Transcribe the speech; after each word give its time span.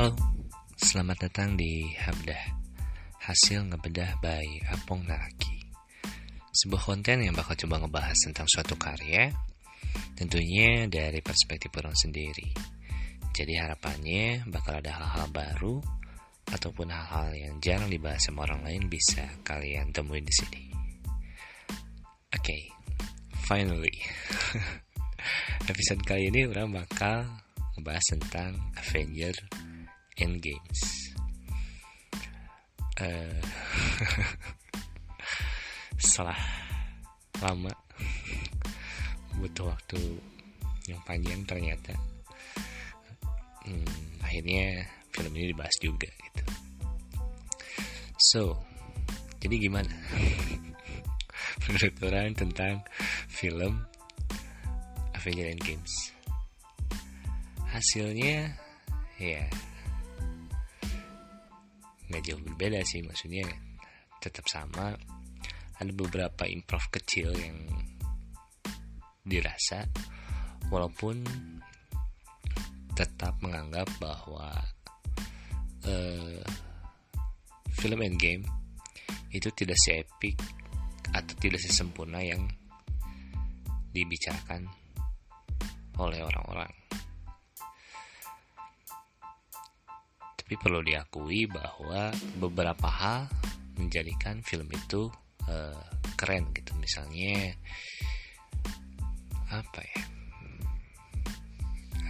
Halo, 0.00 0.16
selamat 0.80 1.28
datang 1.28 1.60
di 1.60 1.92
Habdah 1.92 2.56
Hasil 3.20 3.68
ngebedah 3.68 4.16
by 4.24 4.72
Apong 4.72 5.04
Naraki. 5.04 5.60
Sebuah 6.56 6.88
konten 6.88 7.20
yang 7.20 7.36
bakal 7.36 7.52
coba 7.52 7.84
ngebahas 7.84 8.16
tentang 8.16 8.48
suatu 8.48 8.80
karya 8.80 9.28
Tentunya 10.16 10.88
dari 10.88 11.20
perspektif 11.20 11.68
orang 11.76 11.92
sendiri. 11.92 12.48
Jadi 13.28 13.52
harapannya 13.60 14.48
bakal 14.48 14.80
ada 14.80 14.88
hal-hal 14.88 15.28
baru 15.28 15.84
Ataupun 16.48 16.88
hal-hal 16.88 17.36
yang 17.36 17.54
jarang 17.60 17.92
dibahas 17.92 18.24
sama 18.24 18.48
orang 18.48 18.64
lain 18.72 18.88
bisa 18.88 19.28
kalian 19.44 19.92
temuin 19.92 20.24
di 20.24 20.32
sini. 20.32 20.62
Oke, 22.32 22.40
okay, 22.40 22.62
finally. 23.44 23.92
Episode 25.68 26.00
kali 26.08 26.32
ini 26.32 26.48
orang 26.48 26.72
bakal 26.72 27.28
ngebahas 27.76 28.06
tentang 28.16 28.56
Avenger 28.80 29.36
Endgames. 30.20 30.80
Uh, 33.00 33.40
setelah 36.04 36.36
lama 37.40 37.72
butuh 39.40 39.72
waktu 39.72 40.20
yang 40.84 41.00
panjang 41.08 41.40
ternyata 41.48 41.96
hmm, 43.64 44.20
akhirnya 44.20 44.84
film 45.16 45.32
ini 45.32 45.56
dibahas 45.56 45.72
juga 45.80 46.12
gitu. 46.12 46.44
So, 48.20 48.42
jadi 49.40 49.56
gimana? 49.56 49.88
Menurut 51.64 51.96
orang 52.04 52.36
tentang 52.36 52.84
film 53.32 53.88
Avenger 55.16 55.48
Endgames 55.48 56.12
hasilnya 57.70 58.58
ya 59.22 59.46
nggak 62.10 62.22
jauh 62.26 62.42
berbeda 62.42 62.82
sih 62.82 63.06
maksudnya 63.06 63.46
tetap 64.18 64.44
sama. 64.50 64.92
Ada 65.80 65.96
beberapa 65.96 66.44
improv 66.44 66.92
kecil 66.92 67.32
yang 67.32 67.56
dirasa 69.24 69.88
walaupun 70.68 71.24
tetap 72.92 73.40
menganggap 73.40 73.88
bahwa 73.96 74.52
uh, 75.88 76.42
film 77.72 78.04
Endgame 78.04 78.44
itu 79.32 79.48
tidak 79.56 79.78
seepik 79.80 80.36
atau 81.16 81.34
tidak 81.40 81.64
sesempurna 81.64 82.20
yang 82.20 82.44
dibicarakan 83.96 84.68
oleh 85.96 86.20
orang-orang 86.20 86.79
tapi 90.50 90.66
perlu 90.66 90.82
diakui 90.82 91.46
bahwa 91.46 92.10
beberapa 92.42 92.90
hal 92.90 93.30
menjadikan 93.78 94.42
film 94.42 94.66
itu 94.74 95.06
uh, 95.46 95.78
keren 96.18 96.50
gitu. 96.50 96.74
Misalnya 96.74 97.54
apa 99.46 99.78
ya? 99.78 100.02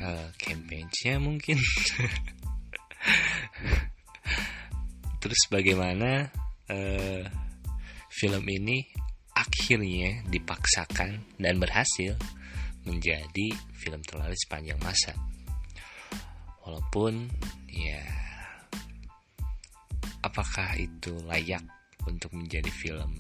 Uh, 0.01 0.29
campaign-nya 0.41 1.21
mungkin. 1.21 1.61
Terus 5.21 5.43
bagaimana 5.53 6.33
uh, 6.73 7.25
film 8.09 8.45
ini 8.49 8.89
akhirnya 9.37 10.25
dipaksakan 10.33 11.37
dan 11.37 11.61
berhasil 11.61 12.17
menjadi 12.89 13.53
film 13.77 14.01
terlaris 14.01 14.41
sepanjang 14.49 14.81
masa. 14.81 15.13
Walaupun 16.65 17.29
ya 17.69 18.30
apakah 20.31 20.79
itu 20.79 21.11
layak 21.27 21.67
untuk 22.07 22.31
menjadi 22.39 22.71
film 22.71 23.19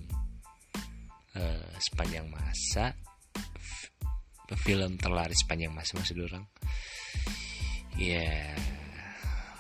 uh, 1.35 1.75
sepanjang 1.83 2.31
masa? 2.31 2.95
Film 4.63 4.95
terlaris 4.95 5.43
sepanjang 5.43 5.75
masa 5.75 5.99
maksud 5.99 6.23
orang? 6.23 6.47
Ya 7.99 8.55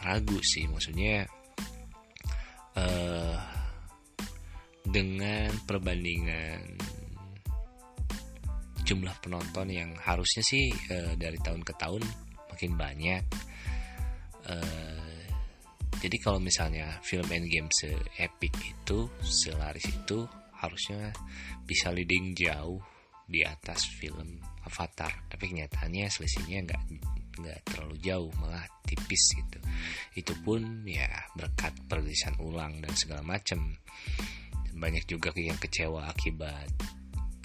ragu 0.06 0.38
sih 0.40 0.70
maksudnya 0.70 1.26
uh, 2.78 3.38
dengan 4.86 5.50
perbandingan 5.66 6.78
jumlah 8.86 9.14
penonton 9.22 9.70
yang 9.70 9.90
harusnya 9.98 10.42
sih 10.46 10.70
uh, 10.90 11.14
dari 11.18 11.38
tahun 11.42 11.62
ke 11.62 11.74
tahun 11.78 12.02
makin 12.50 12.72
banyak 12.74 13.22
uh, 14.48 15.09
jadi 16.00 16.16
kalau 16.16 16.40
misalnya 16.40 16.96
film 17.04 17.28
Endgame 17.28 17.68
se-epic 17.68 18.56
itu, 18.56 19.04
selaris 19.20 19.84
itu 19.84 20.24
harusnya 20.56 21.12
bisa 21.68 21.92
leading 21.92 22.32
jauh 22.32 22.80
di 23.28 23.44
atas 23.44 23.84
film 24.00 24.40
Avatar. 24.64 25.28
Tapi 25.28 25.44
kenyataannya 25.52 26.08
selisihnya 26.08 26.64
nggak 26.64 26.82
nggak 27.40 27.60
terlalu 27.68 27.96
jauh, 28.00 28.32
malah 28.40 28.64
tipis 28.88 29.36
gitu. 29.36 29.60
Itu 30.16 30.32
pun 30.40 30.88
ya 30.88 31.08
berkat 31.36 31.76
perilisan 31.84 32.40
ulang 32.40 32.80
dan 32.80 32.96
segala 32.96 33.20
macam. 33.20 33.76
Banyak 34.72 35.04
juga 35.04 35.36
yang 35.36 35.60
kecewa 35.60 36.08
akibat 36.08 36.72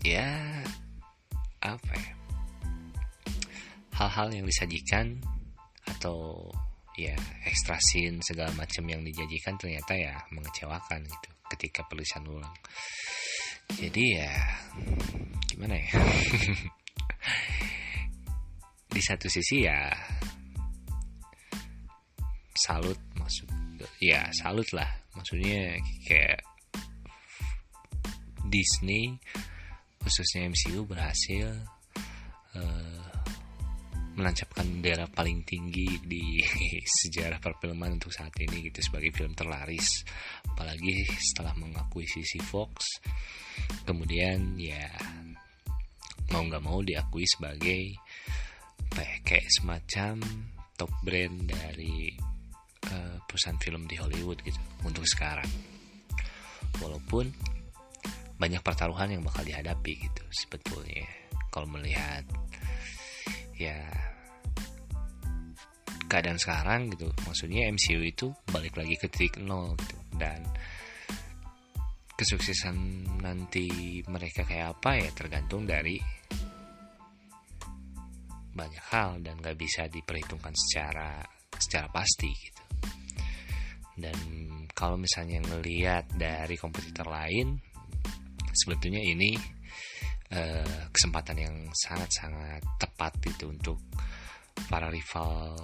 ya 0.05 0.29
apa 1.65 1.93
ya 1.97 2.13
hal-hal 3.97 4.27
yang 4.29 4.45
disajikan 4.45 5.17
atau 5.89 6.45
ya 6.95 7.15
ekstra 7.43 7.75
scene 7.79 8.23
segala 8.23 8.51
macam 8.55 8.87
yang 8.87 9.03
dijanjikan 9.03 9.59
ternyata 9.59 9.93
ya 9.95 10.15
mengecewakan 10.31 11.03
gitu 11.03 11.29
ketika 11.51 11.83
penulisan 11.85 12.23
ulang. 12.25 12.55
Jadi 13.75 14.03
ya 14.15 14.31
gimana 15.51 15.75
ya? 15.75 15.91
Di 18.95 19.01
satu 19.03 19.27
sisi 19.27 19.67
ya 19.67 19.91
salut 22.55 22.97
maksud 23.19 23.51
ya 23.99 24.23
salut 24.31 24.67
lah. 24.71 24.87
Maksudnya 25.15 25.75
kayak 26.07 26.39
Disney 28.47 29.19
khususnya 29.99 30.47
MCU 30.47 30.85
berhasil 30.85 31.49
uh, 32.55 33.14
menancapkan 34.15 34.63
bendera 34.63 35.05
paling 35.11 35.43
tinggi 35.43 35.99
di 36.01 36.39
sejarah 37.03 37.39
perfilman 37.39 37.99
untuk 37.99 38.11
saat 38.15 38.31
ini 38.39 38.71
gitu 38.71 38.79
sebagai 38.79 39.11
film 39.11 39.35
terlaris. 39.35 40.03
Apalagi 40.55 41.03
setelah 41.19 41.53
mengakuisisi 41.55 42.39
Fox 42.43 43.03
kemudian 43.87 44.59
ya 44.59 44.91
mau 46.33 46.43
nggak 46.43 46.63
mau 46.63 46.81
diakui 46.81 47.23
sebagai 47.23 47.95
ya, 48.95 49.15
kayak 49.23 49.47
semacam 49.51 50.19
top 50.75 50.91
brand 51.05 51.47
dari 51.47 52.11
uh, 52.91 53.17
perusahaan 53.23 53.59
film 53.61 53.87
di 53.87 53.95
Hollywood 53.99 54.41
gitu 54.43 54.59
untuk 54.83 55.05
sekarang. 55.07 55.47
Walaupun 56.81 57.31
banyak 58.35 58.59
pertaruhan 58.59 59.15
yang 59.15 59.23
bakal 59.23 59.47
dihadapi 59.47 59.93
gitu 59.95 60.23
sebetulnya. 60.31 61.07
Kalau 61.47 61.71
melihat 61.71 62.27
ya 63.55 63.79
keadaan 66.05 66.39
sekarang 66.39 66.93
gitu. 66.93 67.11
Maksudnya 67.25 67.67
MCU 67.71 68.01
itu 68.03 68.31
balik 68.51 68.77
lagi 68.79 68.95
ke 68.95 69.07
titik 69.11 69.41
nol 69.41 69.75
gitu. 69.79 69.97
Dan 70.15 70.45
kesuksesan 72.15 73.03
nanti 73.19 73.99
mereka 74.07 74.47
kayak 74.47 74.79
apa 74.79 74.91
ya 74.95 75.09
tergantung 75.11 75.67
dari 75.67 75.99
banyak 78.55 78.85
hal 78.87 79.19
dan 79.19 79.35
gak 79.43 79.59
bisa 79.59 79.91
diperhitungkan 79.91 80.55
secara 80.55 81.19
secara 81.59 81.91
pasti 81.91 82.31
gitu. 82.31 82.63
Dan 83.95 84.15
kalau 84.71 84.95
misalnya 84.95 85.43
ngelihat 85.43 86.15
dari 86.15 86.55
kompetitor 86.55 87.07
lain 87.07 87.59
sebetulnya 88.55 89.03
ini 89.03 89.35
uh, 90.35 90.91
kesempatan 90.91 91.37
yang 91.39 91.55
sangat-sangat 91.71 92.61
tepat 92.77 93.15
itu 93.23 93.49
untuk 93.49 93.79
para 94.67 94.91
rival 94.91 95.55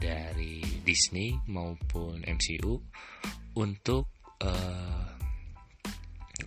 dari 0.00 0.64
Disney 0.84 1.36
maupun 1.48 2.24
MCU 2.24 2.80
untuk 3.56 4.08
uh, 4.40 5.04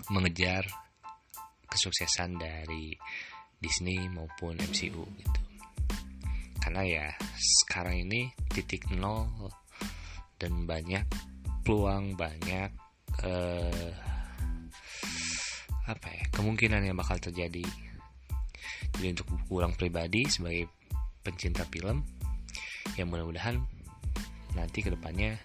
mengejar 0.09 0.65
kesuksesan 1.69 2.37
dari 2.37 2.93
Disney 3.57 4.09
maupun 4.09 4.57
MCU 4.57 5.03
gitu. 5.05 5.39
Karena 6.59 6.81
ya 6.85 7.07
sekarang 7.35 8.07
ini 8.07 8.31
titik 8.49 8.87
nol 8.93 9.51
dan 10.39 10.63
banyak 10.63 11.05
peluang 11.63 12.15
banyak 12.17 12.71
uh, 13.23 14.12
apa 15.83 16.07
ya 16.07 16.23
kemungkinan 16.31 16.83
yang 16.87 16.95
bakal 16.95 17.19
terjadi. 17.19 17.63
Jadi 18.93 19.07
untuk 19.11 19.27
kurang 19.49 19.75
pribadi 19.75 20.23
sebagai 20.29 20.69
pencinta 21.23 21.67
film 21.67 22.03
yang 22.95 23.09
mudah-mudahan 23.09 23.59
nanti 24.53 24.85
ke 24.85 24.93
depannya 24.93 25.39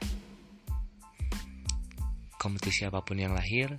kompetisi 2.38 2.86
apa 2.86 3.02
pun 3.02 3.18
yang 3.18 3.32
lahir 3.34 3.72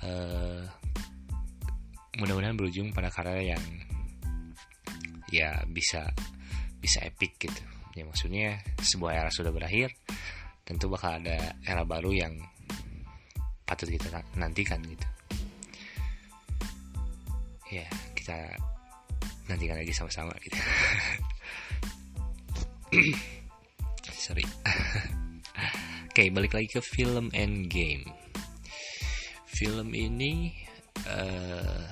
uh, 0.00 0.64
mudah-mudahan 2.16 2.56
berujung 2.56 2.94
pada 2.94 3.12
karya 3.12 3.56
yang 3.56 3.64
ya 5.30 5.62
bisa 5.68 6.08
bisa 6.80 7.04
epic 7.04 7.36
gitu. 7.36 7.62
Ya 7.98 8.06
maksudnya 8.06 8.62
sebuah 8.80 9.12
era 9.24 9.30
sudah 9.34 9.52
berakhir 9.52 9.92
tentu 10.64 10.86
bakal 10.86 11.18
ada 11.20 11.58
era 11.66 11.82
baru 11.82 12.14
yang 12.14 12.38
patut 13.70 13.86
kita 13.86 14.10
nantikan 14.34 14.82
gitu. 14.82 15.06
Ya 17.70 17.86
kita 18.18 18.34
nantikan 19.46 19.78
lagi 19.78 19.94
sama-sama 19.94 20.34
gitu. 20.42 20.58
Sorry. 24.26 24.42
Oke 26.10 26.34
balik 26.34 26.58
lagi 26.58 26.66
ke 26.66 26.82
film 26.82 27.30
Endgame. 27.30 28.10
Film 29.46 29.94
ini 29.94 30.50
uh, 31.06 31.86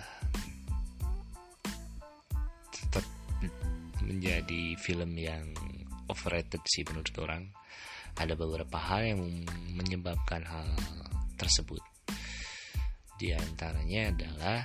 tetap 2.75 3.07
menjadi 4.03 4.75
film 4.83 5.15
yang 5.15 5.47
overrated 6.11 6.59
sih 6.67 6.83
menurut 6.91 7.15
orang. 7.23 7.47
Ada 8.19 8.35
beberapa 8.35 8.75
hal 8.75 9.15
yang 9.15 9.47
menyebabkan 9.79 10.43
hal 10.43 10.67
tersebut. 11.39 11.81
Di 13.15 13.31
antaranya 13.31 14.11
adalah 14.11 14.61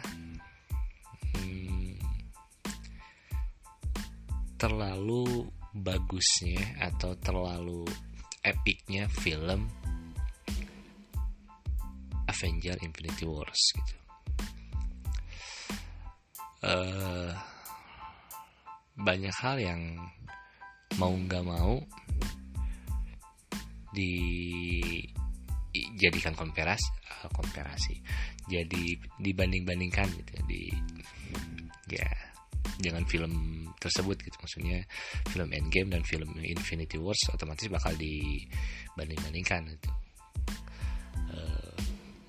hmm, 1.37 2.01
terlalu 4.57 5.47
bagusnya 5.73 6.81
atau 6.81 7.17
terlalu 7.17 7.85
epicnya 8.43 9.09
film 9.09 9.69
Avenger 12.29 12.77
Infinity 12.81 13.25
Wars 13.25 13.61
gitu. 13.73 13.95
Uh, 16.63 17.35
banyak 18.95 19.35
hal 19.35 19.59
yang 19.59 19.81
mau 20.95 21.11
nggak 21.11 21.43
mau 21.43 21.83
dijadikan 25.73 26.37
komparasi 26.37 26.89
uh, 27.09 27.29
komparasi 27.33 27.97
jadi 28.45 28.83
dibanding-bandingkan 29.17 30.05
gitu 30.13 30.33
di 30.45 30.69
ya 31.89 32.05
dengan 32.79 33.03
film 33.03 33.65
tersebut 33.77 34.17
gitu. 34.23 34.37
Maksudnya 34.39 34.79
film 35.27 35.49
Endgame 35.51 35.99
dan 35.99 36.03
film 36.07 36.31
Infinity 36.39 36.95
Wars 36.95 37.19
otomatis 37.31 37.67
bakal 37.67 37.93
dibanding-bandingkan 37.99 39.61
gitu. 39.75 39.89
Uh, 41.33 41.75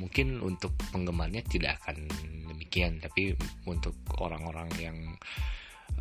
mungkin 0.02 0.42
untuk 0.42 0.74
penggemarnya 0.90 1.44
tidak 1.46 1.78
akan 1.84 2.08
demikian 2.50 2.98
tapi 2.98 3.36
untuk 3.68 3.94
orang-orang 4.18 4.68
yang 4.82 4.98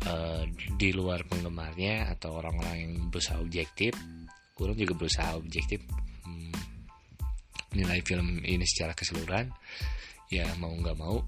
uh, 0.08 0.42
di 0.74 0.90
luar 0.90 1.22
penggemarnya 1.28 2.10
atau 2.18 2.42
orang-orang 2.42 2.76
yang 2.82 2.94
berusaha 3.12 3.38
objektif 3.38 3.94
kurang 4.54 4.78
juga 4.78 4.94
berusaha 4.94 5.34
objektif 5.38 5.82
hmm, 6.26 6.54
nilai 7.74 8.00
film 8.06 8.40
ini 8.42 8.64
secara 8.66 8.94
keseluruhan 8.94 9.50
ya 10.30 10.46
mau 10.56 10.72
nggak 10.72 10.96
mau 10.98 11.20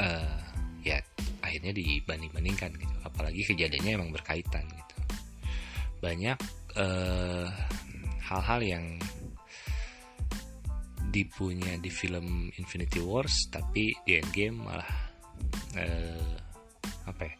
uh, 0.00 0.40
ya 0.82 0.98
akhirnya 1.42 1.72
dibanding-bandingkan 1.74 2.70
gitu. 2.74 2.94
Apalagi 3.06 3.42
kejadiannya 3.46 3.92
emang 3.96 4.10
berkaitan 4.10 4.66
gitu. 4.66 4.96
Banyak 6.02 6.38
eh, 6.76 7.48
hal-hal 8.26 8.60
yang 8.62 8.84
dipunya 11.06 11.80
di 11.80 11.88
film 11.88 12.50
Infinity 12.60 13.00
Wars 13.00 13.48
tapi 13.48 13.94
di 14.04 14.20
Endgame 14.20 14.58
malah 14.60 14.90
uh, 15.80 16.34
apa 17.08 17.22
ya 17.24 17.34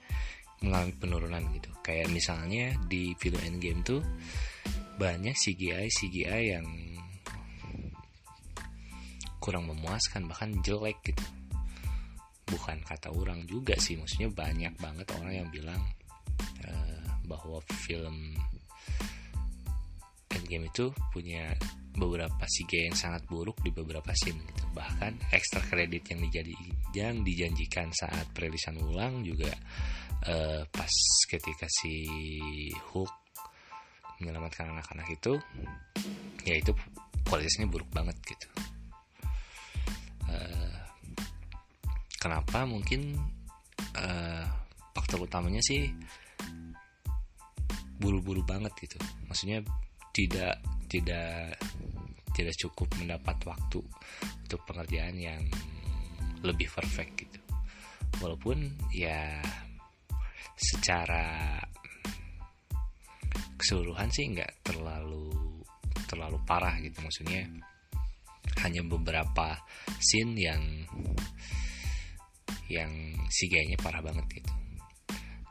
mengalami 0.64 0.94
penurunan 0.96 1.42
gitu. 1.52 1.68
Kayak 1.84 2.08
misalnya 2.08 2.72
di 2.88 3.12
film 3.20 3.36
Endgame 3.44 3.84
tuh 3.84 4.00
banyak 4.96 5.36
CGI 5.36 5.92
CGI 5.92 6.42
yang 6.56 6.66
kurang 9.46 9.70
memuaskan 9.70 10.26
bahkan 10.26 10.50
jelek 10.66 10.98
gitu. 11.06 11.22
Bukan 12.50 12.82
kata 12.82 13.14
orang 13.14 13.46
juga 13.46 13.78
sih 13.78 13.94
maksudnya 13.94 14.26
banyak 14.34 14.74
banget 14.82 15.06
orang 15.14 15.46
yang 15.46 15.48
bilang 15.54 15.82
uh, 16.66 17.06
bahwa 17.30 17.62
film 17.86 18.34
Endgame 20.34 20.66
itu 20.66 20.90
punya 21.14 21.54
beberapa 21.94 22.44
CGI 22.44 22.92
yang 22.92 22.98
sangat 22.98 23.22
buruk 23.30 23.62
di 23.62 23.70
beberapa 23.70 24.10
scene 24.18 24.42
gitu. 24.42 24.66
Bahkan 24.74 25.30
extra 25.30 25.62
kredit 25.62 26.02
yang 26.10 26.20
dijadi 26.26 26.54
yang 26.98 27.14
dijanjikan 27.22 27.94
saat 27.94 28.26
perilisan 28.34 28.82
ulang 28.82 29.22
juga 29.22 29.54
uh, 30.26 30.66
pas 30.66 30.94
ketika 31.30 31.70
si 31.70 32.02
Hulk 32.90 33.14
menyelamatkan 34.18 34.74
anak-anak 34.74 35.08
itu 35.12 35.38
ya 36.42 36.56
itu 36.56 36.72
kualitasnya 37.28 37.68
buruk 37.68 37.90
banget 37.92 38.16
gitu 38.24 38.48
uh, 40.30 40.76
kenapa 42.20 42.64
mungkin 42.66 43.14
uh, 43.96 44.44
faktor 44.96 45.24
utamanya 45.24 45.60
sih 45.62 45.90
buru-buru 47.96 48.44
banget 48.44 48.72
gitu. 48.80 48.98
Maksudnya 49.28 49.64
tidak 50.12 50.60
tidak 50.88 51.56
tidak 52.36 52.54
cukup 52.60 52.88
mendapat 53.00 53.36
waktu 53.48 53.80
untuk 54.44 54.60
pengerjaan 54.68 55.16
yang 55.16 55.42
lebih 56.44 56.68
perfect 56.68 57.12
gitu. 57.16 57.40
Walaupun 58.20 58.72
ya 58.92 59.40
secara 60.56 61.60
keseluruhan 63.60 64.08
sih 64.08 64.32
nggak 64.32 64.64
terlalu 64.64 65.32
terlalu 66.08 66.38
parah 66.48 66.76
gitu 66.80 66.96
maksudnya 67.02 67.44
hanya 68.62 68.82
beberapa 68.84 69.56
scene 70.00 70.34
yang 70.36 70.62
yang 72.66 72.90
CGI-nya 73.30 73.78
parah 73.78 74.02
banget 74.02 74.42
gitu. 74.42 74.52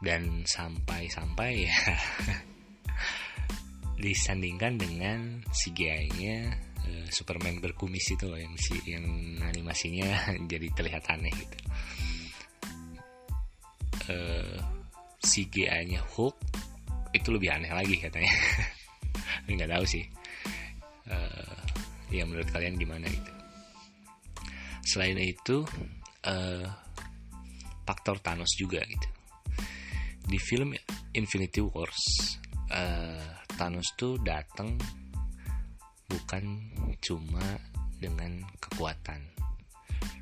Dan 0.04 0.44
sampai-sampai 0.44 1.52
ya 1.66 1.74
disandingkan 4.04 4.76
dengan 4.76 5.42
CGI-nya 5.50 6.38
uh, 6.84 6.90
eh, 6.92 7.08
Superman 7.10 7.64
berkumis 7.64 8.12
itu 8.12 8.28
loh 8.28 8.38
yang 8.38 8.54
si 8.60 8.76
yang 8.86 9.08
animasinya 9.40 10.30
jadi 10.52 10.68
terlihat 10.76 11.04
aneh 11.10 11.32
gitu. 11.32 11.58
Uh, 14.06 14.60
CGI-nya 15.26 16.06
Hulk 16.14 16.38
itu 17.16 17.32
lebih 17.32 17.50
aneh 17.50 17.72
lagi 17.72 17.96
katanya. 17.98 18.30
Nggak 19.50 19.72
tahu 19.72 19.86
sih. 19.88 20.06
Uh, 21.10 21.55
ya 22.14 22.24
menurut 22.26 22.50
kalian 22.54 22.78
gimana 22.78 23.08
gitu 23.10 23.32
selain 24.86 25.18
itu 25.18 25.66
uh, 26.30 26.66
faktor 27.86 28.22
Thanos 28.22 28.54
juga 28.58 28.86
gitu. 28.86 29.10
Di 30.26 30.38
film 30.42 30.74
Infinity 31.14 31.62
Wars 31.62 32.02
uh, 32.70 33.42
Thanos 33.58 33.94
tuh 33.98 34.22
datang 34.22 34.78
bukan 36.06 36.46
cuma 37.02 37.58
dengan 37.98 38.46
kekuatan 38.62 39.22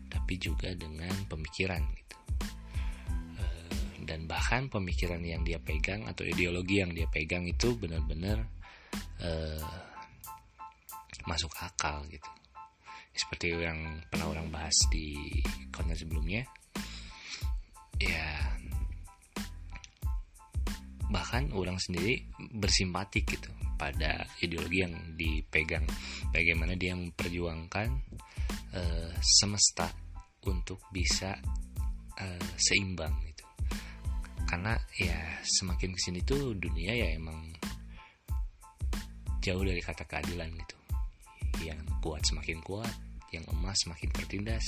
tapi 0.08 0.40
juga 0.40 0.72
dengan 0.76 1.12
pemikiran 1.28 1.84
gitu. 1.84 2.18
Dan 4.04 4.28
bahkan 4.28 4.68
pemikiran 4.68 5.24
yang 5.24 5.48
dia 5.48 5.64
pegang 5.64 6.04
atau 6.12 6.28
ideologi 6.28 6.84
yang 6.84 6.92
dia 6.92 7.08
pegang 7.08 7.48
itu 7.48 7.72
benar-benar 7.80 8.44
uh, 9.24 9.64
masuk 11.28 11.52
akal 11.62 12.04
gitu. 12.10 12.30
Seperti 13.14 13.54
yang 13.54 14.02
pernah 14.10 14.34
orang 14.34 14.50
bahas 14.50 14.74
di 14.90 15.14
konten 15.70 15.94
sebelumnya 15.94 16.42
ya 18.02 18.58
bahkan 21.14 21.46
orang 21.54 21.78
sendiri 21.78 22.26
bersimpatik 22.58 23.38
gitu 23.38 23.54
pada 23.78 24.26
ideologi 24.42 24.82
yang 24.82 24.96
dipegang. 25.14 25.86
Bagaimana 26.34 26.74
dia 26.74 26.98
memperjuangkan 26.98 27.90
uh, 28.74 29.14
semesta 29.22 29.94
untuk 30.50 30.82
bisa 30.90 31.38
uh, 32.18 32.48
seimbang 32.58 33.34
karena 34.54 34.78
ya 35.02 35.18
semakin 35.42 35.98
ke 35.98 36.00
sini 36.00 36.22
tuh 36.22 36.54
dunia 36.54 36.94
ya 36.94 37.18
emang 37.18 37.58
jauh 39.42 39.66
dari 39.66 39.82
kata 39.82 40.06
keadilan 40.06 40.46
gitu 40.54 40.83
yang 41.62 41.78
kuat 42.02 42.26
semakin 42.26 42.58
kuat 42.66 42.90
yang 43.34 43.46
emas 43.50 43.82
semakin 43.82 44.10
tertindas 44.14 44.66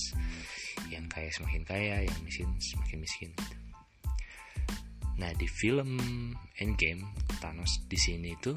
yang 0.89 1.06
kaya 1.06 1.30
semakin 1.30 1.62
kaya 1.62 1.96
yang 2.01 2.18
miskin 2.25 2.50
semakin 2.58 2.98
miskin. 3.01 3.32
Nah 5.15 5.32
di 5.38 5.48
film 5.48 5.98
Endgame 6.60 7.06
Thanos 7.39 7.86
di 7.86 7.96
sini 7.96 8.34
itu 8.34 8.51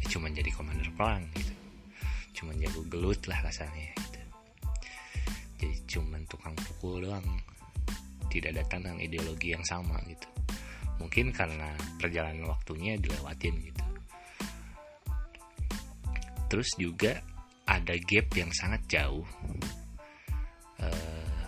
ya 0.00 0.06
cuma 0.08 0.32
jadi 0.32 0.48
komander 0.56 0.88
perang 0.96 1.28
gitu, 1.36 1.54
cuma 2.40 2.56
jago 2.56 2.80
gelut 2.88 3.20
lah 3.28 3.38
kasarnya 3.44 3.92
gitu. 3.94 4.20
Jadi 5.60 5.76
cuma 5.84 6.16
tukang 6.24 6.56
pukul 6.56 7.04
doang, 7.04 7.26
tidak 8.32 8.56
ada 8.56 8.64
tentang 8.64 8.96
ideologi 8.96 9.52
yang 9.52 9.62
sama 9.62 10.00
gitu. 10.08 10.24
Mungkin 10.96 11.36
karena 11.36 11.76
perjalanan 12.00 12.48
waktunya 12.48 12.96
dilewatin 12.96 13.60
gitu. 13.60 13.84
Terus 16.50 16.74
juga 16.74 17.22
ada 17.70 17.94
gap 18.02 18.26
yang 18.34 18.50
sangat 18.50 18.82
jauh 18.90 19.22
uh, 20.82 21.46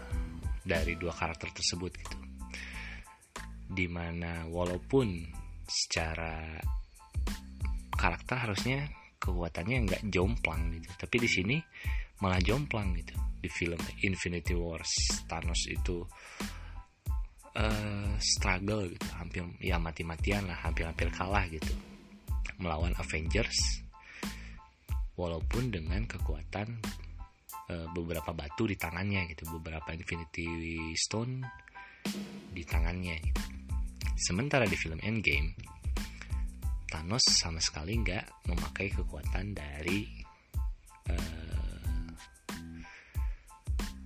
dari 0.62 0.94
dua 0.94 1.10
karakter 1.10 1.50
tersebut 1.50 1.90
gitu. 1.90 2.16
Di 3.66 3.90
mana 3.90 4.46
walaupun 4.46 5.26
secara 5.66 6.54
karakter 7.98 8.36
harusnya 8.38 8.86
kekuatannya 9.18 9.78
nggak 9.86 10.02
jomplang 10.10 10.74
gitu 10.74 10.90
tapi 10.98 11.22
di 11.22 11.28
sini 11.30 11.56
malah 12.22 12.38
jomplang 12.38 12.94
gitu. 12.94 13.18
Di 13.42 13.50
film 13.50 13.82
Infinity 14.06 14.54
Wars 14.54 15.26
Thanos 15.26 15.66
itu 15.66 16.06
uh, 17.58 18.14
struggle 18.22 18.86
gitu 18.86 19.06
hampir 19.18 19.42
ya 19.58 19.82
mati-matian 19.82 20.46
lah 20.46 20.62
hampir-hampir 20.62 21.10
kalah 21.10 21.42
gitu. 21.50 21.74
Melawan 22.62 22.94
Avengers 22.94 23.82
walaupun 25.16 25.68
dengan 25.68 26.04
kekuatan 26.08 26.68
uh, 27.68 27.88
beberapa 27.92 28.32
batu 28.32 28.64
di 28.64 28.76
tangannya 28.80 29.28
gitu 29.32 29.44
beberapa 29.60 29.92
Infinity 29.92 30.92
Stone 30.96 31.44
di 32.52 32.62
tangannya 32.64 33.16
gitu. 33.20 33.42
Sementara 34.18 34.68
di 34.68 34.76
film 34.78 35.02
Endgame, 35.02 35.56
Thanos 36.86 37.24
sama 37.26 37.58
sekali 37.58 37.98
nggak 37.98 38.46
memakai 38.52 38.92
kekuatan 38.92 39.56
dari 39.56 40.06
uh, 41.10 42.08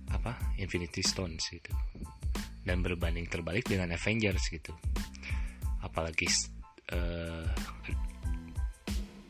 apa 0.09 0.55
Infinity 0.57 1.03
Stones 1.05 1.45
gitu, 1.51 1.69
dan 2.65 2.81
berbanding 2.81 3.29
terbalik 3.29 3.67
dengan 3.67 3.93
Avengers 3.93 4.49
gitu. 4.49 4.73
Apalagi 5.83 6.25
uh, 6.95 7.45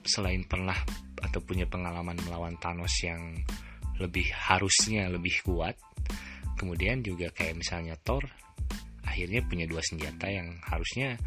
selain 0.08 0.44
pernah 0.48 0.78
atau 1.22 1.40
punya 1.44 1.70
pengalaman 1.70 2.18
melawan 2.26 2.56
Thanos 2.58 2.94
yang 3.04 3.38
lebih 3.98 4.30
harusnya 4.34 5.10
lebih 5.10 5.42
kuat, 5.44 5.76
kemudian 6.58 7.02
juga 7.02 7.30
kayak 7.34 7.58
misalnya 7.58 7.98
Thor 8.02 8.26
akhirnya 9.08 9.42
punya 9.46 9.66
dua 9.66 9.82
senjata 9.82 10.30
yang 10.30 10.62
harusnya 10.62 11.18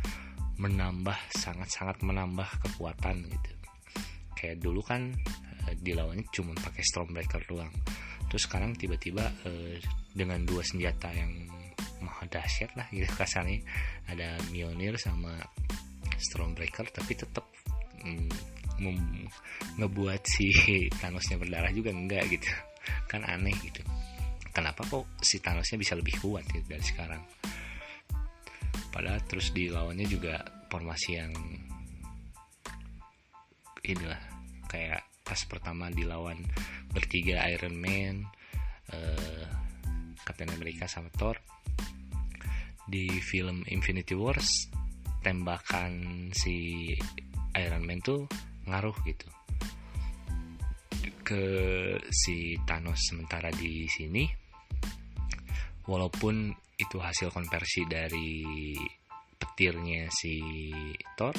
menambah 0.60 1.16
sangat-sangat 1.32 2.04
menambah 2.04 2.46
kekuatan 2.62 3.26
gitu. 3.26 3.50
Kayak 4.36 4.56
dulu 4.62 4.80
kan 4.84 5.10
uh, 5.66 5.74
dilawannya 5.80 6.28
cuma 6.30 6.54
pakai 6.54 6.84
Stormbreaker 6.84 7.42
doang. 7.48 7.72
Terus 8.30 8.46
sekarang 8.46 8.78
tiba-tiba 8.78 9.26
uh, 9.26 9.74
dengan 10.14 10.44
dua 10.46 10.62
senjata 10.62 11.10
yang 11.10 11.32
maha 12.00 12.24
dahsyat 12.28 12.72
lah 12.76 12.86
gitu 12.92 13.08
kasarnya 13.20 13.60
ada 14.08 14.36
Mjolnir 14.52 14.96
sama 14.96 15.36
Stormbreaker 16.20 16.88
tapi 16.92 17.16
tetap 17.16 17.48
mm, 18.04 18.59
ngebuat 19.76 20.22
si 20.24 20.48
Thanosnya 20.88 21.36
berdarah 21.36 21.72
juga 21.72 21.92
enggak 21.92 22.24
gitu. 22.32 22.48
Kan 23.06 23.22
aneh 23.28 23.54
gitu. 23.60 23.84
Kenapa 24.50 24.82
kok 24.82 25.06
si 25.22 25.38
Thanosnya 25.38 25.78
bisa 25.78 25.94
lebih 25.94 26.18
kuat 26.18 26.42
gitu 26.50 26.66
dari 26.66 26.82
sekarang? 26.82 27.22
Padahal 28.90 29.22
terus 29.30 29.54
dilawannya 29.54 30.06
juga 30.10 30.42
formasi 30.66 31.10
yang 31.14 31.30
inilah 33.86 34.18
kayak 34.66 35.02
pas 35.22 35.40
pertama 35.46 35.90
dilawan 35.94 36.42
bertiga 36.90 37.46
Iron 37.54 37.78
Man 37.78 38.26
uh, 38.90 39.46
Captain 40.26 40.50
America 40.50 40.90
sama 40.90 41.10
Thor. 41.14 41.38
Di 42.90 43.06
film 43.22 43.62
Infinity 43.70 44.18
Wars 44.18 44.66
tembakan 45.22 46.26
si 46.34 46.90
Iron 47.54 47.86
Man 47.86 48.02
tuh 48.02 48.26
ngaruh 48.70 48.96
gitu. 49.04 49.28
Ke 51.26 51.44
si 52.10 52.58
Thanos 52.66 52.98
sementara 53.10 53.50
di 53.54 53.86
sini 53.86 54.26
walaupun 55.86 56.54
itu 56.78 56.96
hasil 56.96 57.28
konversi 57.34 57.84
dari 57.84 58.40
petirnya 59.36 60.08
si 60.08 60.40
Thor 61.18 61.34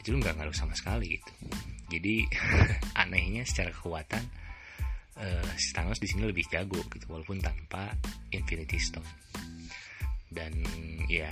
itu 0.00 0.14
nggak 0.14 0.38
ngaruh 0.38 0.54
sama 0.54 0.74
sekali 0.76 1.18
gitu. 1.18 1.32
Jadi 1.90 2.26
anehnya 3.02 3.42
secara 3.46 3.70
kekuatan 3.74 4.22
uh, 5.18 5.50
si 5.58 5.70
Thanos 5.72 5.98
di 5.98 6.06
sini 6.10 6.28
lebih 6.28 6.46
jago 6.50 6.78
gitu 6.90 7.06
walaupun 7.10 7.42
tanpa 7.42 7.90
Infinity 8.30 8.78
Stone. 8.78 9.10
Dan 10.26 10.52
ya 11.10 11.30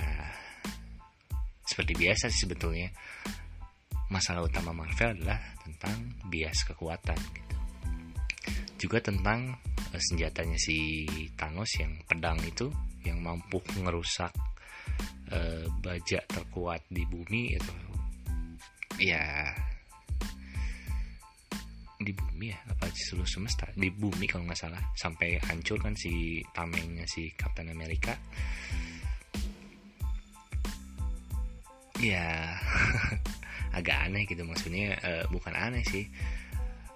seperti 1.65 1.93
biasa 1.97 2.31
sih 2.31 2.45
sebetulnya 2.47 2.89
masalah 4.15 4.47
utama 4.47 4.71
Marvel 4.71 5.19
adalah 5.19 5.35
tentang 5.59 6.15
bias 6.31 6.63
kekuatan 6.63 7.19
gitu. 7.19 7.55
Juga 8.87 9.03
tentang 9.03 9.59
uh, 9.91 9.99
senjatanya 9.99 10.55
si 10.55 11.03
Thanos 11.35 11.67
yang 11.75 11.99
pedang 12.07 12.39
itu 12.47 12.71
yang 13.03 13.19
mampu 13.19 13.59
merusak 13.83 14.31
uh, 15.35 15.67
bajak 15.83 16.23
terkuat 16.31 16.79
di 16.87 17.03
bumi 17.03 17.59
itu. 17.59 17.73
Ya 19.03 19.51
di 21.99 22.15
bumi 22.15 22.55
ya 22.55 22.59
apa 22.71 22.87
seluruh 22.95 23.27
semesta? 23.27 23.67
Di 23.75 23.91
bumi 23.91 24.31
kalau 24.31 24.47
nggak 24.47 24.59
salah. 24.63 24.79
Sampai 24.95 25.35
hancur 25.43 25.75
kan 25.83 25.91
si 25.91 26.39
tamengnya 26.55 27.03
si 27.03 27.27
Captain 27.35 27.67
America. 27.67 28.15
Ya 31.99 32.55
agak 33.75 34.07
aneh 34.07 34.23
gitu. 34.23 34.47
Maksudnya 34.47 34.95
uh, 35.03 35.23
bukan 35.27 35.51
aneh 35.51 35.83
sih. 35.83 36.07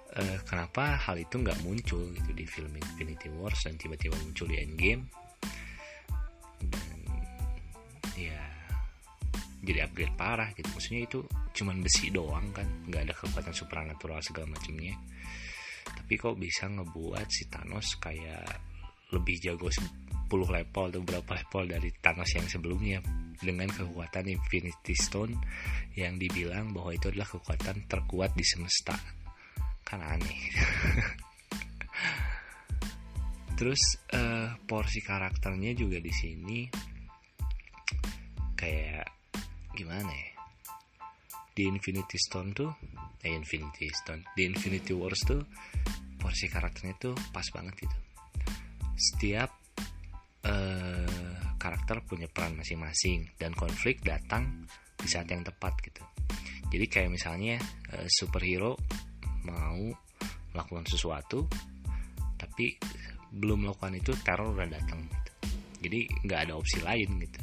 Uh, 0.10 0.42
kenapa 0.48 0.98
hal 0.98 1.22
itu 1.22 1.38
nggak 1.38 1.62
muncul 1.62 2.02
gitu 2.16 2.32
di 2.34 2.48
film 2.48 2.74
Infinity 2.74 3.30
Wars 3.36 3.62
dan 3.68 3.78
tiba-tiba 3.78 4.16
muncul 4.24 4.48
di 4.48 4.58
Endgame? 4.58 5.04
Jadi 9.60 9.86
upgrade 9.86 10.16
parah 10.16 10.50
gitu. 10.56 10.66
Maksudnya 10.72 11.02
itu 11.06 11.20
cuman 11.62 11.84
besi 11.84 12.10
doang 12.10 12.48
kan. 12.56 12.66
Nggak 12.88 13.02
ada 13.06 13.14
kekuatan 13.14 13.54
supernatural 13.54 14.20
segala 14.24 14.56
macamnya. 14.56 14.96
Tapi 15.84 16.14
kok 16.16 16.40
bisa 16.40 16.66
ngebuat 16.72 17.28
si 17.28 17.46
Thanos 17.52 18.00
kayak 18.00 18.50
lebih 19.14 19.38
jago 19.38 19.68
10 20.30 20.46
level 20.46 20.86
atau 20.94 21.02
berapa 21.02 21.32
level 21.42 21.74
dari 21.74 21.90
Thanos 21.98 22.30
yang 22.38 22.46
sebelumnya 22.46 23.02
dengan 23.42 23.66
kekuatan 23.72 24.30
Infinity 24.30 24.94
Stone 24.94 25.34
yang 25.98 26.22
dibilang 26.22 26.70
bahwa 26.76 26.94
itu 26.94 27.10
adalah 27.10 27.26
kekuatan 27.26 27.90
terkuat 27.90 28.38
di 28.38 28.46
semesta. 28.46 28.94
Kan 29.82 30.06
aneh. 30.06 30.42
Terus 33.58 33.82
uh, 34.16 34.56
porsi 34.64 35.04
karakternya 35.04 35.76
juga 35.76 36.00
di 36.00 36.14
sini 36.14 36.70
kayak 38.56 39.04
gimana 39.76 40.08
ya? 40.08 40.32
Di 41.58 41.68
Infinity 41.68 42.16
Stone 42.16 42.56
tuh 42.56 42.72
eh 43.20 43.36
Infinity 43.36 43.92
Stone 43.92 44.32
di 44.32 44.48
Infinity 44.48 44.96
Wars 44.96 45.20
tuh 45.28 45.44
porsi 46.16 46.48
karakternya 46.48 46.96
tuh 46.96 47.16
pas 47.36 47.44
banget 47.52 47.84
gitu. 47.84 47.98
Setiap 48.96 49.59
uh, 50.50 51.54
karakter 51.62 52.02
punya 52.04 52.26
peran 52.26 52.58
masing-masing 52.58 53.30
dan 53.38 53.54
konflik 53.54 54.02
datang 54.02 54.66
di 54.98 55.08
saat 55.08 55.30
yang 55.30 55.46
tepat 55.46 55.78
gitu. 55.86 56.02
Jadi 56.70 56.86
kayak 56.90 57.14
misalnya 57.14 57.62
uh, 57.94 58.08
superhero 58.10 58.74
mau 59.46 59.80
melakukan 60.52 60.86
sesuatu 60.90 61.46
tapi 62.40 62.76
belum 63.30 63.70
melakukan 63.70 63.94
itu 64.00 64.12
teror 64.26 64.58
udah 64.58 64.68
datang 64.68 65.06
gitu. 65.06 65.32
Jadi 65.86 66.00
nggak 66.26 66.40
ada 66.50 66.54
opsi 66.58 66.82
lain 66.82 67.10
gitu. 67.22 67.42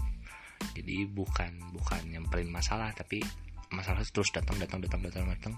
Jadi 0.76 1.08
bukan 1.08 1.72
bukan 1.72 2.02
nyamperin 2.10 2.50
masalah 2.50 2.92
tapi 2.92 3.22
masalah 3.72 4.02
terus 4.06 4.30
datang 4.30 4.56
datang 4.60 4.82
datang 4.82 5.02
datang 5.02 5.24
datang 5.30 5.54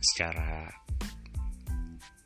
secara 0.00 0.66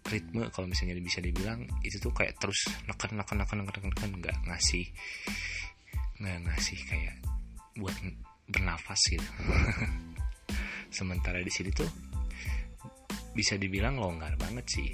ritme 0.09 0.49
kalau 0.51 0.67
misalnya 0.67 0.97
bisa 0.99 1.21
dibilang 1.21 1.69
itu 1.85 2.01
tuh 2.01 2.13
kayak 2.13 2.41
terus 2.41 2.67
neken 2.89 3.21
neken 3.21 3.37
neken 3.45 3.59
neken 3.65 3.85
neken 3.93 4.11
nggak 4.25 4.37
ngasih 4.49 4.89
nggak 6.19 6.39
ngasih 6.51 6.79
kayak 6.89 7.15
buat 7.79 7.95
bernafas 8.49 9.01
gitu. 9.07 9.29
Sementara 10.99 11.39
di 11.45 11.53
sini 11.53 11.71
tuh 11.71 11.87
bisa 13.37 13.55
dibilang 13.55 14.01
longgar 14.01 14.35
banget 14.35 14.67
sih 14.67 14.91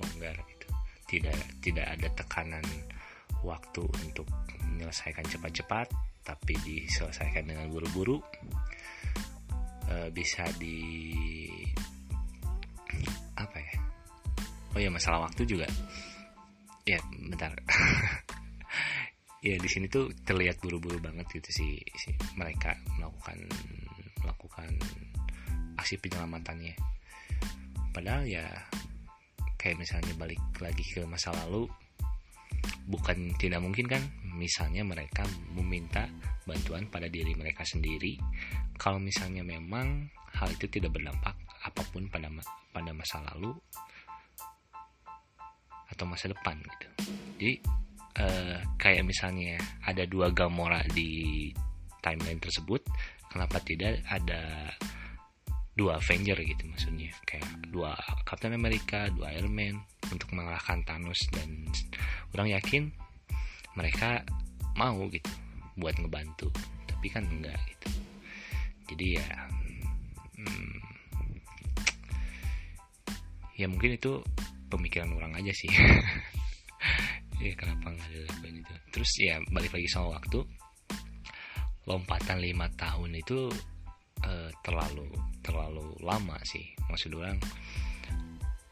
longgar 0.00 0.34
gitu. 0.48 0.68
Tidak 1.06 1.62
tidak 1.62 1.86
ada 1.86 2.08
tekanan 2.16 2.64
waktu 3.46 3.84
untuk 4.08 4.26
menyelesaikan 4.74 5.24
cepat-cepat 5.28 5.86
tapi 6.24 6.56
diselesaikan 6.66 7.46
dengan 7.46 7.68
buru-buru. 7.70 8.18
Uh, 9.90 10.06
bisa 10.14 10.46
di 10.62 11.50
apa 13.34 13.58
ya 13.58 13.79
oh 14.80 14.88
ya 14.88 14.88
masalah 14.88 15.28
waktu 15.28 15.44
juga. 15.44 15.68
Ya 16.88 16.96
bentar. 17.12 17.52
Ya 19.40 19.56
di 19.56 19.72
sini 19.72 19.88
tuh 19.88 20.12
terlihat 20.20 20.60
buru-buru 20.60 21.00
banget 21.00 21.24
gitu 21.32 21.48
sih 21.48 21.72
si 21.96 22.12
mereka 22.36 22.76
melakukan 23.00 23.40
melakukan 24.20 24.68
aksi 25.80 25.96
penyelamatannya. 25.96 26.76
Padahal 27.88 28.28
ya 28.28 28.44
kayak 29.56 29.80
misalnya 29.80 30.12
balik 30.20 30.36
lagi 30.60 30.84
ke 30.84 31.08
masa 31.08 31.32
lalu 31.32 31.64
bukan 32.84 33.32
tidak 33.40 33.64
mungkin 33.64 33.88
kan 33.88 34.04
misalnya 34.36 34.84
mereka 34.84 35.24
meminta 35.56 36.04
bantuan 36.44 36.84
pada 36.92 37.08
diri 37.08 37.32
mereka 37.32 37.64
sendiri 37.64 38.20
kalau 38.76 39.00
misalnya 39.00 39.40
memang 39.40 40.04
hal 40.36 40.52
itu 40.52 40.68
tidak 40.68 40.92
berdampak 40.96 41.32
apa 41.64 41.82
pun 41.92 42.08
pada 42.12 42.28
pada 42.72 42.90
masa 42.92 43.20
lalu 43.32 43.52
atau 46.00 46.08
masa 46.08 46.32
depan 46.32 46.56
gitu. 46.56 46.88
Jadi 47.36 47.54
uh, 48.24 48.56
kayak 48.80 49.04
misalnya 49.04 49.60
ada 49.84 50.08
dua 50.08 50.32
Gamora 50.32 50.80
di 50.96 51.52
timeline 52.00 52.40
tersebut 52.40 52.80
kenapa 53.28 53.60
tidak 53.60 54.00
ada 54.08 54.72
dua 55.76 56.00
Avenger 56.00 56.40
gitu 56.40 56.64
maksudnya. 56.72 57.12
Kayak 57.28 57.52
dua 57.68 57.92
Captain 58.24 58.56
America 58.56 59.12
dua 59.12 59.36
Iron 59.36 59.52
Man 59.52 59.76
untuk 60.08 60.32
mengalahkan 60.32 60.80
Thanos 60.88 61.20
dan 61.36 61.68
orang 62.32 62.48
yakin 62.56 62.88
mereka 63.76 64.24
mau 64.80 65.04
gitu 65.12 65.28
buat 65.76 66.00
ngebantu. 66.00 66.48
Tapi 66.88 67.12
kan 67.12 67.28
enggak 67.28 67.60
gitu. 67.76 67.88
Jadi 68.88 69.20
ya 69.20 69.28
hmm, 70.40 70.76
ya 73.60 73.68
mungkin 73.68 74.00
itu 74.00 74.24
pemikiran 74.70 75.10
orang 75.18 75.34
aja 75.36 75.52
sih. 75.52 75.70
Ya 77.40 77.56
kenapa 77.56 77.88
nggak 77.88 78.52
itu? 78.52 78.74
Terus 78.92 79.10
ya 79.16 79.40
balik 79.48 79.72
lagi 79.72 79.88
sama 79.88 80.20
waktu. 80.20 80.44
Lompatan 81.88 82.36
lima 82.36 82.68
tahun 82.76 83.16
itu 83.16 83.48
uh, 84.28 84.50
terlalu 84.60 85.08
terlalu 85.40 85.96
lama 86.04 86.36
sih. 86.44 86.68
Maksud 86.92 87.16
orang 87.16 87.40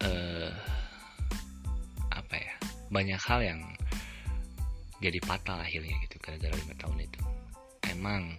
uh, 0.05 0.52
apa 2.12 2.37
ya? 2.37 2.55
Banyak 2.93 3.21
hal 3.25 3.40
yang 3.40 3.61
jadi 5.00 5.17
fatal 5.25 5.64
akhirnya 5.64 5.97
gitu 6.05 6.21
gara-gara 6.21 6.52
lima 6.52 6.76
tahun 6.76 7.09
itu. 7.09 7.21
Emang 7.88 8.37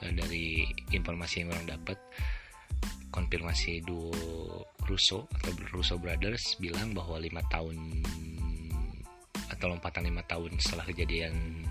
uh, 0.00 0.12
dari 0.16 0.64
informasi 0.88 1.44
yang 1.44 1.52
orang 1.52 1.68
dapat 1.76 2.00
konfirmasi 3.12 3.84
duo 3.84 4.64
Russo 4.86 5.26
atau 5.30 5.50
Russo 5.74 5.98
Brothers 5.98 6.54
bilang 6.62 6.94
bahwa 6.94 7.18
lima 7.18 7.42
tahun 7.50 7.74
atau 9.50 9.66
lompatan 9.70 10.04
lima 10.10 10.22
tahun 10.26 10.58
setelah 10.58 10.84
kejadian 10.88 11.62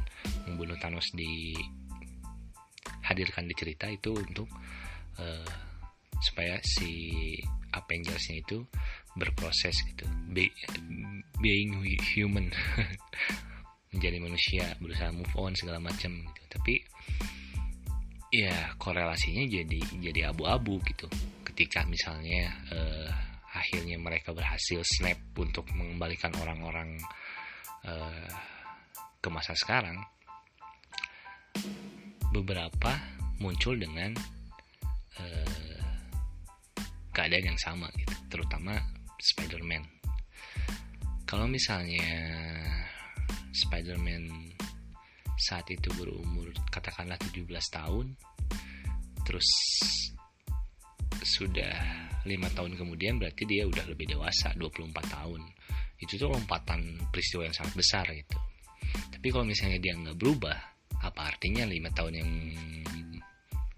membunuh 0.48 0.78
Thanos 0.80 1.12
dihadirkan 1.16 3.48
di 3.50 3.56
cerita 3.58 3.90
itu 3.92 4.14
untuk 4.16 4.48
uh, 5.20 5.46
supaya 6.24 6.60
si 6.64 7.36
Avengers-nya 7.76 8.40
itu 8.40 8.64
berproses 9.20 9.76
gitu. 9.84 10.08
Be, 10.32 10.48
being 11.44 11.76
human. 12.16 12.48
Menjadi 13.96 14.20
manusia 14.20 14.76
berusaha 14.80 15.12
move 15.12 15.36
on 15.36 15.56
segala 15.56 15.80
macam 15.80 16.24
gitu. 16.24 16.48
Tapi 16.52 16.84
ya 18.36 18.76
korelasinya 18.76 19.48
jadi 19.48 19.80
jadi 20.04 20.28
abu-abu 20.32 20.84
gitu 20.84 21.08
ketika 21.56 21.88
misalnya 21.88 22.52
uh, 22.68 23.08
akhirnya 23.56 23.96
mereka 23.96 24.36
berhasil 24.36 24.84
snap 24.84 25.16
untuk 25.40 25.64
mengembalikan 25.72 26.36
orang-orang 26.44 27.00
uh, 27.88 28.28
ke 29.24 29.32
masa 29.32 29.56
sekarang 29.56 30.04
beberapa 32.36 33.00
muncul 33.40 33.80
dengan 33.80 34.12
uh, 35.16 35.80
keadaan 37.16 37.56
yang 37.56 37.60
sama 37.64 37.88
gitu 37.96 38.12
terutama 38.28 38.76
Spider-Man. 39.16 39.88
Kalau 41.24 41.48
misalnya 41.48 42.04
Spider-Man 43.56 44.52
saat 45.40 45.72
itu 45.72 45.88
berumur 45.96 46.52
katakanlah 46.68 47.16
17 47.32 47.48
tahun 47.72 48.12
terus 49.24 49.48
sudah 51.26 51.74
lima 52.30 52.46
tahun 52.54 52.78
kemudian 52.78 53.18
berarti 53.18 53.50
dia 53.50 53.66
udah 53.66 53.86
lebih 53.90 54.14
dewasa 54.14 54.54
24 54.54 54.94
tahun. 55.10 55.42
Itu 55.98 56.22
tuh 56.22 56.30
lompatan 56.30 57.10
peristiwa 57.10 57.50
yang 57.50 57.56
sangat 57.58 57.74
besar 57.74 58.06
gitu. 58.14 58.38
Tapi 59.10 59.28
kalau 59.34 59.46
misalnya 59.46 59.82
dia 59.82 59.98
nggak 59.98 60.18
berubah 60.22 60.58
apa 61.02 61.22
artinya 61.34 61.66
lima 61.66 61.90
tahun 61.94 62.14
yang 62.22 62.32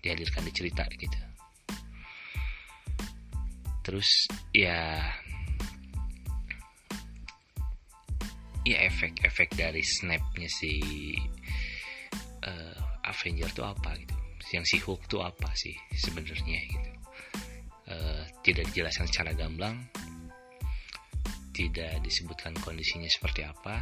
dihadirkan 0.03 0.43
di 0.43 0.51
cerita 0.51 0.83
gitu? 0.91 1.19
Terus 3.87 4.27
ya 4.51 4.99
ya 8.67 8.77
efek-efek 8.91 9.55
dari 9.55 9.79
snapnya 9.79 10.51
si 10.51 10.83
uh, 12.43 13.07
Avenger 13.07 13.47
tuh 13.55 13.71
apa 13.71 13.95
gitu? 13.95 14.15
Yang 14.51 14.65
si 14.67 14.77
Hulk 14.83 15.07
tuh 15.07 15.23
apa 15.23 15.51
sih 15.55 15.75
sebenarnya 15.95 16.59
gitu 16.67 16.96
uh, 17.91 18.23
tidak 18.43 18.69
dijelaskan 18.71 19.07
secara 19.09 19.31
gamblang 19.35 19.87
tidak 21.57 21.97
disebutkan 22.05 22.53
kondisinya 22.61 23.09
seperti 23.09 23.41
apa 23.41 23.81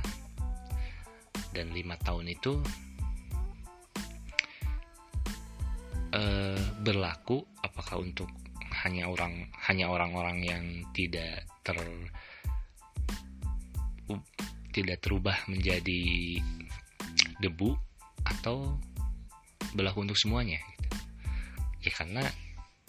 dan 1.51 1.75
lima 1.75 1.99
tahun 1.99 2.31
itu 2.31 2.63
uh, 6.15 6.61
berlaku 6.79 7.43
apakah 7.59 7.99
untuk 7.99 8.31
hanya 8.83 9.07
orang 9.11 9.51
hanya 9.67 9.91
orang-orang 9.91 10.37
yang 10.43 10.63
tidak 10.95 11.47
ter 11.63 11.75
tidak 14.75 14.99
terubah 14.99 15.39
menjadi 15.47 16.39
debu 17.39 17.75
atau 18.27 18.75
berlaku 19.71 20.03
untuk 20.03 20.19
semuanya 20.19 20.59
gitu. 20.75 20.87
ya 21.87 21.91
karena 21.95 22.23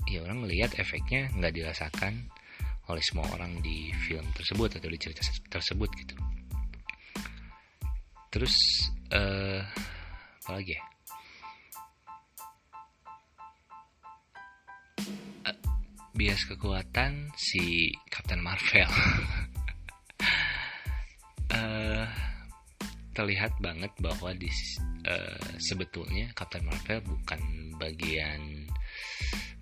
ya 0.06 0.22
orang 0.22 0.46
melihat 0.46 0.70
efeknya 0.78 1.26
nggak 1.34 1.54
dirasakan 1.54 2.30
oleh 2.86 3.02
semua 3.02 3.26
orang 3.34 3.58
di 3.58 3.90
film 4.06 4.22
tersebut 4.30 4.78
atau 4.78 4.86
di 4.86 4.98
cerita 4.98 5.22
tersebut 5.50 5.90
gitu. 5.98 6.14
Terus 8.30 8.54
uh, 9.10 9.62
apa 10.46 10.50
lagi 10.54 10.78
ya? 10.78 10.84
Uh, 15.50 15.58
bias 16.14 16.46
kekuatan 16.46 17.34
si 17.34 17.90
Captain 18.06 18.38
Marvel. 18.38 18.90
Uh, 21.50 22.06
terlihat 23.16 23.56
banget 23.64 23.90
bahwa 23.96 24.30
di 24.36 24.52
uh, 25.08 25.48
sebetulnya 25.56 26.28
Captain 26.36 26.68
Marvel 26.68 27.00
bukan 27.00 27.40
bagian 27.80 28.68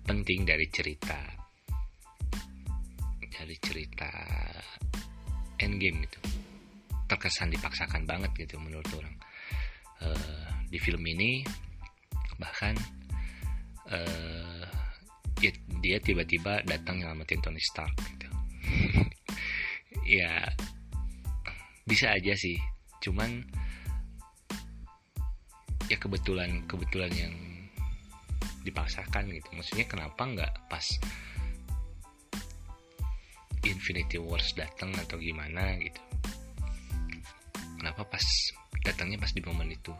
penting 0.05 0.45
dari 0.45 0.69
cerita. 0.69 1.17
Dari 3.19 3.55
cerita 3.57 4.09
Endgame 5.57 6.05
itu. 6.05 6.21
Terkesan 7.09 7.51
dipaksakan 7.51 8.05
banget 8.05 8.31
gitu 8.37 8.61
menurut 8.61 8.87
orang. 8.95 9.15
Uh, 9.99 10.45
di 10.69 10.77
film 10.77 11.01
ini 11.07 11.41
bahkan 12.35 12.75
uh, 13.87 14.67
dia 15.79 15.97
tiba-tiba 15.99 16.61
datang 16.67 17.01
nyelamatin 17.01 17.41
Tony 17.41 17.61
Stark 17.61 17.97
gitu. 18.13 18.29
Ya 20.05 20.53
bisa 21.89 22.13
aja 22.13 22.37
sih. 22.37 22.61
Cuman 23.01 23.41
ya 25.89 25.97
kebetulan 25.97 26.61
kebetulan 26.69 27.09
yang 27.09 27.33
dipaksakan 28.65 29.29
gitu. 29.29 29.49
Maksudnya 29.53 29.85
kenapa 29.85 30.21
nggak 30.25 30.53
pas 30.65 30.85
Infinity 33.65 34.17
Wars 34.17 34.57
datang 34.57 34.89
atau 34.97 35.21
gimana 35.21 35.77
gitu? 35.77 36.01
Kenapa 37.77 38.01
pas 38.09 38.25
datangnya 38.81 39.21
pas 39.21 39.29
di 39.29 39.41
momen 39.45 39.69
itu? 39.69 39.93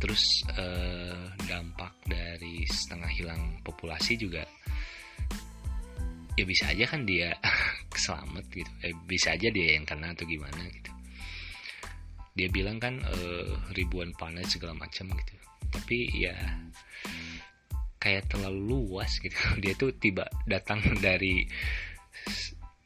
Terus 0.00 0.46
eh, 0.56 1.24
dampak 1.44 1.92
dari 2.08 2.64
setengah 2.64 3.10
hilang 3.12 3.42
populasi 3.60 4.16
juga 4.16 4.46
ya 6.38 6.46
bisa 6.46 6.70
aja 6.70 6.86
kan 6.86 7.02
dia 7.04 7.34
selamat 8.08 8.44
gitu. 8.48 8.72
Eh, 8.80 8.94
bisa 9.04 9.36
aja 9.36 9.52
dia 9.52 9.76
yang 9.76 9.84
kena 9.84 10.16
atau 10.16 10.24
gimana 10.24 10.64
gitu. 10.70 10.92
Dia 12.38 12.46
bilang 12.54 12.78
kan 12.78 13.02
uh, 13.02 13.74
ribuan 13.74 14.14
planet 14.14 14.46
segala 14.46 14.70
macam 14.70 15.10
gitu 15.10 15.34
tapi 15.70 16.08
ya 16.12 16.34
kayak 17.98 18.30
terlalu 18.30 18.60
luas 18.72 19.18
gitu. 19.18 19.36
Dia 19.62 19.74
tuh 19.74 19.92
tiba 19.98 20.24
datang 20.46 20.80
dari 21.02 21.44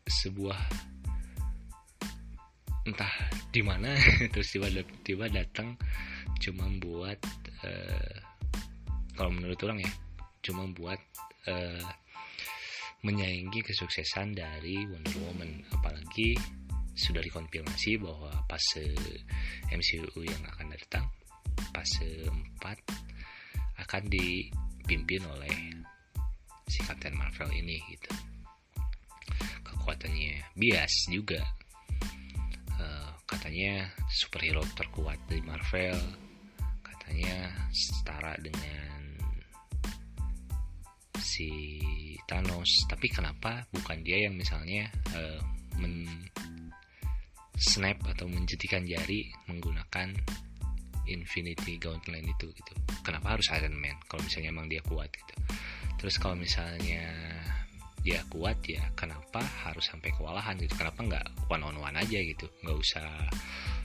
sebuah 0.08 0.60
entah 2.88 3.14
di 3.52 3.62
mana. 3.62 3.94
Terus 4.32 4.48
tiba-tiba 4.50 5.30
datang 5.30 5.78
cuma 6.42 6.66
buat 6.82 7.20
uh, 7.62 8.14
kalau 9.14 9.30
menurut 9.30 9.60
orang 9.62 9.78
ya 9.84 9.92
cuma 10.42 10.66
buat 10.74 10.98
uh, 11.46 11.86
menyaingi 13.06 13.62
kesuksesan 13.62 14.34
dari 14.34 14.82
Wonder 14.90 15.16
Woman. 15.22 15.62
Apalagi 15.70 16.34
sudah 16.92 17.24
dikonfirmasi 17.24 17.96
bahwa 18.02 18.30
fase 18.50 18.92
MCU 19.72 20.20
yang 20.20 20.42
akan 20.44 20.76
datang 20.76 21.06
fase 21.72 22.28
4 22.60 23.82
akan 23.82 24.02
dipimpin 24.08 25.22
oleh 25.26 25.56
si 26.68 26.80
Captain 26.84 27.12
Marvel 27.12 27.50
ini 27.52 27.76
gitu. 27.92 28.12
Kekuatannya 29.66 30.56
bias 30.56 31.10
juga. 31.10 31.42
Uh, 32.78 33.10
katanya 33.28 33.90
superhero 34.08 34.64
terkuat 34.72 35.18
dari 35.28 35.42
Marvel. 35.44 35.98
Katanya 36.80 37.50
setara 37.74 38.38
dengan 38.40 39.20
si 41.18 41.80
Thanos. 42.24 42.86
Tapi 42.88 43.10
kenapa 43.10 43.66
bukan 43.74 44.00
dia 44.00 44.24
yang 44.24 44.38
misalnya 44.38 44.88
uh, 45.12 45.40
men 45.76 46.06
snap 47.62 48.00
atau 48.08 48.26
menjetikan 48.26 48.82
jari 48.82 49.30
menggunakan 49.46 50.10
Infinity 51.10 51.78
Gauntlet 51.78 52.22
itu 52.22 52.46
gitu. 52.52 52.72
Kenapa 53.02 53.34
harus 53.38 53.50
Iron 53.54 53.74
Man 53.74 53.98
kalau 54.06 54.22
misalnya 54.22 54.50
emang 54.54 54.66
dia 54.70 54.82
kuat 54.86 55.10
gitu? 55.10 55.34
Terus 55.98 56.14
kalau 56.18 56.34
misalnya 56.38 57.02
dia 58.02 58.18
kuat 58.26 58.58
ya 58.66 58.82
kenapa 58.98 59.38
harus 59.66 59.86
sampai 59.86 60.10
kewalahan 60.14 60.58
gitu? 60.58 60.74
Kenapa 60.74 61.00
nggak 61.02 61.26
one 61.50 61.62
on 61.62 61.78
one 61.78 61.98
aja 61.98 62.18
gitu? 62.18 62.46
Nggak 62.62 62.78
usah 62.78 63.08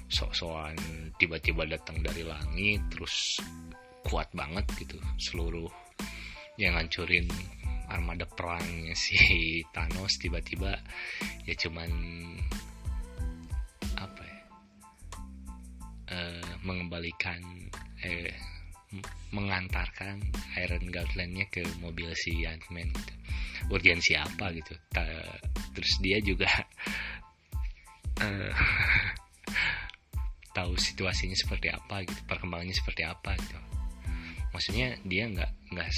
sok-sokan 0.07 0.77
tiba-tiba 1.19 1.67
datang 1.67 1.99
dari 1.99 2.23
langit 2.25 2.81
terus 2.93 3.41
kuat 4.05 4.29
banget 4.33 4.65
gitu. 4.77 4.97
Seluruh 5.21 5.69
yang 6.57 6.73
ngancurin 6.73 7.29
armada 7.87 8.27
perangnya 8.27 8.93
si 8.97 9.15
Thanos 9.75 10.19
tiba-tiba 10.19 10.75
ya 11.47 11.53
cuman 11.55 11.89
mengembalikan 16.63 17.43
eh 18.01 18.33
mengantarkan 19.35 20.23
Iron 20.63 20.87
Gauntletnya 20.87 21.51
ke 21.51 21.59
mobil 21.83 22.07
si 22.15 22.47
Ant-Man 22.47 22.87
gitu. 22.95 23.13
Urgensi 23.67 24.15
apa 24.15 24.55
gitu. 24.55 24.71
Terus 25.75 25.93
dia 25.99 26.17
juga 26.23 26.47
uh, 28.23 28.53
tahu 30.57 30.73
situasinya 30.79 31.35
seperti 31.35 31.67
apa 31.69 32.07
gitu 32.07 32.17
perkembangannya 32.25 32.73
seperti 32.73 33.03
apa 33.03 33.35
gitu. 33.35 33.59
Maksudnya 34.55 34.95
dia 35.03 35.27
nggak 35.27 35.75
nggak 35.75 35.89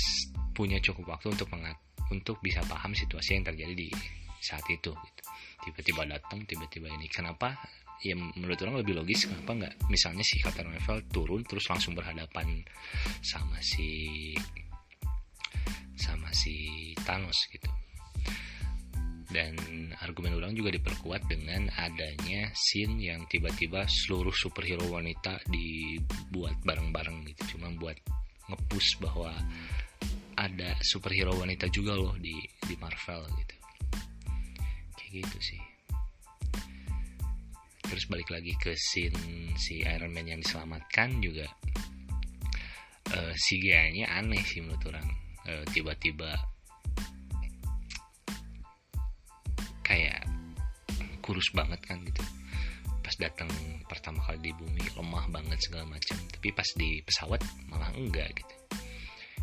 punya 0.57 0.81
cukup 0.81 1.15
waktu 1.15 1.31
untuk 1.31 1.47
mengat 1.53 1.77
untuk 2.09 2.41
bisa 2.41 2.65
paham 2.65 2.97
situasi 2.97 3.37
yang 3.37 3.45
terjadi 3.45 3.73
di 3.77 3.89
saat 4.41 4.65
itu 4.71 4.89
gitu. 4.89 5.23
tiba-tiba 5.69 6.09
datang 6.09 6.41
tiba-tiba 6.49 6.89
ini. 6.89 7.05
Kenapa 7.05 7.53
ya 7.99 8.15
menurut 8.15 8.55
orang 8.63 8.79
lebih 8.79 8.95
logis 8.95 9.27
kenapa 9.27 9.51
nggak? 9.55 9.75
Misalnya 9.91 10.23
si 10.23 10.39
Captain 10.39 10.71
Marvel 10.71 11.03
turun 11.11 11.43
terus 11.43 11.67
langsung 11.67 11.95
berhadapan 11.95 12.63
sama 13.19 13.59
si 13.59 14.31
sama 15.99 16.31
si 16.31 16.91
Thanos 17.03 17.37
gitu. 17.51 17.67
Dan 19.29 19.53
argumen 20.01 20.33
ulang 20.41 20.57
juga 20.57 20.73
diperkuat 20.73 21.29
dengan 21.29 21.69
adanya 21.77 22.49
scene 22.57 22.97
yang 23.13 23.29
tiba-tiba 23.29 23.85
seluruh 23.85 24.33
superhero 24.33 24.89
wanita 24.89 25.37
dibuat 25.45 26.57
bareng-bareng 26.65 27.29
gitu. 27.29 27.55
Cuma 27.55 27.69
buat 27.77 27.99
ngepush 28.49 28.97
bahwa 29.03 29.29
ada 30.39 30.73
superhero 30.81 31.35
wanita 31.37 31.69
juga 31.69 31.93
loh 31.93 32.17
di 32.17 32.41
di 32.65 32.73
Marvel 32.79 33.21
gitu. 33.37 33.55
Kayak 34.97 35.11
gitu 35.21 35.39
sih 35.53 35.68
terus 37.89 38.05
balik 38.05 38.29
lagi 38.29 38.53
ke 38.61 38.77
scene 38.77 39.49
si 39.57 39.81
Iron 39.81 40.13
Man 40.13 40.29
yang 40.29 40.45
diselamatkan 40.45 41.17
juga 41.25 41.49
uh, 43.17 43.33
si 43.33 43.57
nya 43.65 44.05
aneh 44.13 44.45
sih 44.45 44.61
menurut 44.61 44.93
orang. 44.93 45.07
Uh, 45.49 45.65
tiba-tiba 45.73 46.37
kayak 49.81 50.21
kurus 51.25 51.49
banget 51.49 51.81
kan 51.81 51.97
gitu. 52.05 52.21
Pas 53.01 53.15
datang 53.17 53.49
pertama 53.89 54.21
kali 54.21 54.37
di 54.37 54.51
bumi 54.53 54.85
lemah 54.93 55.25
banget 55.33 55.57
segala 55.65 55.89
macam. 55.89 56.17
Tapi 56.29 56.53
pas 56.53 56.69
di 56.77 57.01
pesawat 57.01 57.41
malah 57.73 57.89
enggak 57.97 58.29
gitu. 58.37 58.55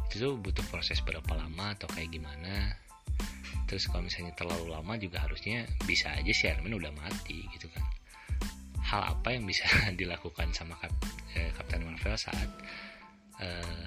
Itu 0.07 0.15
tuh 0.23 0.35
butuh 0.39 0.63
proses 0.71 1.03
berapa 1.03 1.35
lama 1.35 1.75
atau 1.75 1.91
kayak 1.91 2.15
gimana. 2.15 2.79
Terus 3.67 3.91
kalau 3.91 4.07
misalnya 4.07 4.31
terlalu 4.39 4.71
lama 4.71 4.95
juga 4.95 5.27
harusnya 5.27 5.67
bisa 5.83 6.15
aja 6.15 6.31
si 6.31 6.47
Iron 6.47 6.63
Man 6.63 6.79
udah 6.79 6.95
mati 6.95 7.43
gitu 7.51 7.67
kan 7.75 7.83
hal 8.87 9.03
apa 9.03 9.35
yang 9.35 9.45
bisa 9.45 9.67
dilakukan 10.01 10.55
sama 10.55 10.79
Kap, 10.79 10.95
eh, 11.35 11.51
Captain 11.55 11.83
Marvel 11.83 12.15
saat 12.15 12.51
eh, 13.43 13.85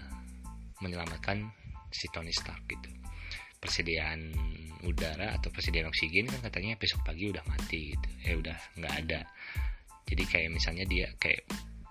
menyelamatkan 0.84 1.48
si 1.90 2.12
Tony 2.12 2.36
Stark 2.36 2.68
gitu? 2.68 2.90
Persediaan 3.60 4.32
udara 4.88 5.36
atau 5.36 5.52
persediaan 5.52 5.92
oksigen 5.92 6.32
kan 6.32 6.40
katanya 6.48 6.80
besok 6.80 7.04
pagi 7.04 7.28
udah 7.28 7.44
mati 7.48 7.96
gitu. 7.96 8.10
Ya 8.24 8.34
udah 8.40 8.58
nggak 8.80 8.94
ada. 9.08 9.22
Jadi 10.08 10.24
kayak 10.28 10.50
misalnya 10.56 10.86
dia 10.88 11.12
kayak 11.20 11.44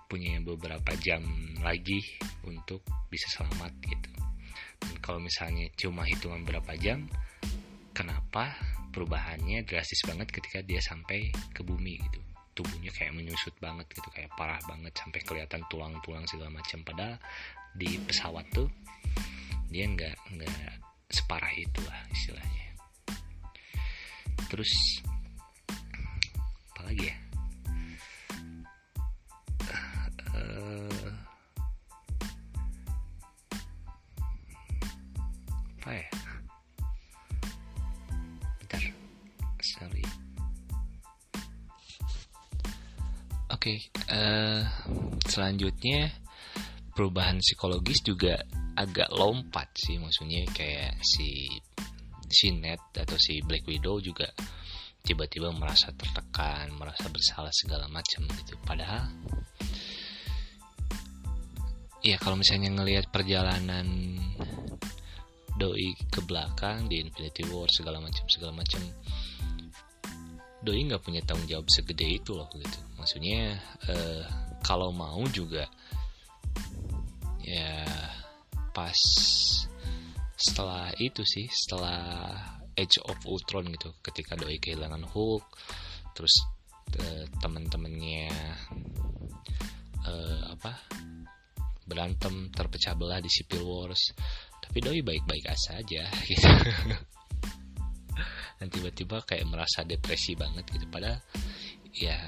punya 0.09 0.41
beberapa 0.41 0.89
jam 0.97 1.21
lagi 1.61 2.01
untuk 2.45 2.81
bisa 3.13 3.29
selamat 3.29 3.73
gitu. 3.85 4.11
Dan 4.81 4.95
kalau 5.05 5.21
misalnya 5.21 5.69
cuma 5.77 6.01
hitungan 6.09 6.41
berapa 6.41 6.73
jam 6.81 7.05
kenapa 7.93 8.57
perubahannya 8.89 9.61
drastis 9.69 10.01
banget 10.09 10.33
ketika 10.33 10.65
dia 10.65 10.81
sampai 10.81 11.29
ke 11.53 11.61
bumi 11.61 12.01
gitu 12.09 12.28
tubuhnya 12.59 12.91
kayak 12.91 13.15
menyusut 13.15 13.55
banget 13.63 13.87
gitu 13.95 14.11
kayak 14.11 14.27
parah 14.35 14.59
banget 14.67 14.91
sampai 14.99 15.23
kelihatan 15.23 15.63
tulang-tulang 15.71 16.27
segala 16.27 16.51
macam. 16.51 16.83
Padahal 16.83 17.15
di 17.71 17.95
pesawat 18.03 18.43
tuh 18.51 18.67
dia 19.71 19.87
nggak 19.87 20.15
nggak 20.35 20.71
separah 21.07 21.55
itu 21.55 21.79
lah 21.87 21.99
istilahnya. 22.11 22.67
Terus 24.51 24.99
apa 26.75 26.81
lagi 26.91 27.07
ya? 27.07 27.15
Uh, 30.35 31.11
apa 35.79 35.91
ya 35.95 36.07
Oke, 43.59 43.75
okay, 43.75 44.07
uh, 44.07 44.15
eh, 44.15 44.61
selanjutnya 45.27 46.15
perubahan 46.95 47.43
psikologis 47.43 47.99
juga 48.07 48.39
agak 48.71 49.11
lompat 49.11 49.75
sih, 49.75 49.99
maksudnya 49.99 50.47
kayak 50.47 50.95
si 51.03 51.43
si 52.23 52.55
Ned 52.55 52.79
atau 52.95 53.19
si 53.19 53.43
Black 53.43 53.67
Widow 53.67 53.99
juga 53.99 54.31
tiba-tiba 55.03 55.51
merasa 55.51 55.91
tertekan, 55.91 56.71
merasa 56.71 57.11
bersalah 57.11 57.51
segala 57.51 57.91
macam 57.91 58.31
gitu. 58.31 58.55
Padahal 58.63 59.11
ya 61.99 62.15
kalau 62.15 62.39
misalnya 62.39 62.71
ngelihat 62.71 63.11
perjalanan 63.11 64.15
doi 65.59 65.99
ke 66.07 66.23
belakang 66.23 66.87
di 66.87 67.03
Infinity 67.03 67.43
War 67.51 67.67
segala 67.67 67.99
macam 67.99 68.23
segala 68.31 68.55
macam 68.55 68.79
doi 70.59 70.83
nggak 70.83 71.03
punya 71.03 71.23
tanggung 71.23 71.47
jawab 71.47 71.67
segede 71.71 72.19
itu 72.19 72.35
loh 72.35 72.47
gitu. 72.51 72.79
Maksudnya 72.99 73.55
uh, 73.87 74.23
kalau 74.63 74.91
mau 74.91 75.23
juga 75.31 75.65
ya 77.39 77.87
pas 78.75 78.99
setelah 80.39 80.93
itu 80.99 81.25
sih 81.27 81.47
setelah 81.51 81.99
Age 82.79 83.03
of 83.03 83.19
Ultron 83.27 83.67
gitu 83.75 83.91
ketika 83.99 84.39
doi 84.39 84.55
kehilangan 84.55 85.03
Hulk 85.03 85.43
terus 86.15 86.31
uh, 86.95 87.25
teman-temannya 87.43 88.31
uh, 90.07 90.41
apa 90.55 90.71
berantem 91.83 92.53
terpecah 92.53 92.95
belah 92.95 93.19
di 93.19 93.27
Civil 93.27 93.65
Wars 93.67 94.15
tapi 94.63 94.79
doi 94.79 95.03
baik-baik 95.03 95.43
aja 95.49 96.07
gitu 96.23 96.47
dan 98.59 98.67
tiba-tiba 98.67 99.23
kayak 99.23 99.47
merasa 99.47 99.87
depresi 99.87 100.35
banget 100.35 100.67
gitu. 100.67 100.85
Padahal 100.91 101.23
ya 101.95 102.19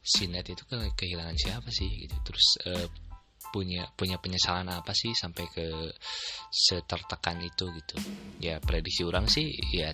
si 0.00 0.30
Ned 0.30 0.46
itu 0.48 0.62
ke 0.64 0.78
kehilangan 0.94 1.36
siapa 1.36 1.68
sih 1.68 2.06
gitu. 2.06 2.16
Terus 2.22 2.46
uh, 2.64 2.86
punya 3.50 3.90
punya 3.98 4.22
penyesalan 4.22 4.70
apa 4.70 4.94
sih 4.94 5.12
sampai 5.12 5.44
ke 5.50 5.66
setertekan 6.48 7.42
itu 7.42 7.68
gitu. 7.74 7.96
Ya 8.38 8.62
prediksi 8.62 9.02
orang 9.02 9.26
sih 9.26 9.50
ya 9.74 9.90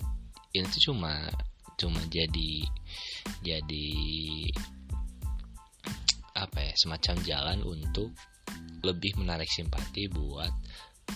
ini 0.55 0.67
tuh 0.71 0.93
cuma 0.93 1.27
cuma 1.75 1.99
jadi 2.07 2.63
jadi 3.43 3.87
apa 6.35 6.59
ya 6.63 6.73
semacam 6.75 7.15
jalan 7.23 7.59
untuk 7.63 8.11
lebih 8.83 9.17
menarik 9.19 9.49
simpati 9.49 10.07
buat 10.11 10.51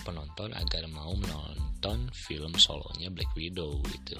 penonton 0.02 0.54
agar 0.56 0.86
mau 0.88 1.12
menonton 1.12 2.08
film 2.14 2.52
solonya 2.56 3.10
Black 3.12 3.30
Widow 3.36 3.82
gitu. 3.90 4.16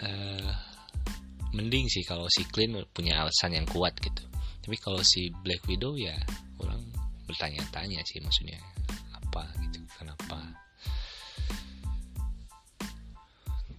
Uh, 0.00 0.50
mending 1.56 1.90
sih 1.90 2.06
kalau 2.06 2.30
si 2.30 2.46
Clint 2.48 2.78
punya 2.94 3.20
alasan 3.20 3.58
yang 3.58 3.66
kuat 3.66 3.98
gitu. 3.98 4.22
Tapi 4.60 4.76
kalau 4.78 5.02
si 5.02 5.32
Black 5.42 5.66
Widow 5.66 5.98
ya 5.98 6.14
orang 6.62 6.80
bertanya-tanya 7.26 8.02
sih 8.06 8.22
maksudnya 8.22 8.58
apa 9.14 9.50
gitu 9.66 9.82
kenapa? 9.98 10.38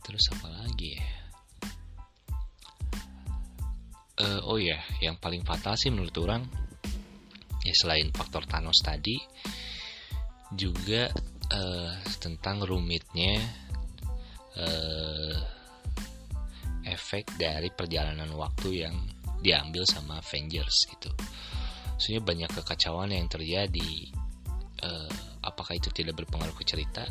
Terus 0.02 0.26
apa 0.36 0.48
lagi 0.52 0.98
ya? 0.98 1.08
Uh, 4.22 4.42
oh 4.46 4.60
ya 4.62 4.78
yang 5.02 5.18
paling 5.18 5.42
fatal 5.42 5.74
sih 5.74 5.90
menurut 5.90 6.14
orang 6.22 6.46
ya 7.62 7.74
selain 7.78 8.10
faktor 8.10 8.46
Thanos 8.50 8.82
tadi 8.82 9.18
juga 10.52 11.08
uh, 11.52 11.94
tentang 12.20 12.66
rumitnya 12.66 13.40
uh, 14.58 15.36
efek 16.84 17.38
dari 17.40 17.72
perjalanan 17.72 18.30
waktu 18.36 18.84
yang 18.88 18.96
diambil 19.42 19.88
sama 19.88 20.22
Avengers 20.22 20.86
gitu. 20.92 21.10
Maksudnya 21.98 22.22
banyak 22.22 22.50
kekacauan 22.62 23.14
yang 23.14 23.30
terjadi. 23.30 23.92
Uh, 24.82 25.14
apakah 25.46 25.78
itu 25.78 25.94
tidak 25.94 26.18
berpengaruh 26.18 26.58
ke 26.58 26.66
cerita 26.66 27.06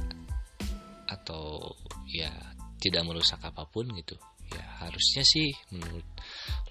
atau 1.07 1.71
ya 2.11 2.31
tidak 2.83 3.07
merusak 3.07 3.39
apa 3.43 3.67
pun 3.71 3.87
gitu? 3.95 4.19
Ya 4.51 4.67
harusnya 4.83 5.23
sih 5.23 5.55
menurut 5.71 6.07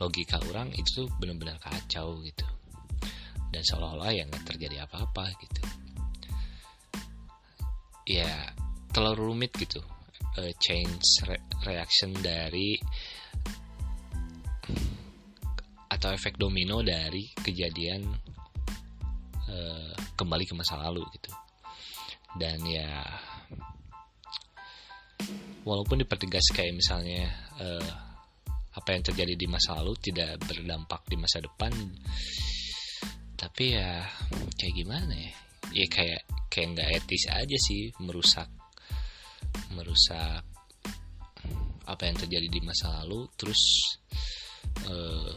logika 0.03 0.35
orang 0.51 0.71
itu 0.75 1.07
benar-benar 1.19 1.59
kacau 1.63 2.19
gitu. 2.27 2.43
Dan 3.49 3.62
seolah-olah 3.65 4.13
yang 4.13 4.29
terjadi 4.45 4.85
apa-apa 4.85 5.33
gitu. 5.41 5.62
Ya 8.09 8.53
terlalu 8.89 9.33
rumit 9.33 9.53
gitu 9.53 9.81
uh, 10.38 10.53
change 10.57 11.05
re 11.29 11.38
reaction 11.65 12.13
dari 12.19 12.77
atau 15.89 16.09
efek 16.13 16.38
domino 16.38 16.85
dari 16.85 17.29
kejadian 17.33 18.01
uh, 19.49 19.93
kembali 20.13 20.45
ke 20.45 20.53
masa 20.53 20.77
lalu 20.77 21.01
gitu 21.17 21.33
dan 22.38 22.62
ya 22.62 23.01
walaupun 25.65 25.97
dipertegas 26.05 26.53
kayak 26.53 26.77
misalnya 26.77 27.25
uh, 27.57 27.89
apa 28.69 28.89
yang 28.93 29.01
terjadi 29.01 29.33
di 29.33 29.47
masa 29.49 29.81
lalu 29.81 29.97
tidak 29.97 30.38
berdampak 30.45 31.01
di 31.09 31.17
masa 31.17 31.41
depan 31.41 31.73
tapi 33.39 33.80
ya 33.80 34.04
kayak 34.60 34.75
gimana 34.75 35.13
ya? 35.15 35.34
Ya 35.71 35.86
kayak 35.88 36.21
kayak 36.52 36.67
nggak 36.75 36.89
etis 36.99 37.23
aja 37.32 37.58
sih 37.58 37.88
merusak 38.04 38.52
merusak 39.71 40.43
apa 41.88 42.04
yang 42.04 42.19
terjadi 42.19 42.47
di 42.52 42.60
masa 42.60 42.99
lalu. 42.99 43.32
Terus 43.39 43.62
uh, 44.84 45.34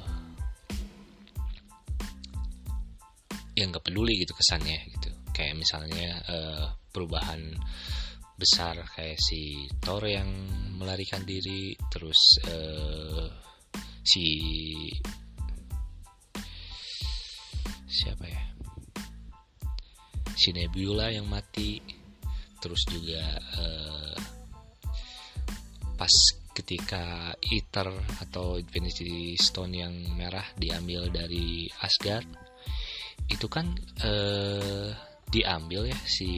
yang 3.54 3.70
nggak 3.70 3.86
peduli 3.86 4.18
gitu 4.18 4.34
kesannya 4.34 4.82
gitu. 4.98 5.14
Kayak 5.30 5.62
misalnya 5.62 6.18
uh, 6.26 6.66
perubahan 6.90 7.54
besar 8.34 8.74
kayak 8.98 9.22
si 9.22 9.70
Thor 9.78 10.02
yang 10.02 10.26
melarikan 10.74 11.22
diri 11.22 11.78
terus 11.86 12.42
uh, 12.50 13.30
si 14.02 14.26
siapa 17.92 18.24
ya? 18.24 18.42
Si 20.32 20.50
Nebula 20.56 21.12
yang 21.12 21.28
mati. 21.28 22.00
Terus 22.62 22.86
juga 22.88 23.20
uh, 23.58 24.16
pas 25.98 26.14
ketika 26.52 27.32
Ether 27.40 27.88
atau 28.22 28.60
Infinity 28.60 29.34
Stone 29.36 29.74
yang 29.76 29.94
merah 30.14 30.44
diambil 30.54 31.08
dari 31.10 31.66
Asgard 31.80 32.28
itu 33.26 33.46
kan 33.48 33.72
uh, 34.04 34.88
diambil 35.32 35.88
ya 35.88 35.98
si 36.04 36.28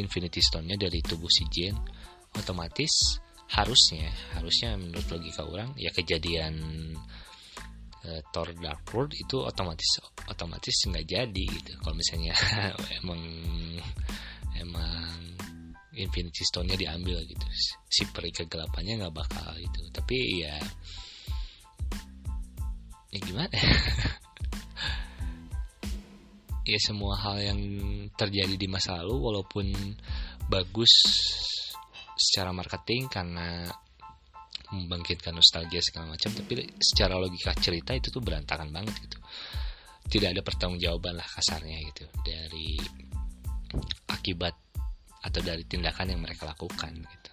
Infinity 0.00 0.40
Stone-nya 0.40 0.80
dari 0.80 1.04
tubuh 1.04 1.28
si 1.28 1.44
Jane 1.52 1.78
otomatis 2.34 3.20
harusnya 3.52 4.08
harusnya 4.34 4.74
menurut 4.80 5.06
logika 5.12 5.44
orang 5.44 5.70
ya 5.76 5.92
kejadian 5.92 6.56
Thor 8.32 8.48
Dark 8.60 8.84
World 8.92 9.12
itu 9.16 9.40
otomatis 9.40 10.00
otomatis 10.28 10.76
nggak 10.88 11.06
jadi 11.08 11.44
gitu. 11.48 11.72
Kalau 11.80 11.96
misalnya 11.96 12.34
emang 13.00 13.22
emang 14.60 15.14
Infinity 15.94 16.42
Stone-nya 16.42 16.74
diambil 16.74 17.22
gitu 17.22 17.46
si 17.86 18.02
peri 18.10 18.34
kegelapannya 18.34 19.00
nggak 19.00 19.14
bakal 19.14 19.54
itu. 19.56 19.80
Tapi 19.94 20.16
ya 20.44 20.56
ya 23.14 23.18
gimana? 23.22 23.54
Ya 26.64 26.80
semua 26.80 27.12
hal 27.20 27.44
yang 27.44 27.60
terjadi 28.16 28.56
di 28.56 28.64
masa 28.72 28.96
lalu 28.96 29.20
walaupun 29.20 29.68
bagus 30.48 30.88
secara 32.16 32.56
marketing 32.56 33.04
karena 33.12 33.68
membangkitkan 34.74 35.30
nostalgia 35.30 35.78
segala 35.78 36.18
macam 36.18 36.34
tapi 36.34 36.66
secara 36.82 37.14
logika 37.14 37.54
cerita 37.54 37.94
itu 37.94 38.10
tuh 38.10 38.20
berantakan 38.20 38.74
banget 38.74 38.94
gitu. 39.06 39.18
Tidak 40.04 40.36
ada 40.36 40.42
pertanggungjawaban 40.44 41.16
lah 41.16 41.24
kasarnya 41.24 41.78
gitu 41.94 42.04
dari 42.26 42.76
akibat 44.10 44.54
atau 45.24 45.40
dari 45.40 45.64
tindakan 45.64 46.12
yang 46.12 46.20
mereka 46.20 46.44
lakukan 46.50 46.92
gitu. 46.92 47.30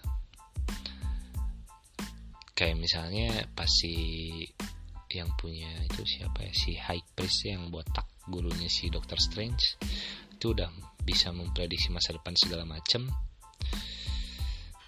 Kayak 2.56 2.76
misalnya 2.78 3.28
pas 3.52 3.68
si 3.68 3.92
yang 5.12 5.28
punya 5.36 5.68
itu 5.84 6.00
siapa 6.08 6.40
ya 6.48 6.52
si 6.56 6.72
High 6.72 7.04
Priest 7.12 7.44
yang 7.44 7.68
botak 7.68 8.08
gurunya 8.24 8.70
si 8.72 8.88
Doctor 8.88 9.20
Strange 9.20 9.76
itu 10.32 10.56
udah 10.56 10.72
bisa 11.04 11.34
memprediksi 11.34 11.92
masa 11.92 12.16
depan 12.16 12.32
segala 12.38 12.64
macam. 12.64 13.06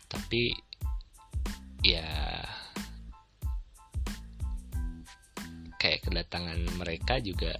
Tapi 0.08 0.54
ya 1.84 2.08
kayak 5.76 6.00
kedatangan 6.00 6.56
mereka 6.80 7.20
juga 7.20 7.52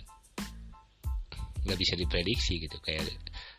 nggak 1.65 1.79
bisa 1.79 1.95
diprediksi 1.97 2.57
gitu. 2.65 2.81
Kayak 2.81 3.05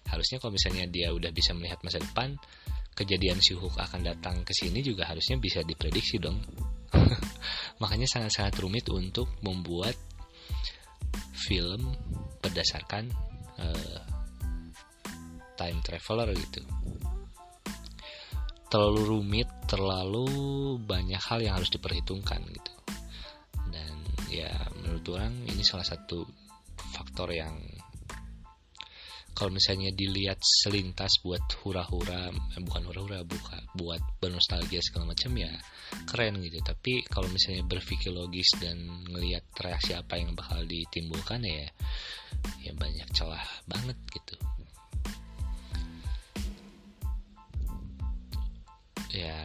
harusnya 0.09 0.41
kalau 0.41 0.57
misalnya 0.57 0.89
dia 0.89 1.13
udah 1.13 1.29
bisa 1.29 1.53
melihat 1.53 1.77
masa 1.85 2.01
depan 2.01 2.33
kejadian 2.97 3.37
si 3.43 3.53
Hulk 3.53 3.77
akan 3.77 4.01
datang 4.01 4.41
ke 4.41 4.57
sini 4.57 4.81
juga 4.81 5.05
harusnya 5.05 5.37
bisa 5.37 5.61
diprediksi 5.61 6.17
dong. 6.17 6.41
Makanya 7.81 8.09
sangat-sangat 8.09 8.57
rumit 8.57 8.89
untuk 8.89 9.29
membuat 9.45 9.93
film 11.45 11.93
berdasarkan 12.41 13.13
uh, 13.61 14.01
time 15.55 15.79
traveler 15.85 16.33
gitu 16.33 16.65
terlalu 18.69 19.01
rumit 19.05 19.49
terlalu 19.65 20.27
banyak 20.81 21.21
hal 21.21 21.39
yang 21.41 21.57
harus 21.57 21.71
diperhitungkan 21.73 22.41
gitu. 22.49 22.73
Dan 23.69 23.93
ya 24.29 24.51
menurut 24.81 25.05
orang 25.13 25.33
ini 25.49 25.61
salah 25.65 25.85
satu 25.85 26.25
faktor 26.93 27.33
yang 27.33 27.55
kalau 29.35 29.51
misalnya 29.51 29.91
dilihat 29.91 30.39
selintas 30.39 31.19
buat 31.19 31.43
hura-hura 31.59 32.31
eh, 32.31 32.61
bukan 32.63 32.87
hura-hura 32.87 33.19
buka 33.27 33.59
buat 33.75 33.99
bernostalgia 34.23 34.79
segala 34.79 35.11
macam 35.11 35.35
ya 35.35 35.51
keren 36.07 36.39
gitu. 36.39 36.63
Tapi 36.63 37.03
kalau 37.11 37.27
misalnya 37.27 37.67
berpikir 37.67 38.15
logis 38.15 38.47
dan 38.63 38.79
ngelihat 39.11 39.43
reaksi 39.59 39.91
apa 39.91 40.15
yang 40.15 40.31
bakal 40.33 40.63
ditimbulkan 40.63 41.43
ya 41.43 41.67
ya 42.63 42.71
banyak 42.79 43.07
celah 43.11 43.43
banget 43.67 43.97
gitu 44.15 44.39
ya. 49.15 49.39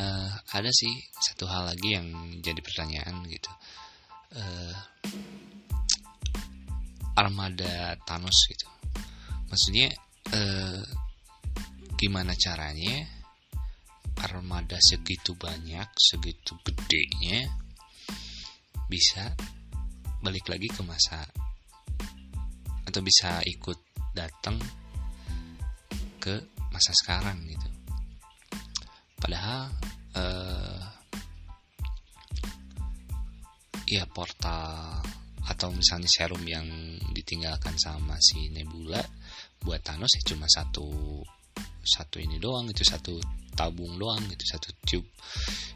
Uh, 0.00 0.32
ada 0.56 0.70
sih 0.72 0.92
satu 1.12 1.44
hal 1.44 1.72
lagi 1.72 1.92
yang 1.96 2.08
jadi 2.40 2.60
pertanyaan 2.60 3.20
gitu. 3.28 3.52
Uh, 4.32 4.74
armada 7.20 7.98
Thanos 8.08 8.48
gitu. 8.48 8.68
Maksudnya 9.50 9.92
eh, 10.32 10.82
gimana 12.00 12.32
caranya 12.38 13.04
armada 14.20 14.80
segitu 14.80 15.36
banyak 15.36 15.88
segitu 15.96 16.56
gedenya 16.64 17.44
bisa 18.88 19.32
balik 20.20 20.48
lagi 20.48 20.68
ke 20.68 20.80
masa 20.84 21.24
atau 22.88 23.00
bisa 23.04 23.40
ikut 23.44 23.78
datang 24.12 24.56
ke 26.20 26.59
masa 26.80 26.96
sekarang 26.96 27.44
gitu. 27.44 27.68
Padahal 29.20 29.68
uh, 30.16 30.80
ya 33.84 34.08
portal 34.08 35.04
atau 35.44 35.68
misalnya 35.76 36.08
serum 36.08 36.40
yang 36.48 36.64
ditinggalkan 37.12 37.76
sama 37.76 38.16
si 38.16 38.48
Nebula 38.48 39.04
buat 39.60 39.84
Thanos 39.84 40.08
ya 40.16 40.24
cuma 40.32 40.48
satu 40.48 41.20
satu 41.84 42.16
ini 42.16 42.40
doang 42.40 42.72
itu 42.72 42.80
satu 42.80 43.20
tabung 43.52 44.00
doang 44.00 44.24
itu 44.32 44.44
satu 44.48 44.72
tube 44.80 45.10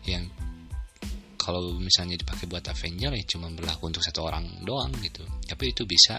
yang 0.08 0.24
kalau 1.36 1.76
misalnya 1.76 2.16
dipakai 2.16 2.48
buat 2.48 2.64
Avenger 2.64 3.12
ya 3.12 3.24
cuma 3.28 3.52
berlaku 3.52 3.92
untuk 3.92 4.00
satu 4.00 4.24
orang 4.24 4.64
doang 4.64 4.88
gitu. 5.04 5.20
Tapi 5.44 5.76
itu 5.76 5.84
bisa 5.84 6.16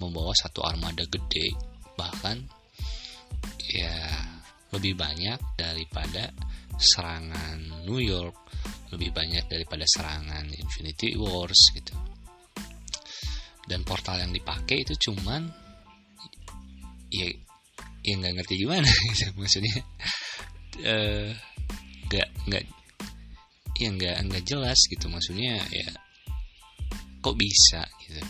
membawa 0.00 0.32
satu 0.32 0.64
armada 0.64 1.04
gede 1.04 1.52
bahkan 1.92 2.40
ya 3.72 3.96
lebih 4.72 4.96
banyak 4.96 5.40
daripada 5.56 6.32
serangan 6.76 7.84
New 7.88 8.00
York 8.00 8.36
lebih 8.92 9.08
banyak 9.16 9.48
daripada 9.48 9.88
serangan 9.88 10.44
Infinity 10.52 11.16
Wars 11.16 11.72
gitu. 11.72 11.96
Dan 13.64 13.88
portal 13.88 14.20
yang 14.20 14.32
dipakai 14.36 14.84
itu 14.84 14.92
cuman 15.08 15.48
ya 17.12 17.28
ya 18.02 18.12
nggak 18.18 18.34
ngerti 18.40 18.54
gimana 18.58 18.88
gitu 19.14 19.30
maksudnya 19.38 19.76
uh, 20.82 21.28
nggak 22.08 22.28
nggak 22.48 22.64
ya 23.78 23.88
nggak 23.92 24.16
nggak 24.26 24.44
jelas 24.48 24.80
gitu 24.90 25.06
maksudnya 25.06 25.60
ya 25.70 25.88
kok 27.22 27.36
bisa 27.38 27.86
gitu 28.02 28.20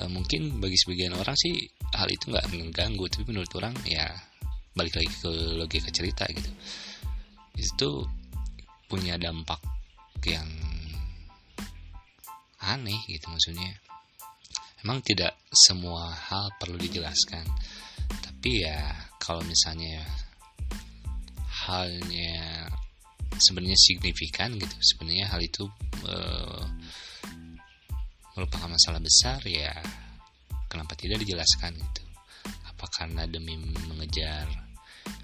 uh, 0.00 0.10
mungkin 0.10 0.58
bagi 0.58 0.76
sebagian 0.78 1.14
orang 1.14 1.36
sih 1.36 1.68
hal 1.94 2.08
itu 2.10 2.32
nggak 2.32 2.50
mengganggu 2.52 3.04
tapi 3.10 3.24
menurut 3.28 3.50
orang 3.58 3.74
ya 3.86 4.08
balik 4.74 4.98
lagi 4.98 5.10
ke 5.10 5.30
logika 5.54 5.90
cerita 5.94 6.26
gitu. 6.30 6.50
Itu 7.54 7.90
punya 8.90 9.14
dampak 9.16 9.62
yang 10.26 10.48
aneh 12.64 12.98
gitu 13.06 13.30
maksudnya. 13.30 13.78
Emang 14.84 15.00
tidak 15.00 15.38
semua 15.52 16.12
hal 16.12 16.52
perlu 16.60 16.76
dijelaskan. 16.76 17.46
Tapi 18.20 18.66
ya 18.66 18.92
kalau 19.16 19.40
misalnya 19.46 20.04
halnya 21.64 22.68
sebenarnya 23.40 23.78
signifikan 23.78 24.54
gitu 24.60 24.76
sebenarnya 24.84 25.26
hal 25.32 25.40
itu 25.40 25.64
uh, 26.06 26.62
merupakan 28.34 28.70
masalah 28.70 28.98
besar 28.98 29.40
ya 29.46 29.70
kenapa 30.66 30.98
tidak 30.98 31.22
dijelaskan 31.22 31.78
gitu? 31.78 32.02
Apa 32.68 32.86
karena 32.90 33.24
demi 33.30 33.54
mengejar 33.86 34.50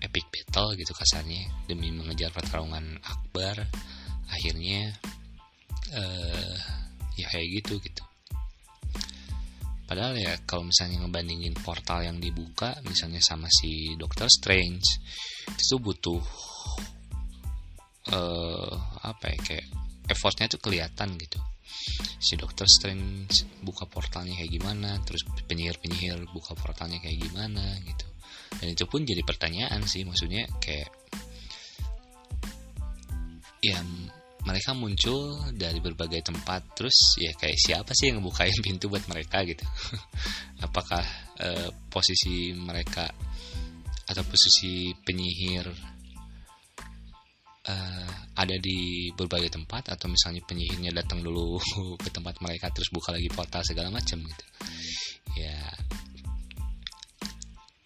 epic 0.00 0.26
battle 0.30 0.76
gitu 0.78 0.92
kasarnya 0.94 1.66
demi 1.66 1.90
mengejar 1.92 2.30
pertarungan 2.32 3.00
akbar 3.02 3.66
akhirnya 4.30 4.94
uh, 5.92 6.56
ya 7.18 7.26
kayak 7.28 7.48
gitu 7.60 7.82
gitu. 7.82 8.02
Padahal 9.90 10.14
ya 10.14 10.38
kalau 10.46 10.70
misalnya 10.70 11.02
ngebandingin 11.02 11.58
portal 11.58 12.06
yang 12.06 12.22
dibuka 12.22 12.78
misalnya 12.86 13.18
sama 13.18 13.50
si 13.50 13.98
Doctor 13.98 14.30
Strange 14.30 14.86
itu 15.50 15.76
butuh 15.82 16.22
uh, 18.14 18.74
apa 19.02 19.34
ya 19.34 19.38
kayak 19.42 19.66
effortnya 20.06 20.46
tuh 20.46 20.62
kelihatan 20.62 21.18
gitu 21.18 21.42
si 22.20 22.36
Doctor 22.36 22.68
Strange 22.68 23.62
buka 23.64 23.88
portalnya 23.88 24.36
kayak 24.36 24.52
gimana 24.52 25.00
terus 25.02 25.24
penyihir-penyihir 25.48 26.28
buka 26.30 26.52
portalnya 26.54 27.00
kayak 27.00 27.18
gimana 27.18 27.76
gitu. 27.82 28.06
Dan 28.60 28.74
itu 28.74 28.84
pun 28.84 29.06
jadi 29.06 29.22
pertanyaan 29.22 29.86
sih 29.86 30.04
maksudnya 30.04 30.44
kayak 30.60 30.90
ya 33.60 33.80
mereka 34.40 34.72
muncul 34.72 35.36
dari 35.52 35.84
berbagai 35.84 36.24
tempat 36.24 36.72
terus 36.72 37.20
ya 37.20 37.28
kayak 37.36 37.60
siapa 37.60 37.92
sih 37.92 38.08
yang 38.08 38.20
ngebukain 38.20 38.56
pintu 38.66 38.88
buat 38.88 39.04
mereka 39.08 39.44
gitu. 39.44 39.64
Apakah 40.66 41.04
uh, 41.40 41.68
posisi 41.92 42.56
mereka 42.56 43.08
atau 44.10 44.26
posisi 44.26 44.90
penyihir 45.06 45.70
uh, 47.70 48.10
ada 48.34 48.56
di 48.58 49.10
berbagai 49.14 49.54
tempat 49.54 49.94
atau 49.94 50.10
misalnya 50.10 50.42
penyihirnya 50.42 50.90
datang 50.90 51.22
dulu 51.22 51.60
ke 52.02 52.10
tempat 52.10 52.42
mereka 52.42 52.74
terus 52.74 52.90
buka 52.90 53.14
lagi 53.14 53.30
portal 53.30 53.62
segala 53.62 53.94
macam 53.94 54.18
gitu. 54.26 54.44
Ya 55.38 55.56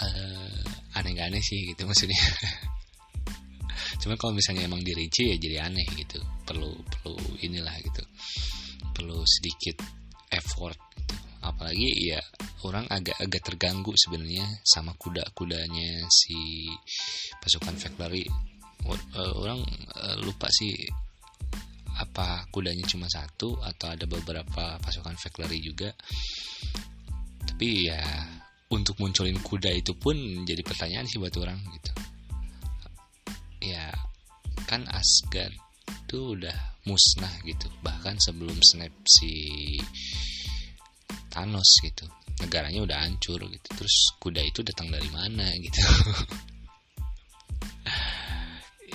uh, 0.00 0.96
aneh 0.96 1.12
gak 1.12 1.28
aneh 1.28 1.42
sih 1.44 1.74
gitu 1.74 1.84
maksudnya. 1.88 2.18
Cuman 4.00 4.16
kalau 4.20 4.32
misalnya 4.36 4.66
emang 4.68 4.80
dirinci 4.80 5.32
ya 5.32 5.36
jadi 5.36 5.68
aneh 5.68 5.86
gitu. 5.96 6.20
Perlu 6.44 6.72
perlu 6.88 7.16
inilah 7.44 7.76
gitu. 7.84 8.02
Perlu 8.94 9.20
sedikit 9.28 9.80
effort 10.32 10.78
gitu. 10.96 11.14
Apalagi 11.44 12.08
ya 12.08 12.20
orang 12.64 12.88
agak-agak 12.88 13.42
terganggu 13.44 13.92
sebenarnya 14.00 14.48
sama 14.64 14.96
kuda-kudanya 14.96 16.08
si 16.08 16.64
pasukan 17.36 17.76
Factory 17.76 18.24
uh, 18.92 19.32
orang 19.40 19.60
uh, 19.96 20.16
lupa 20.20 20.48
sih 20.52 20.72
apa 21.94 22.50
kudanya 22.50 22.82
cuma 22.90 23.06
satu 23.06 23.54
atau 23.62 23.86
ada 23.86 24.04
beberapa 24.04 24.78
pasukan 24.82 25.14
Factory 25.14 25.62
juga. 25.62 25.94
Tapi 27.44 27.86
ya 27.86 28.02
untuk 28.74 28.98
munculin 28.98 29.38
kuda 29.38 29.70
itu 29.70 29.94
pun 29.94 30.16
jadi 30.42 30.60
pertanyaan 30.66 31.06
sih 31.06 31.22
buat 31.22 31.34
orang 31.38 31.58
gitu. 31.70 31.92
Ya 33.70 33.94
kan 34.66 34.84
Asgard 34.90 35.54
itu 35.86 36.34
udah 36.34 36.56
musnah 36.84 37.32
gitu. 37.46 37.70
Bahkan 37.80 38.18
sebelum 38.18 38.58
snap 38.58 38.92
si 39.06 39.32
Thanos 41.30 41.78
gitu 41.82 42.06
negaranya 42.42 42.82
udah 42.82 42.98
hancur 43.06 43.38
gitu. 43.38 43.68
Terus 43.70 44.18
kuda 44.18 44.42
itu 44.42 44.66
datang 44.66 44.90
dari 44.90 45.06
mana 45.14 45.46
gitu 45.62 45.78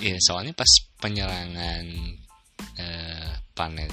ya 0.00 0.16
soalnya 0.16 0.56
pas 0.56 0.68
penyerangan 0.96 1.84
eh, 2.80 3.32
planet 3.52 3.92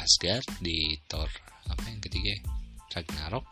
Asgard 0.00 0.48
di 0.64 0.96
Thor 1.04 1.28
apa 1.68 1.84
yang 1.88 2.00
ketiga 2.00 2.32
Ragnarok. 2.88 3.44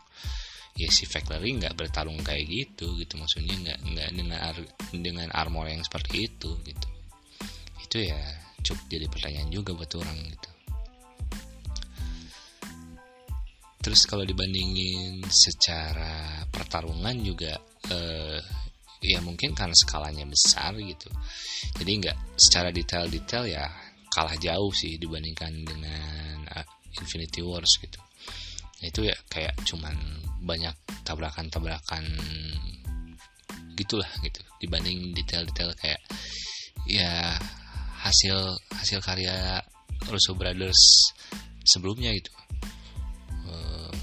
Ya 0.77 0.89
si 0.93 1.09
Factory 1.09 1.57
nggak 1.57 1.73
bertarung 1.73 2.21
kayak 2.21 2.45
gitu 2.49 2.97
gitu. 2.97 3.17
Maksudnya 3.17 3.53
nggak 3.57 3.79
nggak 3.93 4.09
dengan 4.13 4.39
ar 4.41 4.57
dengan 4.93 5.29
armor 5.33 5.69
yang 5.69 5.81
seperti 5.81 6.29
itu 6.29 6.57
gitu. 6.65 6.89
Itu 7.81 7.97
ya 8.05 8.21
cukup 8.61 8.85
jadi 8.89 9.05
pertanyaan 9.09 9.49
juga 9.49 9.73
buat 9.73 9.89
orang 9.97 10.17
gitu. 10.33 10.49
Terus 13.81 14.01
kalau 14.05 14.27
dibandingin 14.27 15.23
secara 15.31 16.45
pertarungan 16.49 17.15
juga 17.25 17.57
eh, 17.89 18.41
ya 19.01 19.21
mungkin 19.21 19.53
karena 19.53 19.75
skalanya 19.77 20.25
besar 20.25 20.73
gitu. 20.77 21.09
Jadi 21.77 21.91
nggak 22.01 22.17
secara 22.37 22.69
detail-detail 22.73 23.45
ya 23.45 23.65
kalah 24.09 24.33
jauh 24.41 24.73
sih 24.73 24.97
dibandingkan 24.97 25.53
dengan 25.61 26.49
uh, 26.49 26.65
Infinity 26.97 27.45
Wars 27.45 27.77
gitu. 27.77 27.99
Itu 28.81 29.05
ya 29.05 29.13
kayak 29.29 29.57
cuman 29.65 29.93
banyak 30.41 30.73
tabrakan-tabrakan 31.05 32.05
gitulah 33.77 34.09
gitu 34.25 34.41
dibanding 34.57 35.13
detail-detail 35.13 35.77
kayak 35.77 36.01
ya 36.89 37.37
hasil 38.01 38.57
hasil 38.73 38.99
karya 39.05 39.61
Russo 40.09 40.33
Brothers 40.33 41.13
sebelumnya 41.61 42.09
gitu. 42.17 42.33
Uh, 43.45 43.93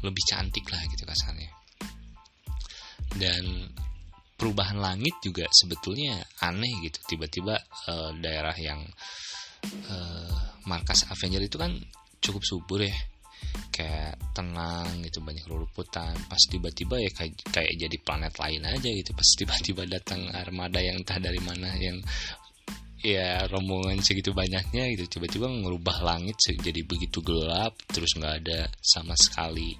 lebih 0.00 0.24
cantik 0.24 0.64
lah 0.72 0.80
gitu 0.88 1.04
kasarnya. 1.04 1.50
Dan 3.14 3.68
perubahan 4.34 4.78
langit 4.78 5.14
juga 5.22 5.46
sebetulnya 5.50 6.22
aneh 6.42 6.72
gitu. 6.84 6.98
Tiba-tiba 7.14 7.54
uh, 7.88 8.10
daerah 8.18 8.54
yang 8.58 8.80
uh, 9.88 10.34
markas 10.66 11.06
Avenger 11.10 11.42
itu 11.42 11.56
kan 11.56 11.74
cukup 12.18 12.42
subur 12.42 12.80
ya. 12.84 12.96
Kayak 13.70 14.18
tenang 14.34 15.02
gitu 15.06 15.22
banyak 15.22 15.46
rerumputan. 15.46 16.14
Pas 16.26 16.42
tiba-tiba 16.50 16.98
ya 16.98 17.10
kayak 17.12 17.34
kayak 17.54 17.72
jadi 17.78 17.96
planet 18.02 18.34
lain 18.40 18.62
aja 18.66 18.88
gitu. 18.90 19.10
Pas 19.14 19.28
tiba-tiba 19.38 19.82
datang 19.86 20.26
armada 20.34 20.82
yang 20.82 21.02
entah 21.02 21.18
dari 21.22 21.38
mana 21.38 21.70
yang 21.78 22.02
ya 23.04 23.44
rombongan 23.52 24.00
segitu 24.00 24.34
banyaknya 24.34 24.90
gitu. 24.96 25.18
Tiba-tiba 25.18 25.46
ngerubah 25.46 26.02
langit 26.02 26.40
jadi 26.40 26.80
begitu 26.82 27.22
gelap 27.22 27.76
terus 27.86 28.16
nggak 28.18 28.34
ada 28.42 28.66
sama 28.82 29.14
sekali 29.14 29.76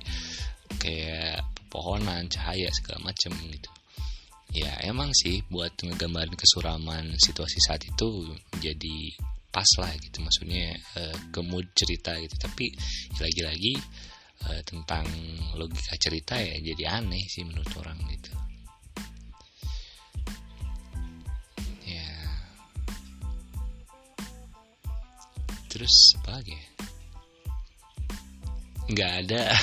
kayak 0.79 1.43
pepohonan 1.75 2.31
cahaya 2.31 2.71
segala 2.71 3.11
macam 3.11 3.35
gitu 3.51 3.71
ya 4.53 4.71
emang 4.85 5.11
sih 5.15 5.41
buat 5.49 5.73
ngegambarin 5.81 6.37
kesuraman 6.37 7.17
situasi 7.17 7.59
saat 7.63 7.83
itu 7.87 8.35
jadi 8.61 9.15
pas 9.55 9.71
lah 9.79 9.95
gitu. 10.03 10.19
Maksudnya 10.19 10.75
uh, 10.99 11.17
ke 11.31 11.41
mood 11.47 11.71
cerita 11.79 12.19
gitu. 12.19 12.35
Tapi 12.35 12.75
lagi-lagi 13.23 13.79
uh, 14.51 14.63
tentang 14.67 15.07
logika 15.55 15.95
cerita 15.95 16.35
ya 16.35 16.59
jadi 16.59 16.99
aneh 16.99 17.23
sih 17.31 17.47
menurut 17.47 17.71
orang 17.79 17.99
gitu. 18.11 18.33
Ya. 21.87 22.11
Terus 25.71 25.95
apa 26.19 26.43
lagi 26.43 26.55
ya? 26.59 26.67
nggak 28.85 29.13
ada. 29.25 29.43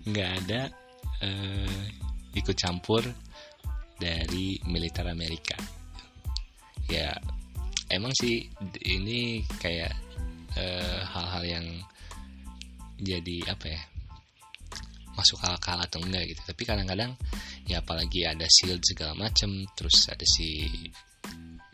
Nggak 0.00 0.30
ada 0.40 0.60
uh, 1.20 1.80
ikut 2.34 2.56
campur 2.56 3.02
dari 4.00 4.56
militer 4.66 5.04
Amerika. 5.06 5.58
Ya 6.88 7.14
emang 7.90 8.14
sih 8.16 8.46
ini 8.86 9.44
kayak 9.60 9.92
eh, 10.56 11.00
hal-hal 11.04 11.44
uh, 11.44 11.50
yang 11.50 11.66
jadi 13.00 13.50
apa 13.50 13.66
ya 13.70 13.82
masuk 15.14 15.42
akal 15.44 15.76
atau 15.76 16.00
enggak 16.00 16.32
gitu. 16.32 16.40
Tapi 16.48 16.62
kadang-kadang 16.64 17.12
ya 17.68 17.82
apalagi 17.84 18.24
ada 18.24 18.46
shield 18.48 18.80
segala 18.82 19.12
macem 19.18 19.68
terus 19.76 20.08
ada 20.08 20.24
si 20.24 20.66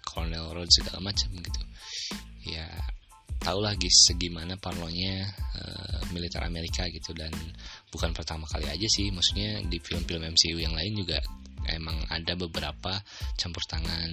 Colonel 0.02 0.50
Rhodes 0.50 0.82
segala 0.82 0.98
macem 1.04 1.30
gitu. 1.36 1.62
Ya 2.46 2.66
tau 3.40 3.60
lagi 3.60 3.88
segimana 3.88 4.56
parlonya 4.56 5.24
uh, 5.56 6.00
militer 6.12 6.42
Amerika 6.44 6.88
gitu. 6.88 7.12
Dan 7.12 7.32
bukan 7.90 8.12
pertama 8.12 8.48
kali 8.48 8.66
aja 8.68 8.88
sih. 8.88 9.08
Maksudnya 9.12 9.64
di 9.66 9.78
film-film 9.80 10.22
MCU 10.32 10.58
yang 10.58 10.74
lain 10.74 10.92
juga 10.96 11.18
emang 11.70 11.98
ada 12.10 12.38
beberapa 12.38 12.94
campur 13.34 13.62
tangan 13.66 14.10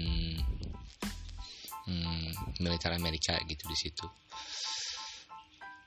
hmm, 1.86 2.60
militer 2.62 2.92
Amerika 2.94 3.38
gitu 3.46 3.64
di 3.70 3.78
situ. 3.78 4.06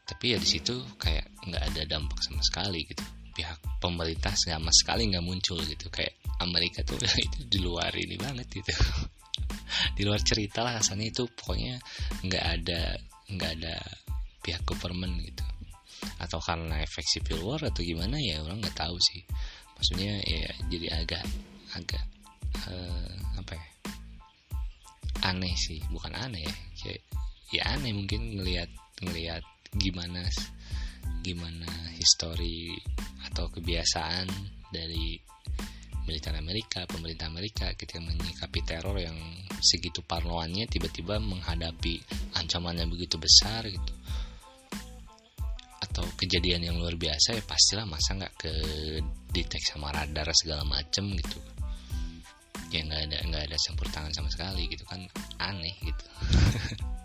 Tapi 0.07 0.24
ya 0.32 0.39
di 0.39 0.47
situ 0.47 0.74
kayak 1.03 1.26
nggak 1.51 1.62
ada 1.74 1.82
dampak 1.89 2.22
sama 2.22 2.43
sekali 2.43 2.87
gitu. 2.87 3.03
Pihak 3.37 3.82
pemerintah 3.82 4.32
sama 4.32 4.70
sekali 4.72 5.11
nggak 5.11 5.26
muncul 5.26 5.59
gitu. 5.66 5.91
Kayak 5.91 6.14
Amerika 6.39 6.87
tuh 6.87 6.97
itu 7.26 7.41
di 7.51 7.59
luar 7.59 7.91
ini 7.95 8.14
banget 8.16 8.47
gitu. 8.51 8.72
Di 9.97 10.09
luar 10.09 10.24
cerita 10.24 10.64
lah 10.64 10.80
rasanya 10.80 11.12
itu 11.12 11.28
pokoknya 11.28 11.76
nggak 12.24 12.45
ada 12.45 12.97
nggak 13.31 13.53
ada 13.61 13.77
pihak 14.45 14.62
government 14.62 15.18
gitu. 15.22 15.45
Atau 16.22 16.39
karena 16.39 16.83
efek 16.83 17.07
civil 17.09 17.43
war 17.43 17.62
atau 17.62 17.83
gimana 17.83 18.20
ya 18.20 18.43
orang 18.43 18.62
nggak 18.62 18.79
tahu 18.79 18.97
sih. 19.01 19.22
Maksudnya 19.77 20.22
ya 20.24 20.51
jadi 20.70 20.87
agak 21.03 21.24
agak 21.74 22.05
uh, 22.70 23.12
apa 23.37 23.53
ya? 23.57 23.66
Aneh 25.27 25.55
sih 25.59 25.83
bukan 25.91 26.12
aneh 26.14 26.47
ya 26.47 26.55
kayak 26.79 27.03
ya 27.51 27.62
aneh 27.74 27.91
mungkin 27.95 28.39
ngelihat 28.39 28.70
ngelihat 29.03 29.43
gimana 29.77 30.22
gimana 31.27 31.66
histori 31.99 32.70
atau 33.27 33.51
kebiasaan 33.51 34.31
dari 34.70 35.18
militer 36.07 36.33
Amerika, 36.39 36.87
pemerintah 36.87 37.27
Amerika 37.27 37.75
ketika 37.75 37.99
menyikapi 37.99 38.63
teror 38.63 38.95
yang 38.97 39.19
segitu 39.59 40.01
parnoannya 40.07 40.71
tiba-tiba 40.71 41.19
menghadapi 41.19 41.99
ancaman 42.39 42.79
yang 42.79 42.87
begitu 42.87 43.19
besar 43.19 43.67
gitu. 43.67 43.93
Atau 45.83 46.07
kejadian 46.17 46.63
yang 46.71 46.79
luar 46.79 46.95
biasa 46.95 47.35
ya 47.35 47.43
pastilah 47.43 47.85
masa 47.85 48.15
nggak 48.15 48.35
ke 48.39 48.53
detek 49.35 49.61
sama 49.67 49.91
radar 49.91 50.31
segala 50.33 50.63
macem 50.63 51.11
gitu. 51.19 51.43
Ya 52.71 52.87
nggak 52.87 53.03
ada 53.11 53.19
nggak 53.27 53.43
ada 53.51 53.57
campur 53.59 53.91
tangan 53.91 54.15
sama 54.15 54.31
sekali 54.31 54.71
gitu 54.71 54.87
kan. 54.87 55.03
Aneh 55.43 55.75
gitu. 55.83 56.07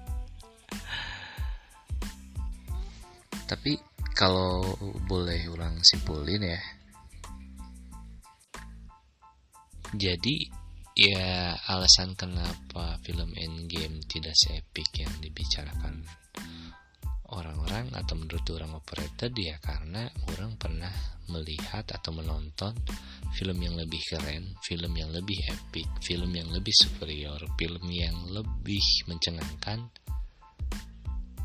Tapi 3.52 3.76
kalau 4.16 4.64
boleh 5.10 5.44
ulang 5.52 5.76
simpulin 5.84 6.40
ya 6.46 6.62
jadi 9.92 10.38
ya 10.96 11.56
alasan 11.72 12.16
kenapa 12.20 13.00
film 13.04 13.32
Endgame 13.36 14.04
tidak 14.08 14.36
seepik 14.36 14.92
yang 15.00 15.12
dibicarakan 15.24 16.04
orang-orang 17.32 17.88
atau 17.96 18.20
menurut 18.20 18.44
orang 18.52 18.76
operator 18.76 19.32
dia 19.32 19.56
karena 19.64 20.12
orang 20.36 20.60
pernah 20.60 20.92
melihat 21.32 21.88
atau 21.88 22.12
menonton 22.12 22.76
film 23.32 23.64
yang 23.64 23.80
lebih 23.80 24.04
keren, 24.04 24.52
film 24.60 24.92
yang 25.00 25.08
lebih 25.16 25.40
epic, 25.48 25.88
film 26.04 26.36
yang 26.36 26.52
lebih 26.52 26.76
superior, 26.76 27.40
film 27.56 27.88
yang 27.88 28.16
lebih 28.28 28.84
mencengangkan 29.08 29.88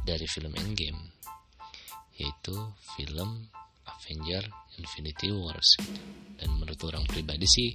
dari 0.03 0.27
film 0.27 0.51
Endgame 0.59 1.15
yaitu 2.19 2.57
film 2.97 3.47
Avenger 3.87 4.43
Infinity 4.81 5.31
Wars. 5.31 5.79
Dan 6.41 6.51
menurut 6.59 6.81
orang 6.89 7.05
pribadi 7.07 7.47
sih 7.47 7.71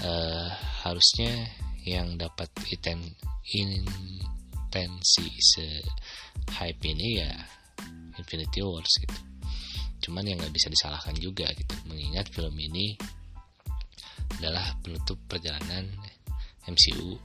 uh, 0.00 0.48
harusnya 0.86 1.50
yang 1.82 2.14
dapat 2.14 2.48
iten, 2.70 3.02
intensi 3.52 5.28
se 5.42 5.82
hype 6.56 6.82
ini 6.86 7.20
ya 7.20 7.30
Infinity 8.16 8.62
Wars 8.62 8.92
gitu. 9.02 9.18
Cuman 10.08 10.26
yang 10.26 10.38
nggak 10.38 10.54
bisa 10.54 10.70
disalahkan 10.70 11.14
juga 11.18 11.50
gitu. 11.52 11.74
Mengingat 11.90 12.30
film 12.30 12.54
ini 12.58 12.94
adalah 14.38 14.74
penutup 14.82 15.18
perjalanan 15.26 15.90
MCU 16.66 17.18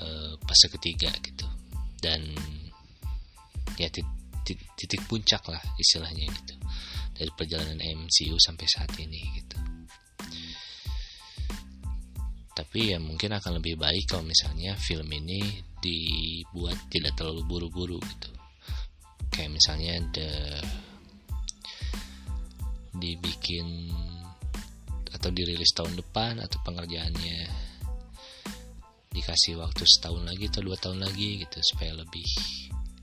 uh, 0.00 0.32
fase 0.44 0.66
ketiga 0.80 1.12
gitu. 1.20 1.46
Dan 2.00 2.32
ya 3.76 3.88
titik, 3.92 4.60
titik 4.76 5.02
puncak 5.08 5.44
lah 5.48 5.60
istilahnya 5.76 6.28
gitu. 6.28 6.54
Dari 7.16 7.32
perjalanan 7.32 7.80
MCU 7.80 8.36
sampai 8.36 8.66
saat 8.68 8.92
ini 9.00 9.20
gitu 9.40 9.75
tapi 12.56 12.96
ya 12.96 12.96
mungkin 12.96 13.36
akan 13.36 13.60
lebih 13.60 13.76
baik 13.76 14.08
kalau 14.08 14.24
misalnya 14.24 14.72
film 14.80 15.12
ini 15.12 15.60
dibuat 15.76 16.88
tidak 16.88 17.12
terlalu 17.12 17.44
buru-buru 17.44 18.00
gitu. 18.00 18.32
Kayak 19.28 19.60
misalnya 19.60 20.00
the 20.16 20.30
dibikin 22.96 23.92
atau 25.12 25.28
dirilis 25.28 25.68
tahun 25.76 26.00
depan 26.00 26.40
atau 26.40 26.56
pengerjaannya 26.64 27.44
dikasih 29.12 29.60
waktu 29.60 29.84
setahun 29.84 30.24
lagi 30.24 30.48
atau 30.48 30.64
dua 30.64 30.80
tahun 30.80 31.04
lagi 31.04 31.44
gitu 31.44 31.60
supaya 31.60 31.92
lebih 31.92 32.24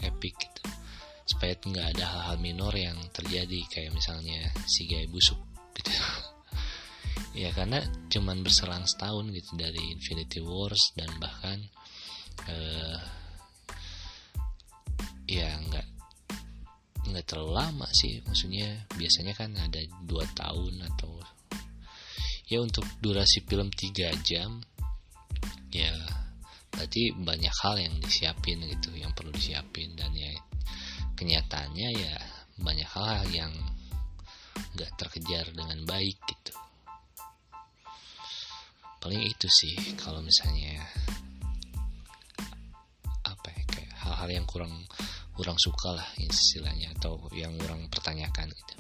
epic 0.02 0.34
gitu. 0.34 0.62
Supaya 1.30 1.54
nggak 1.62 1.88
ada 1.94 2.06
hal-hal 2.10 2.38
minor 2.42 2.74
yang 2.74 2.98
terjadi 3.14 3.70
kayak 3.70 3.94
misalnya 3.94 4.50
si 4.66 4.90
gay 4.90 5.06
busuk 5.06 5.53
ya 7.34 7.50
karena 7.50 7.82
cuman 8.14 8.46
berselang 8.46 8.86
setahun 8.86 9.34
gitu 9.34 9.58
dari 9.58 9.82
Infinity 9.90 10.38
Wars 10.46 10.94
dan 10.94 11.10
bahkan 11.18 11.58
uh, 12.46 13.02
ya 15.26 15.50
nggak 15.58 15.88
nggak 17.10 17.26
terlalu 17.26 17.54
lama 17.58 17.88
sih. 17.90 18.22
Maksudnya 18.22 18.86
biasanya 18.94 19.34
kan 19.34 19.50
ada 19.58 19.82
dua 20.06 20.24
tahun 20.38 20.86
atau 20.94 21.18
ya 22.48 22.62
untuk 22.62 22.86
durasi 23.02 23.42
film 23.50 23.74
tiga 23.74 24.14
jam 24.22 24.62
ya 25.74 25.90
berarti 26.74 27.14
banyak 27.18 27.54
hal 27.66 27.76
yang 27.82 27.94
disiapin 27.98 28.62
gitu 28.62 28.94
yang 28.94 29.10
perlu 29.18 29.34
disiapin. 29.34 29.98
Dan 29.98 30.14
ya 30.14 30.38
kenyataannya 31.18 31.90
ya 31.98 32.14
banyak 32.62 32.90
hal 32.94 33.26
yang 33.34 33.54
nggak 34.78 34.94
terkejar 35.02 35.50
dengan 35.54 35.82
baik 35.90 36.18
gitu 36.30 36.63
paling 39.04 39.20
itu 39.20 39.52
sih 39.52 39.76
kalau 40.00 40.24
misalnya 40.24 40.80
apa 43.28 43.52
ya 43.52 43.64
kayak 43.68 43.92
hal-hal 44.00 44.30
yang 44.32 44.48
kurang 44.48 44.72
kurang 45.36 45.60
suka 45.60 45.92
lah 45.92 46.08
istilahnya 46.24 46.96
atau 46.96 47.20
yang 47.36 47.52
kurang 47.60 47.92
pertanyakan 47.92 48.48
gitu. 48.48 48.76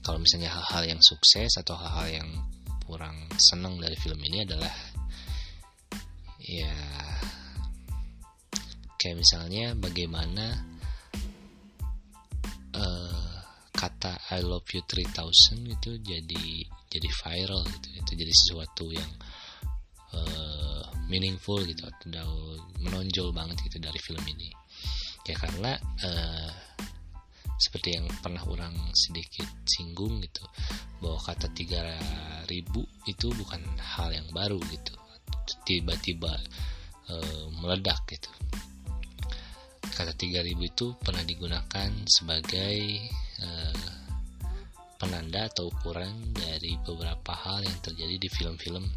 Kalau 0.00 0.16
misalnya 0.16 0.56
hal-hal 0.56 0.96
yang 0.96 1.00
sukses 1.04 1.52
atau 1.60 1.76
hal-hal 1.76 2.24
yang 2.24 2.30
kurang 2.88 3.28
seneng 3.36 3.76
dari 3.76 3.92
film 4.00 4.16
ini 4.24 4.40
adalah 4.48 4.72
ya 6.40 6.72
kayak 8.96 9.20
misalnya 9.20 9.76
bagaimana 9.76 10.64
uh, 12.72 13.36
kata 13.76 14.16
I 14.32 14.40
love 14.40 14.64
you 14.72 14.80
3000 14.88 15.76
itu 15.76 15.90
jadi 16.00 16.46
jadi 16.88 17.08
viral 17.20 17.68
gitu. 17.68 17.88
Itu 18.00 18.12
jadi 18.16 18.32
sesuatu 18.32 18.88
yang 18.96 19.12
uh, 20.16 20.82
meaningful 21.08 21.60
gitu 21.64 21.84
atau 21.84 22.60
menonjol 22.80 23.32
banget 23.36 23.60
gitu 23.66 23.78
dari 23.82 23.98
film 24.00 24.24
ini. 24.28 24.48
Ya 25.22 25.38
karena 25.38 25.78
uh, 25.78 26.50
seperti 27.62 27.94
yang 27.94 28.10
pernah 28.18 28.42
orang 28.50 28.74
sedikit 28.90 29.46
singgung 29.62 30.18
gitu 30.18 30.42
bahwa 30.98 31.22
kata 31.22 31.46
3000 31.54 32.50
itu 33.06 33.26
bukan 33.30 33.62
hal 33.78 34.10
yang 34.10 34.26
baru 34.34 34.58
gitu. 34.74 34.98
Tiba-tiba 35.62 36.34
e, 37.06 37.14
meledak 37.62 38.02
gitu. 38.10 38.30
Kata 39.94 40.10
3000 40.10 40.58
itu 40.58 40.98
pernah 40.98 41.22
digunakan 41.22 41.90
sebagai 42.10 43.06
e, 43.38 43.48
penanda 44.98 45.46
atau 45.46 45.70
ukuran 45.70 46.34
dari 46.34 46.74
beberapa 46.82 47.30
hal 47.46 47.62
yang 47.62 47.78
terjadi 47.78 48.26
di 48.26 48.28
film-film 48.30 48.90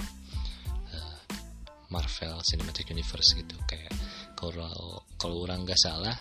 Marvel 1.96 2.44
Cinematic 2.44 2.92
Universe 2.92 3.40
gitu. 3.40 3.56
Kayak 3.64 3.96
kalau 4.36 5.00
kalau 5.16 5.48
orang 5.48 5.64
nggak 5.64 5.80
salah 5.80 6.16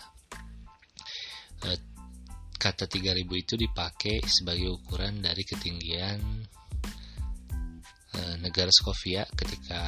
kata 2.65 2.89
3000 2.89 3.29
itu 3.29 3.53
dipakai 3.61 4.25
sebagai 4.25 4.73
ukuran 4.73 5.21
dari 5.21 5.45
ketinggian 5.45 6.17
e, 8.09 8.19
negara 8.41 8.73
Skovia 8.73 9.21
ketika 9.37 9.85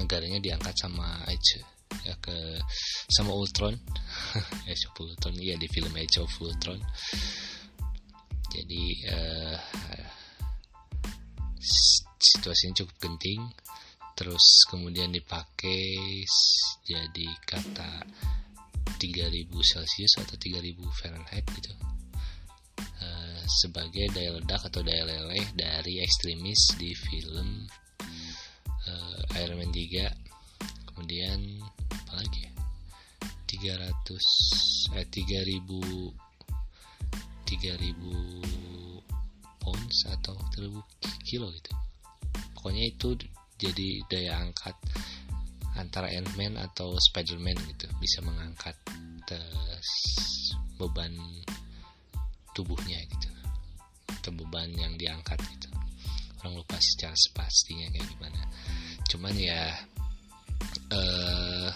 negaranya 0.00 0.40
diangkat 0.40 0.72
sama 0.80 1.20
Age 1.28 1.60
ya 2.08 2.16
ke 2.16 2.56
sama 3.12 3.36
Ultron. 3.36 3.76
Age 4.70 4.88
of 4.88 4.96
Ultron 4.96 5.36
iya 5.36 5.60
di 5.60 5.68
film 5.68 5.92
Age 5.92 6.24
of 6.24 6.32
Ultron. 6.40 6.80
Jadi 8.48 8.82
e, 9.04 9.18
situasinya 12.16 12.80
cukup 12.80 12.96
genting 12.96 13.44
terus 14.20 14.68
kemudian 14.68 15.08
dipakai 15.08 16.20
jadi 16.84 17.28
kata 17.48 18.04
3000 19.00 19.48
Celcius 19.64 20.20
atau 20.20 20.36
3000 20.36 20.76
Fahrenheit 20.92 21.48
gitu. 21.56 21.72
Uh, 23.00 23.40
sebagai 23.48 24.12
daya 24.12 24.36
ledak 24.36 24.60
atau 24.68 24.84
daya 24.84 25.08
leleh 25.08 25.48
dari 25.56 26.04
ekstremis 26.04 26.76
di 26.76 26.92
film 26.92 27.64
uh, 28.84 29.40
Iron 29.40 29.56
Man 29.56 29.72
3 29.72 30.04
kemudian 30.92 31.64
apa 31.88 32.20
lagi? 32.20 32.44
ya 32.44 32.52
300 33.80 35.00
eh 35.00 35.08
3000 35.08 35.64
3000 37.48 39.64
pounds 39.64 39.96
atau 40.12 40.36
3000 40.60 40.76
kilo 41.24 41.48
gitu. 41.56 41.72
Pokoknya 42.52 42.84
itu 42.84 43.16
jadi 43.60 43.88
daya 44.08 44.40
angkat 44.40 44.74
antara 45.76 46.08
Ant-Man 46.10 46.56
atau 46.56 46.96
Spider-Man 46.96 47.56
gitu 47.76 47.86
bisa 48.00 48.24
mengangkat 48.24 48.74
beban 50.80 51.12
tubuhnya 52.56 52.98
gitu. 53.04 53.28
Atau 54.10 54.32
beban 54.32 54.72
yang 54.74 54.96
diangkat 54.96 55.38
gitu. 55.54 55.68
Orang 56.40 56.64
lupa 56.64 56.80
secara 56.80 57.14
pastinya 57.36 57.86
kayak 57.92 58.08
gimana. 58.16 58.40
Cuman 59.06 59.34
ya 59.36 59.76
eh, 60.90 61.68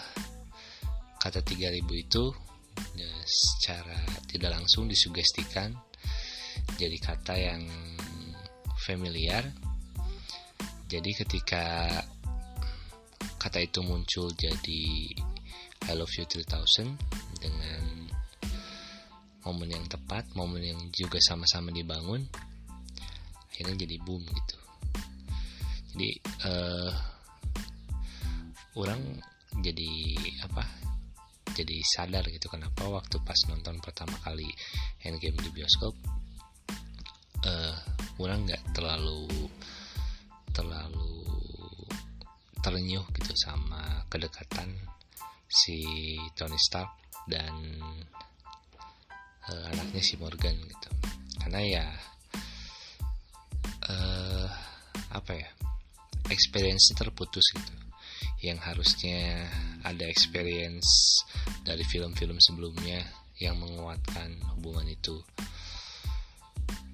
kata 1.21 1.39
3000 1.45 1.85
itu 2.01 2.23
ya, 2.97 3.11
secara 3.25 3.97
tidak 4.29 4.57
langsung 4.57 4.89
disugestikan 4.89 5.73
jadi 6.75 6.97
kata 6.99 7.33
yang 7.37 7.63
familiar 8.85 9.41
jadi 10.85 11.11
ketika 11.17 11.63
kata 13.41 13.61
itu 13.61 13.81
muncul 13.81 14.29
jadi 14.33 14.85
I 15.85 15.93
Love 15.93 16.13
You 16.17 16.25
3000 16.25 16.97
dengan 17.41 17.83
momen 19.45 19.69
yang 19.69 19.85
tepat, 19.85 20.33
momen 20.33 20.61
yang 20.65 20.81
juga 20.89 21.21
sama-sama 21.21 21.69
dibangun, 21.69 22.25
akhirnya 23.53 23.85
jadi 23.85 24.01
boom 24.01 24.25
gitu. 24.25 24.57
Jadi 25.93 26.09
uh, 26.49 26.91
orang 28.81 29.21
jadi 29.61 29.91
apa? 30.49 30.65
Jadi 31.53 31.77
sadar 31.85 32.25
gitu 32.33 32.49
kenapa 32.49 32.89
waktu 32.89 33.21
pas 33.21 33.37
nonton 33.47 33.77
pertama 33.79 34.17
kali 34.25 34.49
Endgame 35.05 35.37
di 35.37 35.49
bioskop, 35.53 35.93
uh, 37.45 37.75
orang 38.17 38.49
nggak 38.49 38.73
terlalu 38.73 39.29
terlalu 40.55 41.27
terenyuh 42.63 43.03
gitu 43.13 43.35
sama 43.35 44.07
kedekatan 44.09 44.73
si 45.45 46.15
Tony 46.33 46.57
Stark 46.57 46.89
dan 47.29 47.53
uh, 49.51 49.65
anaknya 49.69 50.01
si 50.01 50.17
Morgan 50.17 50.57
gitu. 50.65 50.89
Karena 51.43 51.61
ya 51.61 51.85
uh, 53.91 54.47
apa 55.13 55.31
ya 55.35 55.49
experience 56.33 56.89
terputus 56.95 57.45
gitu. 57.53 57.73
Yang 58.41 58.59
harusnya 58.65 59.45
ada 59.85 60.09
experience 60.09 61.21
dari 61.61 61.85
film-film 61.85 62.41
sebelumnya 62.41 63.05
yang 63.37 63.59
menguatkan 63.59 64.41
hubungan 64.55 64.87
itu 64.89 65.21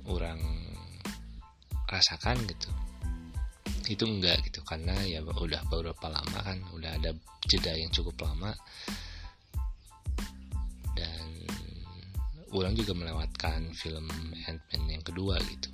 orang 0.09 0.41
rasakan 1.87 2.43
gitu 2.49 2.71
itu 3.87 4.03
enggak 4.05 4.41
gitu 4.45 4.61
karena 4.61 4.93
ya 5.07 5.23
udah 5.23 5.61
beberapa 5.69 6.05
lama 6.11 6.39
kan 6.43 6.57
udah 6.75 6.91
ada 6.99 7.15
jeda 7.47 7.73
yang 7.73 7.89
cukup 7.89 8.27
lama. 8.27 8.53
Dan 10.93 11.25
orang 12.53 12.75
juga 12.77 12.93
melewatkan 12.93 13.73
film 13.73 14.05
Ant-Man 14.45 14.83
yang 14.91 15.03
kedua 15.05 15.39
gitu. 15.47 15.69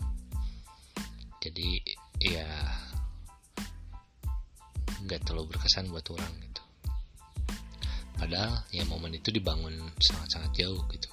Jadi 1.43 1.81
ya 2.23 2.47
nggak 5.07 5.23
terlalu 5.23 5.55
berkesan 5.55 5.91
buat 5.91 6.07
orang 6.11 6.33
gitu. 6.43 6.61
Padahal 8.17 8.65
ya 8.73 8.81
momen 8.89 9.13
itu 9.13 9.29
dibangun 9.29 9.77
sangat-sangat 10.01 10.51
jauh 10.57 10.81
gitu. 10.89 11.09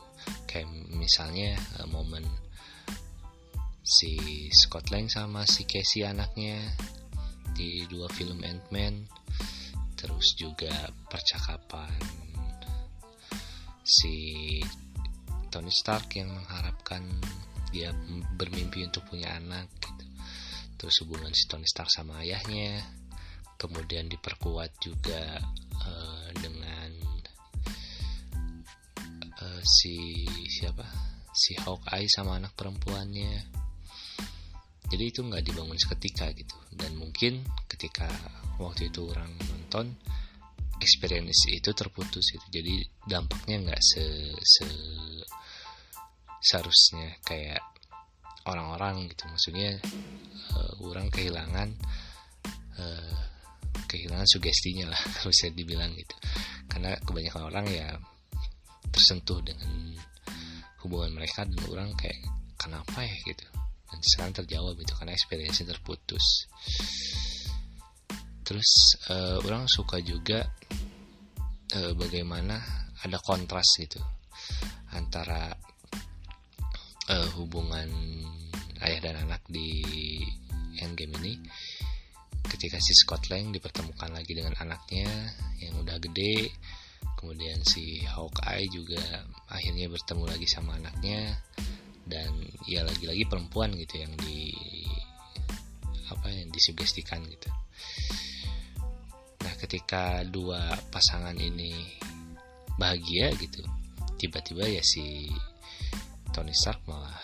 Kayak 0.49 0.73
misalnya 0.95 1.53
uh, 1.79 1.89
momen 1.91 2.25
si 3.85 4.49
Scott 4.49 4.89
Lang 4.89 5.13
sama 5.13 5.45
si 5.45 5.69
Casey 5.69 6.09
anaknya 6.09 6.57
di 7.53 7.85
dua 7.85 8.09
film 8.09 8.41
Ant-Man. 8.41 9.05
Terus 9.93 10.33
juga 10.41 10.73
percakapan 11.13 12.01
si 13.85 14.17
Tony 15.53 15.69
Stark 15.69 16.17
yang 16.17 16.33
mengharapkan 16.33 17.05
dia 17.69 17.93
bermimpi 18.41 18.89
untuk 18.89 19.05
punya 19.05 19.37
anak 19.37 19.69
gitu. 19.77 20.05
terus 20.81 20.97
hubungan 21.05 21.31
si 21.37 21.45
Tony 21.45 21.69
Stark 21.69 21.93
sama 21.93 22.25
ayahnya. 22.25 22.81
Kemudian 23.61 24.09
diperkuat 24.09 24.81
juga 24.81 25.39
uh, 25.85 26.29
dengan 26.41 26.91
uh, 29.45 29.63
si 29.63 30.25
siapa? 30.49 30.85
Si 31.35 31.53
Hawkeye 31.61 32.09
sama 32.09 32.41
anak 32.41 32.57
perempuannya 32.57 33.64
jadi 34.95 35.11
itu 35.11 35.27
nggak 35.27 35.43
dibangun 35.43 35.75
seketika 35.75 36.31
gitu. 36.39 36.55
Dan 36.71 36.95
mungkin 36.95 37.43
ketika 37.67 38.07
waktu 38.63 38.95
itu 38.95 39.11
orang 39.11 39.35
nonton 39.43 39.91
experience 40.79 41.51
itu 41.51 41.75
terputus 41.75 42.23
gitu. 42.31 42.47
Jadi 42.63 42.79
dampaknya 43.03 43.67
nggak 43.67 43.83
se, 43.83 44.31
se 44.39 44.67
seharusnya 46.39 47.19
kayak 47.27 47.59
orang-orang 48.47 49.11
gitu. 49.11 49.27
Maksudnya 49.27 49.83
uh, 50.55 50.73
orang 50.87 51.11
kehilangan 51.11 51.75
uh, 52.79 53.19
kehilangan 53.91 54.31
sugestinya 54.31 54.95
lah 54.95 55.01
kalau 55.19 55.35
bisa 55.35 55.51
dibilang 55.51 55.91
gitu. 55.99 56.15
Karena 56.71 56.95
kebanyakan 57.03 57.43
orang 57.51 57.67
ya 57.67 57.99
tersentuh 58.95 59.43
dengan 59.43 59.99
hubungan 60.87 61.19
mereka 61.19 61.43
dan 61.43 61.59
orang 61.67 61.91
kayak 61.99 62.23
kenapa 62.55 63.03
ya? 63.03 63.17
gitu 63.27 63.64
dan 63.95 64.03
sekarang 64.03 64.35
terjawab 64.43 64.75
itu 64.83 64.91
karena 64.99 65.15
experience 65.15 65.63
terputus. 65.63 66.51
Terus 68.43 68.71
uh, 69.07 69.39
orang 69.47 69.71
suka 69.71 70.03
juga 70.03 70.43
uh, 71.79 71.93
bagaimana 71.95 72.59
ada 73.07 73.23
kontras 73.23 73.79
gitu 73.79 74.03
antara 74.99 75.55
uh, 77.07 77.29
hubungan 77.39 77.87
ayah 78.83 79.01
dan 79.01 79.31
anak 79.31 79.47
di 79.47 79.87
endgame 80.83 81.15
ini 81.23 81.39
ketika 82.51 82.83
si 82.83 82.93
Scott 82.99 83.31
Lang 83.31 83.55
dipertemukan 83.55 84.11
lagi 84.11 84.35
dengan 84.35 84.59
anaknya 84.59 85.09
yang 85.63 85.81
udah 85.81 85.97
gede 86.03 86.53
kemudian 87.17 87.63
si 87.65 88.05
Hawkeye 88.05 88.69
juga 88.69 89.01
akhirnya 89.49 89.89
bertemu 89.89 90.25
lagi 90.29 90.45
sama 90.45 90.77
anaknya 90.77 91.41
dan 92.05 92.31
ya 92.69 92.85
lagi-lagi 92.85 93.25
perempuan 93.25 93.73
gitu 93.77 94.05
yang 94.05 94.13
di 94.21 94.53
apa 96.13 96.29
yang 96.29 96.53
disugestikan 96.53 97.25
gitu. 97.25 97.49
Nah 99.45 99.55
ketika 99.57 100.21
dua 100.29 100.77
pasangan 100.93 101.37
ini 101.37 101.73
bahagia 102.77 103.33
gitu 103.41 103.65
tiba-tiba 104.21 104.69
ya 104.69 104.83
si 104.85 105.33
Tony 106.33 106.53
Stark 106.53 106.85
malah 106.85 107.19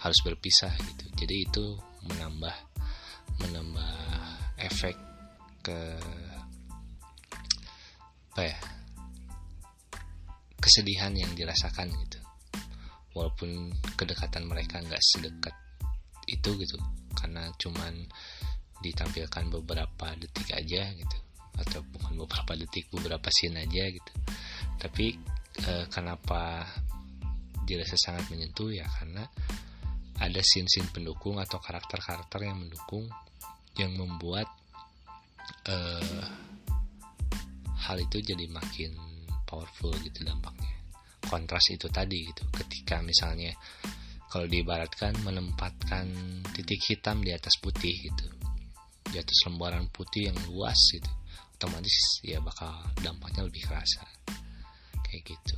harus 0.00 0.18
berpisah 0.22 0.72
gitu. 0.78 1.04
Jadi 1.26 1.36
itu 1.46 1.64
menambah 2.06 2.56
menambah 3.40 3.94
efek 4.60 4.96
ke 5.60 5.80
apa 8.30 8.42
ya 8.46 8.58
kesedihan 10.60 11.12
yang 11.16 11.32
dirasakan 11.34 11.90
gitu 12.06 12.19
walaupun 13.14 13.74
kedekatan 13.98 14.46
mereka 14.46 14.78
nggak 14.80 15.02
sedekat 15.02 15.54
itu 16.30 16.54
gitu 16.62 16.78
karena 17.18 17.50
cuman 17.58 18.06
ditampilkan 18.80 19.50
beberapa 19.50 20.14
detik 20.16 20.56
aja 20.56 20.88
gitu 20.94 21.18
atau 21.60 21.84
bukan 21.92 22.16
beberapa 22.24 22.52
detik 22.56 22.88
beberapa 22.88 23.28
scene 23.28 23.60
aja 23.60 23.84
gitu. 23.92 24.12
Tapi 24.80 25.12
e, 25.60 25.72
kenapa 25.92 26.64
dirasa 27.68 27.98
sangat 28.00 28.32
menyentuh? 28.32 28.72
Ya 28.72 28.88
karena 28.88 29.28
ada 30.20 30.40
scene-scene 30.40 30.88
pendukung 30.92 31.36
atau 31.36 31.60
karakter-karakter 31.60 32.40
yang 32.44 32.64
mendukung 32.64 33.04
yang 33.76 33.92
membuat 33.92 34.48
e, 35.68 35.76
hal 37.84 37.96
itu 38.00 38.24
jadi 38.24 38.48
makin 38.48 38.96
powerful 39.44 39.92
gitu 40.00 40.24
dampaknya 40.24 40.79
kontras 41.30 41.62
itu 41.70 41.86
tadi 41.86 42.26
gitu. 42.26 42.42
Ketika 42.50 42.98
misalnya 43.06 43.54
kalau 44.26 44.50
diibaratkan 44.50 45.14
menempatkan 45.22 46.10
titik 46.50 46.82
hitam 46.90 47.22
di 47.22 47.30
atas 47.30 47.54
putih 47.62 47.94
gitu. 47.94 48.26
Di 49.06 49.22
atas 49.22 49.38
lembaran 49.46 49.86
putih 49.94 50.34
yang 50.34 50.38
luas 50.50 50.78
gitu. 50.90 51.10
Otomatis 51.54 52.18
ya 52.26 52.42
bakal 52.42 52.74
dampaknya 52.98 53.46
lebih 53.46 53.62
kerasa. 53.62 54.02
Kayak 55.06 55.22
gitu. 55.34 55.54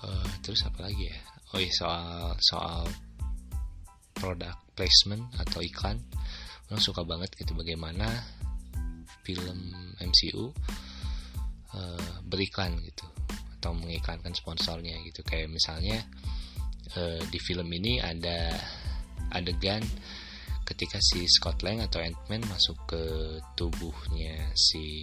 Uh, 0.00 0.28
terus 0.40 0.64
apa 0.64 0.88
lagi 0.88 1.12
ya? 1.12 1.20
Oh 1.52 1.60
iya 1.60 1.72
soal 1.76 2.36
soal 2.40 2.88
produk 4.16 4.56
placement 4.72 5.28
atau 5.36 5.60
iklan. 5.60 6.00
Orang 6.72 6.80
suka 6.80 7.04
banget 7.04 7.32
gitu 7.36 7.52
bagaimana 7.52 8.08
film 9.26 9.74
MCU 9.98 10.46
uh, 10.46 10.52
eh, 11.74 12.10
beriklan 12.22 12.78
gitu 12.78 13.06
atau 13.56 13.72
mengiklankan 13.72 14.36
sponsornya 14.36 15.00
gitu. 15.08 15.24
Kayak 15.24 15.50
misalnya 15.50 16.04
uh, 16.94 17.20
di 17.32 17.38
film 17.40 17.66
ini 17.72 17.98
ada 17.98 18.54
adegan 19.32 19.82
ketika 20.66 20.98
si 20.98 21.26
Scott 21.30 21.62
Lang 21.62 21.78
atau 21.82 22.02
Ant-Man 22.02 22.42
masuk 22.50 22.78
ke 22.90 23.02
tubuhnya 23.54 24.50
si 24.54 25.02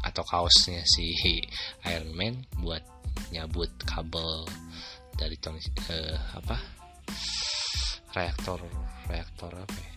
atau 0.00 0.24
kaosnya 0.24 0.82
si 0.88 1.12
Iron 1.92 2.12
Man 2.16 2.34
buat 2.60 2.82
nyabut 3.34 3.70
kabel 3.84 4.46
dari 5.18 5.36
Tony 5.38 5.60
uh, 5.90 6.16
apa? 6.38 6.56
Reaktor 8.14 8.64
reaktor 9.08 9.52
apa 9.52 9.76
ya? 9.76 9.92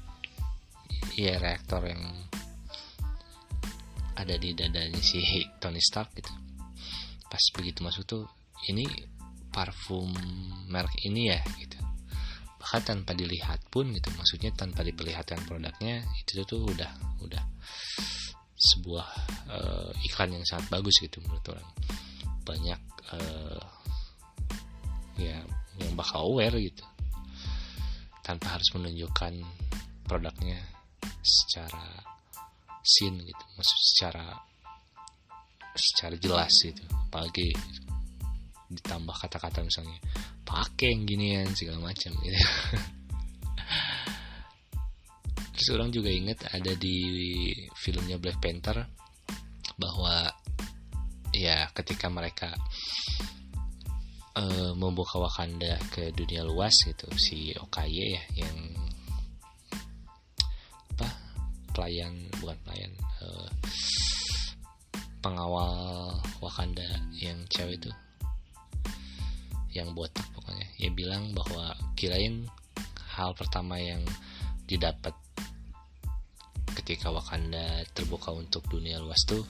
Iya 1.11 1.33
reaktor 1.39 1.81
yang 1.87 2.03
ada 4.17 4.35
di 4.35 4.51
dadanya 4.53 4.99
si 4.99 5.23
Tony 5.61 5.79
Stark 5.79 6.11
gitu 6.19 6.40
pas 7.31 7.43
begitu 7.55 7.79
masuk 7.79 8.03
tuh 8.03 8.23
ini 8.67 8.83
parfum 9.55 10.11
merek 10.67 10.91
ini 11.07 11.31
ya 11.31 11.39
gitu. 11.55 11.79
Bahkan 12.59 12.81
tanpa 12.83 13.15
dilihat 13.15 13.63
pun 13.71 13.87
gitu 13.95 14.11
maksudnya 14.19 14.51
tanpa 14.51 14.83
diperlihatkan 14.83 15.47
produknya 15.47 16.03
itu 16.19 16.43
tuh 16.43 16.67
udah 16.67 16.91
udah 17.23 17.43
sebuah 18.59 19.07
uh, 19.47 19.89
iklan 20.03 20.35
yang 20.35 20.43
sangat 20.43 20.67
bagus 20.67 20.99
gitu 20.99 21.23
menurut 21.23 21.55
orang. 21.55 21.67
Banyak 22.43 22.81
uh, 23.15 23.63
ya 25.15 25.39
yang 25.79 25.93
bakal 25.95 26.35
aware 26.35 26.59
gitu. 26.59 26.83
Tanpa 28.21 28.59
harus 28.59 28.67
menunjukkan 28.75 29.39
produknya 30.05 30.59
secara 31.23 32.11
scene 32.81 33.21
gitu 33.23 33.45
maksud 33.57 33.79
secara 33.93 34.50
secara 35.75 36.15
jelas 36.17 36.53
gitu. 36.63 36.83
Apalagi 37.09 37.53
ditambah 38.71 39.15
kata-kata 39.15 39.67
misalnya 39.67 39.99
pakai 40.47 40.95
yang 40.95 41.03
ginian 41.03 41.49
segala 41.55 41.91
macam 41.91 42.11
gitu. 42.23 42.39
Terus 45.55 45.69
orang 45.77 45.91
juga 45.93 46.09
inget 46.09 46.41
ada 46.49 46.73
di 46.73 46.97
filmnya 47.77 48.17
Black 48.17 48.41
Panther 48.41 48.81
bahwa 49.77 50.31
ya 51.35 51.69
ketika 51.75 52.09
mereka 52.09 52.49
uh, 54.35 54.73
membuka 54.73 55.19
Wakanda 55.21 55.77
ke 55.93 56.09
dunia 56.15 56.41
luas 56.41 56.73
gitu 56.81 57.07
si 57.15 57.53
Okaye 57.55 58.17
ya 58.17 58.23
yang 58.41 58.57
pelayan 61.71 62.13
bukan 62.37 62.57
pelayan 62.67 62.91
uh, 63.23 63.49
pengawal 65.21 66.17
Wakanda 66.41 66.85
yang 67.13 67.37
cewek 67.47 67.77
itu. 67.77 67.91
Yang 69.71 69.93
botak 69.93 70.25
pokoknya. 70.33 70.67
Ya 70.81 70.89
bilang 70.91 71.31
bahwa 71.37 71.77
kirain 71.93 72.49
hal 73.13 73.31
pertama 73.37 73.77
yang 73.77 74.01
didapat 74.65 75.13
ketika 76.73 77.13
Wakanda 77.13 77.85
terbuka 77.93 78.33
untuk 78.33 78.65
dunia 78.67 78.97
luas 78.97 79.21
tuh 79.23 79.45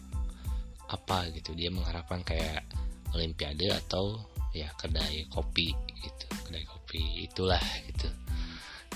apa 0.92 1.32
gitu. 1.32 1.56
Dia 1.56 1.72
mengharapkan 1.72 2.22
kayak 2.28 2.68
olimpiade 3.16 3.72
atau 3.72 4.20
ya 4.52 4.68
kedai 4.76 5.26
kopi 5.32 5.72
gitu. 6.04 6.26
Kedai 6.52 6.68
kopi 6.68 7.24
itulah 7.24 7.64
gitu. 7.88 8.12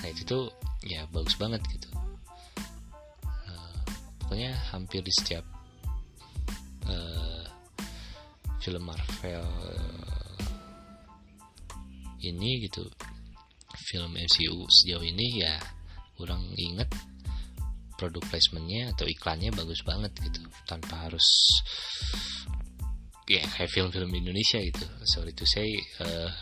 Nah 0.03 0.07
itu 0.11 0.21
tuh 0.28 0.43
ya 0.84 1.07
bagus 1.09 1.39
banget 1.39 1.63
gitu. 1.71 1.88
Uh, 3.26 3.80
pokoknya 4.19 4.51
hampir 4.76 4.99
di 4.99 5.15
setiap 5.15 5.55
uh, 6.89 7.43
film 8.61 8.83
Marvel 8.89 9.45
ini 12.25 12.65
gitu. 12.65 12.86
Film 13.86 14.17
MCU 14.17 14.65
sejauh 14.65 15.05
ini 15.05 15.45
ya 15.45 15.61
kurang 16.17 16.49
inget 16.57 16.89
produk 17.95 18.23
placementnya 18.27 18.91
atau 18.97 19.05
iklannya 19.05 19.53
bagus 19.53 19.86
banget 19.86 20.11
gitu. 20.25 20.41
Tanpa 20.65 21.05
harus 21.05 21.27
ya 23.29 23.45
kayak 23.45 23.69
film-film 23.69 24.09
Indonesia 24.17 24.57
gitu. 24.57 24.86
Sorry 25.05 25.33
to 25.38 25.45
say 25.45 25.69
uh, 26.01 26.33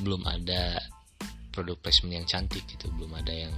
belum 0.00 0.24
ada 0.24 0.80
produk 1.52 1.76
placement 1.82 2.24
yang 2.24 2.26
cantik 2.26 2.64
gitu. 2.64 2.88
Belum 2.96 3.12
ada 3.12 3.32
yang 3.34 3.56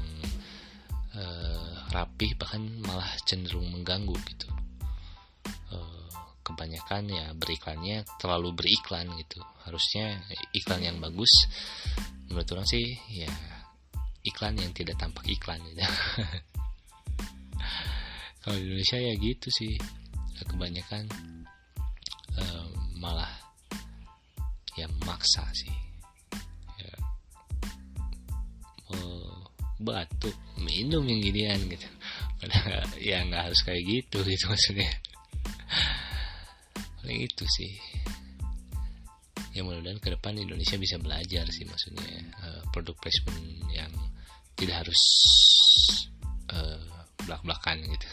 uh, 1.14 1.86
rapih 1.94 2.34
bahkan 2.40 2.66
malah 2.82 3.08
cenderung 3.28 3.70
mengganggu 3.70 4.16
gitu 4.26 4.48
kebanyakan 6.42 7.08
ya 7.08 7.26
beriklannya 7.38 8.04
terlalu 8.18 8.52
beriklan 8.52 9.08
gitu. 9.18 9.40
Harusnya 9.62 10.20
iklan 10.52 10.82
yang 10.82 10.98
bagus 10.98 11.30
menurut 12.26 12.48
orang 12.52 12.66
sih 12.66 12.98
ya 13.10 13.30
iklan 14.26 14.58
yang 14.58 14.74
tidak 14.74 14.98
tampak 14.98 15.22
iklan 15.26 15.62
gitu. 15.70 15.82
Kalau 18.42 18.58
di 18.58 18.66
Indonesia 18.66 18.98
ya 18.98 19.14
gitu 19.18 19.48
sih. 19.50 19.78
Kebanyakan 20.42 21.06
uh, 22.34 22.66
malah 22.98 23.30
ya 24.74 24.90
maksa 25.06 25.46
sih. 25.54 25.70
Ya, 26.82 26.92
oh, 28.90 29.46
batuk 29.78 30.34
minum 30.58 31.06
yang 31.06 31.22
ginian 31.22 31.60
gitu. 31.70 31.86
Ya 32.98 33.22
nggak 33.22 33.54
harus 33.54 33.62
kayak 33.62 33.86
gitu 33.86 34.18
gitu 34.26 34.50
maksudnya 34.50 34.90
paling 37.12 37.28
itu 37.28 37.44
sih. 37.44 37.72
Ya 39.52 39.60
mudah-mudahan 39.60 40.00
ke 40.00 40.16
depan 40.16 40.32
Indonesia 40.40 40.80
bisa 40.80 40.96
belajar 40.96 41.44
sih 41.52 41.68
maksudnya 41.68 42.08
uh, 42.40 42.64
produk 42.72 42.96
placement 43.04 43.68
yang 43.68 43.92
tidak 44.56 44.80
harus 44.80 45.02
uh, 46.56 46.80
belak-belakan 47.20 47.84
gitu. 47.84 48.08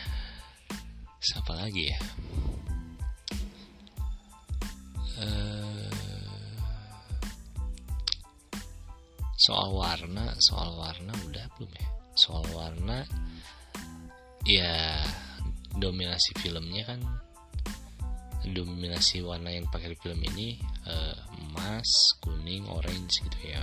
Siapa 1.30 1.54
lagi 1.54 1.94
ya? 1.94 1.98
Uh, 5.22 5.94
soal 9.38 9.70
warna 9.78 10.34
soal 10.42 10.74
warna 10.74 11.14
udah 11.30 11.46
belum 11.54 11.70
ya? 11.70 11.86
Soal 12.18 12.42
warna 12.50 13.06
ya 14.42 15.06
dominasi 15.78 16.34
filmnya 16.42 16.82
kan 16.82 16.98
dominasi 18.46 19.22
warna 19.22 19.54
yang 19.54 19.70
pakai 19.70 19.94
di 19.94 19.98
film 19.98 20.18
ini 20.22 20.58
uh, 20.90 21.16
emas, 21.46 22.18
kuning, 22.18 22.66
orange 22.66 23.22
gitu 23.22 23.38
ya. 23.46 23.62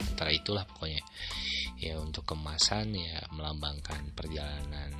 Antara 0.00 0.32
itulah 0.32 0.64
pokoknya. 0.64 1.02
Ya 1.80 2.00
untuk 2.00 2.24
kemasan 2.24 2.96
ya 2.96 3.20
melambangkan 3.34 4.14
perjalanan 4.16 4.92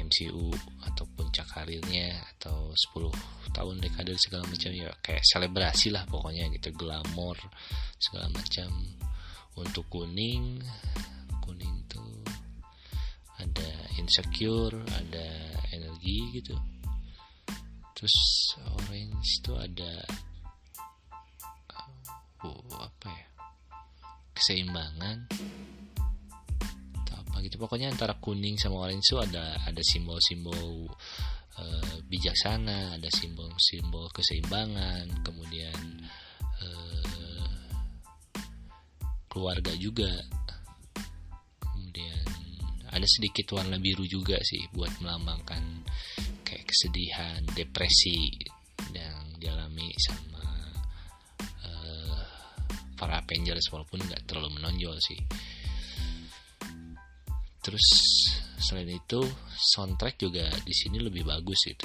MCU 0.00 0.50
ataupun 0.82 1.30
puncak 1.34 1.50
karirnya 1.50 2.18
atau 2.38 2.70
10 2.70 3.10
tahun 3.54 3.82
dekade 3.82 4.14
segala 4.18 4.46
macam 4.46 4.70
ya 4.70 4.90
kayak 5.02 5.22
selebrasi 5.22 5.90
lah 5.90 6.06
pokoknya 6.06 6.50
gitu 6.54 6.70
glamor 6.74 7.38
segala 7.98 8.30
macam 8.30 8.70
untuk 9.58 9.86
kuning 9.90 10.62
kuning 11.42 11.74
tuh 11.90 12.22
ada 13.38 13.70
insecure 13.98 14.78
ada 14.94 15.26
energi 15.74 16.38
gitu 16.42 16.54
terus 18.04 18.60
orange 18.84 19.40
itu 19.40 19.56
ada 19.56 20.04
uh, 22.44 22.76
apa 22.84 23.08
ya 23.08 23.26
keseimbangan 24.36 25.24
atau 27.00 27.16
apa 27.16 27.40
gitu. 27.48 27.56
Pokoknya 27.56 27.88
antara 27.88 28.12
kuning 28.20 28.60
sama 28.60 28.84
orange 28.84 29.08
itu 29.08 29.16
ada 29.16 29.56
ada 29.56 29.80
simbol-simbol 29.80 30.84
uh, 31.56 31.96
bijaksana 32.04 33.00
ada 33.00 33.08
simbol-simbol 33.08 34.12
keseimbangan 34.12 35.08
kemudian 35.24 36.04
uh, 36.60 37.64
keluarga 39.32 39.72
juga 39.80 40.12
ada 42.94 43.06
sedikit 43.10 43.58
warna 43.58 43.82
biru 43.82 44.06
juga 44.06 44.38
sih 44.38 44.62
buat 44.70 44.94
melambangkan 45.02 45.82
kayak 46.46 46.64
kesedihan 46.70 47.42
depresi 47.58 48.30
yang 48.94 49.34
dialami 49.42 49.90
sama 49.98 50.42
para 52.94 53.18
Avengers 53.18 53.66
walaupun 53.74 53.98
nggak 54.06 54.22
terlalu 54.24 54.54
menonjol 54.56 54.94
sih. 55.02 55.18
Terus 57.58 57.86
selain 58.62 58.88
itu 58.88 59.20
soundtrack 59.74 60.14
juga 60.22 60.46
di 60.62 60.70
sini 60.70 61.02
lebih 61.02 61.26
bagus 61.26 61.66
gitu. 61.66 61.84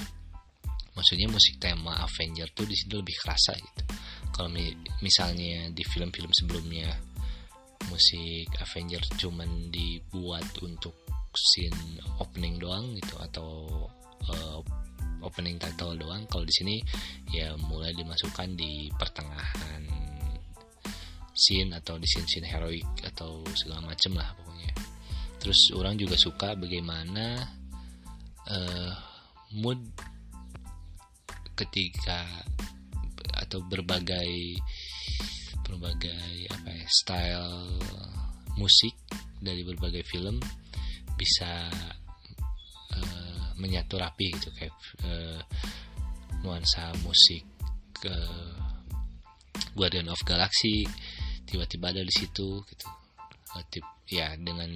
Maksudnya 0.94 1.28
musik 1.32 1.58
tema 1.58 1.98
Avenger 2.06 2.52
tuh 2.54 2.70
di 2.70 2.78
sini 2.78 3.00
lebih 3.00 3.16
kerasa 3.20 3.58
gitu. 3.58 3.84
Kalau 4.30 4.54
mi 4.54 4.70
misalnya 5.02 5.74
di 5.74 5.84
film-film 5.84 6.30
sebelumnya 6.30 6.94
musik 7.90 8.48
Avenger 8.62 9.02
cuman 9.18 9.74
dibuat 9.74 10.46
untuk 10.62 10.94
scene 11.34 12.02
opening 12.22 12.58
doang 12.58 12.94
gitu 12.98 13.16
atau 13.20 13.50
uh, 14.30 14.60
opening 15.22 15.60
title 15.60 15.98
doang. 16.00 16.26
Kalau 16.30 16.46
di 16.48 16.54
sini 16.56 16.76
ya 17.34 17.54
mulai 17.60 17.92
dimasukkan 17.94 18.56
di 18.56 18.88
pertengahan 18.96 19.84
scene 21.40 21.72
atau 21.72 21.96
di 21.96 22.04
scene-scene 22.04 22.52
heroik 22.52 22.88
atau 23.08 23.40
segala 23.56 23.88
macem 23.88 24.12
lah 24.12 24.28
pokoknya. 24.36 24.74
Terus 25.40 25.72
orang 25.72 25.96
juga 25.96 26.20
suka 26.20 26.52
bagaimana 26.60 27.48
uh, 28.44 28.92
mood 29.56 29.80
ketika 31.56 32.28
atau 33.40 33.64
berbagai 33.64 34.60
berbagai 35.70 36.50
apa 36.50 36.70
ya 36.74 36.86
style 36.90 37.54
musik 38.58 38.96
dari 39.40 39.64
berbagai 39.64 40.04
film 40.04 40.42
bisa 41.16 41.70
uh, 42.96 43.46
menyatu 43.60 44.02
rapi 44.02 44.34
gitu 44.36 44.50
kayak 44.58 44.76
uh, 45.06 45.40
nuansa 46.44 46.92
musik 47.06 47.44
ke 47.96 48.16
Guardian 49.76 50.12
of 50.12 50.20
Galaxy 50.24 50.88
tiba-tiba 51.44 51.92
ada 51.92 52.04
di 52.04 52.14
situ 52.14 52.64
gitu. 52.64 52.88
Eh, 53.58 53.82
ya 54.10 54.38
dengan 54.38 54.70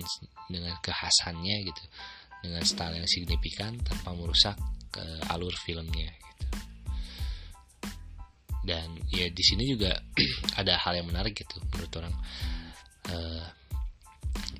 dengan 0.49 0.73
kekhasannya 0.81 1.55
gitu 1.69 1.83
dengan 2.41 2.61
style 2.65 3.01
yang 3.01 3.09
signifikan 3.09 3.77
tanpa 3.81 4.13
merusak 4.13 4.57
uh, 4.97 5.31
alur 5.33 5.53
filmnya 5.63 6.09
gitu 6.09 6.45
dan 8.63 8.87
ya 9.11 9.27
di 9.27 9.43
sini 9.43 9.67
juga 9.67 9.91
ada 10.59 10.79
hal 10.79 10.99
yang 10.99 11.07
menarik 11.11 11.35
gitu 11.35 11.59
menurut 11.75 11.93
orang. 11.99 12.15
Uh, 13.03 13.43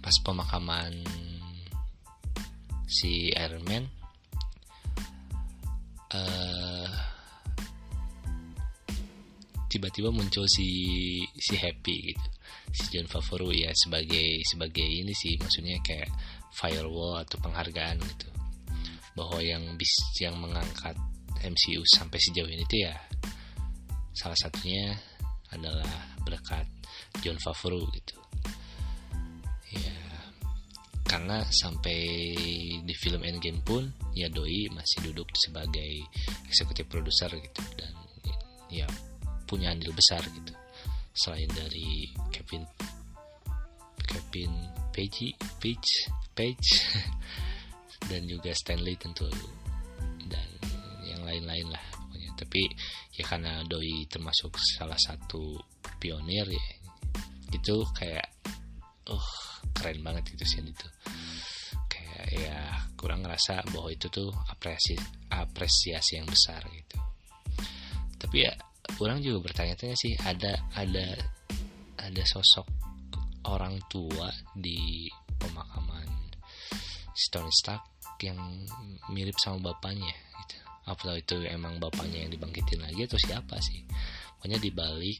pas 0.03 0.15
pemakaman 0.19 0.91
si 2.83 3.31
Iron 3.31 3.63
Man 3.63 3.87
uh, 6.11 6.91
tiba-tiba 9.71 10.13
muncul 10.13 10.45
si 10.45 10.67
si 11.33 11.55
happy 11.57 12.13
gitu. 12.13 12.27
Si 12.73 12.83
John 12.93 13.09
Favreau 13.09 13.49
ya 13.49 13.73
sebagai 13.73 14.41
sebagai 14.45 14.85
ini 14.85 15.13
sih 15.17 15.37
maksudnya 15.41 15.77
kayak 15.81 16.09
firewall 16.53 17.25
atau 17.25 17.41
penghargaan 17.41 17.97
gitu. 17.97 18.29
Bahwa 19.17 19.41
yang 19.41 19.77
bis 19.77 19.93
yang 20.21 20.37
mengangkat 20.37 20.93
MCU 21.41 21.81
sampai 21.97 22.17
sejauh 22.21 22.49
ini 22.49 22.65
tuh 22.69 22.85
ya 22.85 22.95
salah 24.13 24.37
satunya 24.37 24.93
adalah 25.49 25.89
berkat 26.25 26.65
John 27.21 27.37
Favreau 27.41 27.85
gitu. 27.93 28.17
Ya 29.73 29.97
karena 31.03 31.45
sampai 31.49 31.99
di 32.81 32.93
film 32.97 33.21
Endgame 33.21 33.61
pun 33.61 33.85
ya 34.17 34.29
Doi 34.29 34.69
masih 34.73 35.11
duduk 35.11 35.29
sebagai 35.37 36.05
eksekutif 36.49 36.89
produser 36.89 37.29
gitu 37.29 37.61
dan 37.77 37.93
ya 38.69 38.87
punya 39.45 39.73
andil 39.73 39.93
besar 39.93 40.21
gitu. 40.25 40.53
Selain 41.13 41.49
dari 41.53 42.09
Kevin 42.33 42.65
Kevin 44.09 44.53
Page 44.89 45.37
Page 45.61 45.91
Page 46.33 46.69
dan 48.09 48.25
juga 48.25 48.49
Stanley 48.57 48.97
tentu 48.97 49.29
dan 50.25 50.49
yang 51.05 51.21
lain-lain 51.21 51.69
lah 51.69 51.92
tapi 52.43 52.67
ya 53.15 53.23
karena 53.23 53.63
Doi 53.63 54.03
termasuk 54.11 54.59
salah 54.59 54.99
satu 54.99 55.55
pionir 55.97 56.43
ya 56.51 56.65
itu 57.55 57.75
kayak 57.95 58.27
uh 59.07 59.29
keren 59.71 60.03
banget 60.03 60.35
gitu 60.35 60.43
sih 60.43 60.59
itu 60.59 60.87
kayak 61.87 62.27
ya 62.35 62.59
kurang 62.99 63.23
ngerasa 63.23 63.63
bahwa 63.71 63.89
itu 63.89 64.11
tuh 64.11 64.29
apresiasi 64.51 64.99
apresiasi 65.31 66.19
yang 66.19 66.27
besar 66.27 66.61
gitu 66.67 66.97
tapi 68.19 68.43
ya 68.43 68.53
orang 68.99 69.23
juga 69.23 69.47
bertanya-tanya 69.49 69.95
sih 69.95 70.13
ada 70.27 70.59
ada 70.75 71.15
ada 72.03 72.23
sosok 72.27 72.67
orang 73.47 73.79
tua 73.87 74.27
di 74.55 75.07
pemakaman 75.39 76.07
Stone 77.13 77.53
Stark 77.53 77.93
yang 78.25 78.39
mirip 79.13 79.37
sama 79.37 79.71
bapaknya. 79.71 80.15
Apa 80.83 81.15
itu 81.15 81.39
emang 81.47 81.79
bapaknya 81.79 82.27
yang 82.27 82.31
dibangkitin 82.31 82.83
lagi 82.83 83.07
atau 83.07 83.19
siapa 83.19 83.55
sih? 83.63 83.83
Pokoknya 84.37 84.59
di 84.59 84.71
balik 84.71 85.17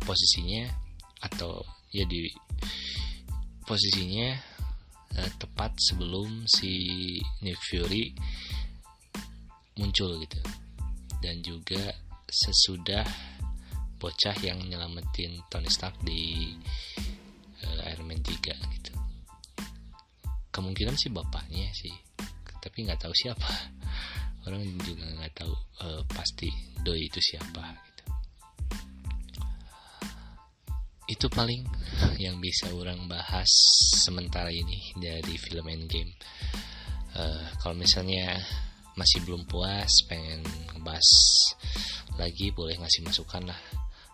posisinya 0.00 0.68
atau 1.24 1.64
ya 1.90 2.04
di 2.06 2.30
posisinya 3.64 4.28
eh, 5.16 5.30
tepat 5.40 5.72
sebelum 5.80 6.44
si 6.46 6.72
Nick 7.40 7.60
Fury 7.64 8.12
muncul 9.80 10.20
gitu. 10.20 10.40
Dan 11.20 11.40
juga 11.44 11.92
sesudah 12.28 13.04
bocah 14.00 14.36
yang 14.40 14.60
nyelamatin 14.64 15.44
Tony 15.52 15.68
Stark 15.68 16.00
di 16.00 16.56
uh, 17.60 17.80
Iron 17.92 18.08
Man 18.08 18.24
3 18.24 18.32
gitu. 18.56 18.92
Kemungkinan 20.48 20.96
sih 20.96 21.12
bapaknya 21.12 21.68
sih 21.76 21.92
tapi 22.60 22.84
nggak 22.84 23.00
tahu 23.00 23.14
siapa 23.16 23.48
orang 24.48 24.64
juga 24.80 25.04
nggak 25.04 25.32
tahu 25.36 25.54
uh, 25.84 26.02
pasti 26.08 26.48
doi 26.80 27.08
itu 27.08 27.20
siapa 27.20 27.60
gitu. 27.60 28.04
Itu 31.10 31.26
paling 31.28 31.66
yang 32.24 32.40
bisa 32.40 32.72
orang 32.72 33.04
bahas 33.10 33.50
sementara 34.00 34.48
ini 34.48 34.96
dari 34.96 35.36
film 35.36 35.68
Endgame. 35.68 36.12
Uh, 37.12 37.42
kalau 37.60 37.74
misalnya 37.76 38.38
masih 38.94 39.24
belum 39.26 39.44
puas 39.48 39.90
pengen 40.06 40.44
ngebahas 40.72 41.08
lagi 42.16 42.52
boleh 42.52 42.78
ngasih 42.80 43.04
masukan 43.04 43.44
lah. 43.50 43.60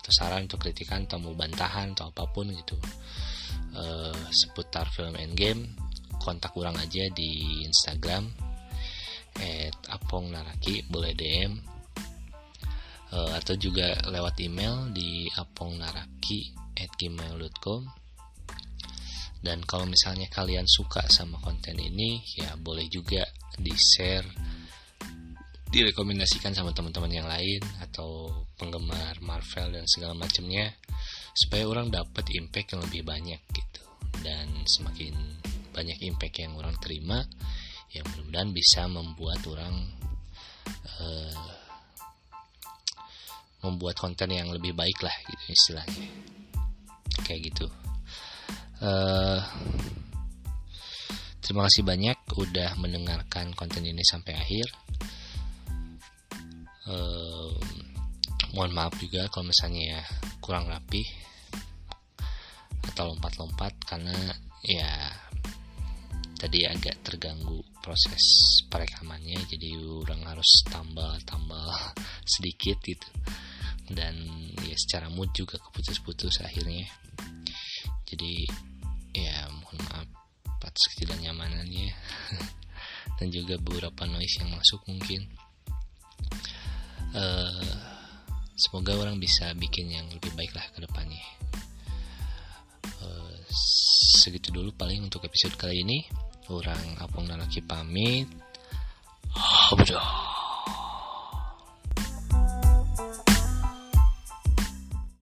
Atau 0.02 0.12
saran 0.14 0.46
untuk 0.46 0.62
kritikan 0.62 1.02
atau 1.06 1.18
mau 1.18 1.34
bantahan 1.34 1.94
atau 1.94 2.10
apa 2.10 2.24
pun 2.30 2.50
gitu. 2.50 2.78
Uh, 3.76 4.16
seputar 4.32 4.88
film 4.90 5.12
Endgame 5.20 5.68
kontak 6.16 6.50
kurang 6.56 6.74
aja 6.80 7.06
di 7.12 7.62
Instagram 7.68 8.26
at 9.40 9.76
apong 9.92 10.32
naraki 10.32 10.84
boleh 10.88 11.12
DM 11.12 11.52
uh, 13.12 13.32
atau 13.36 13.54
juga 13.56 13.96
lewat 14.08 14.40
email 14.40 14.90
di 14.92 15.28
apongnaraki 15.36 16.52
at 16.76 16.90
gmail.com 16.96 17.82
dan 19.44 19.62
kalau 19.62 19.86
misalnya 19.86 20.26
kalian 20.32 20.66
suka 20.66 21.06
sama 21.06 21.38
konten 21.38 21.78
ini 21.78 22.18
ya 22.34 22.56
boleh 22.58 22.88
juga 22.90 23.22
di 23.56 23.72
share 23.72 24.26
direkomendasikan 25.66 26.54
sama 26.54 26.70
teman-teman 26.72 27.12
yang 27.12 27.28
lain 27.28 27.60
atau 27.82 28.30
penggemar 28.56 29.18
Marvel 29.20 29.76
dan 29.76 29.84
segala 29.84 30.14
macamnya 30.14 30.72
supaya 31.36 31.68
orang 31.68 31.92
dapat 31.92 32.24
impact 32.32 32.72
yang 32.72 32.82
lebih 32.86 33.02
banyak 33.04 33.40
gitu. 33.52 33.82
Dan 34.24 34.64
semakin 34.64 35.12
banyak 35.76 36.00
impact 36.06 36.40
yang 36.40 36.56
orang 36.56 36.72
terima 36.80 37.20
yang 37.94 38.04
mudah-mudahan 38.10 38.50
bisa 38.50 38.88
membuat 38.90 39.40
orang 39.46 39.74
uh, 40.98 41.46
membuat 43.66 43.98
konten 43.98 44.30
yang 44.30 44.50
lebih 44.50 44.72
baik 44.72 44.98
lah 45.02 45.14
gitu 45.26 45.44
istilahnya. 45.50 46.06
Kayak 47.26 47.40
gitu. 47.50 47.66
Uh, 48.78 49.40
terima 51.40 51.66
kasih 51.66 51.82
banyak 51.82 52.18
udah 52.36 52.76
mendengarkan 52.78 53.50
konten 53.56 53.82
ini 53.82 54.02
sampai 54.04 54.36
akhir. 54.36 54.66
Uh, 56.86 57.50
mohon 58.54 58.70
maaf 58.70 58.94
juga 59.02 59.26
kalau 59.28 59.50
misalnya 59.50 59.98
ya 59.98 60.02
kurang 60.38 60.70
rapi 60.70 61.02
atau 62.94 63.10
lompat-lompat 63.12 63.74
karena 63.84 64.14
ya 64.62 65.12
tadi 66.36 66.68
agak 66.68 67.00
terganggu 67.00 67.64
proses 67.80 68.20
perekamannya 68.68 69.40
jadi 69.48 69.80
orang 69.80 70.22
harus 70.28 70.62
tambah-tambah 70.68 71.96
sedikit 72.36 72.78
gitu. 72.84 73.08
Dan 73.86 74.14
ya 74.66 74.74
secara 74.74 75.06
mood 75.08 75.30
juga 75.32 75.56
keputus-putus 75.62 76.42
akhirnya. 76.42 76.90
Jadi 78.06 78.44
ya 79.14 79.48
mohon 79.48 79.78
maaf 79.86 80.08
atas 80.66 80.92
ketidaknyamanannya. 80.92 81.88
Dan 83.16 83.32
juga 83.32 83.56
beberapa 83.56 84.04
noise 84.04 84.42
yang 84.42 84.52
masuk 84.52 84.82
mungkin. 84.90 85.24
Uh, 87.16 87.72
semoga 88.58 88.92
orang 88.98 89.16
bisa 89.16 89.56
bikin 89.56 89.88
yang 89.88 90.04
lebih 90.12 90.34
baik 90.36 90.52
lah 90.52 90.66
ke 90.74 90.82
depannya. 90.84 91.22
Uh, 93.00 93.38
segitu 94.20 94.50
dulu 94.50 94.74
paling 94.74 95.06
untuk 95.06 95.22
episode 95.24 95.54
kali 95.54 95.86
ini 95.86 96.25
orang 96.50 96.98
Apung 97.02 97.26
Nanaki 97.26 97.58
pamit 97.62 98.30
Abdah 99.72 100.45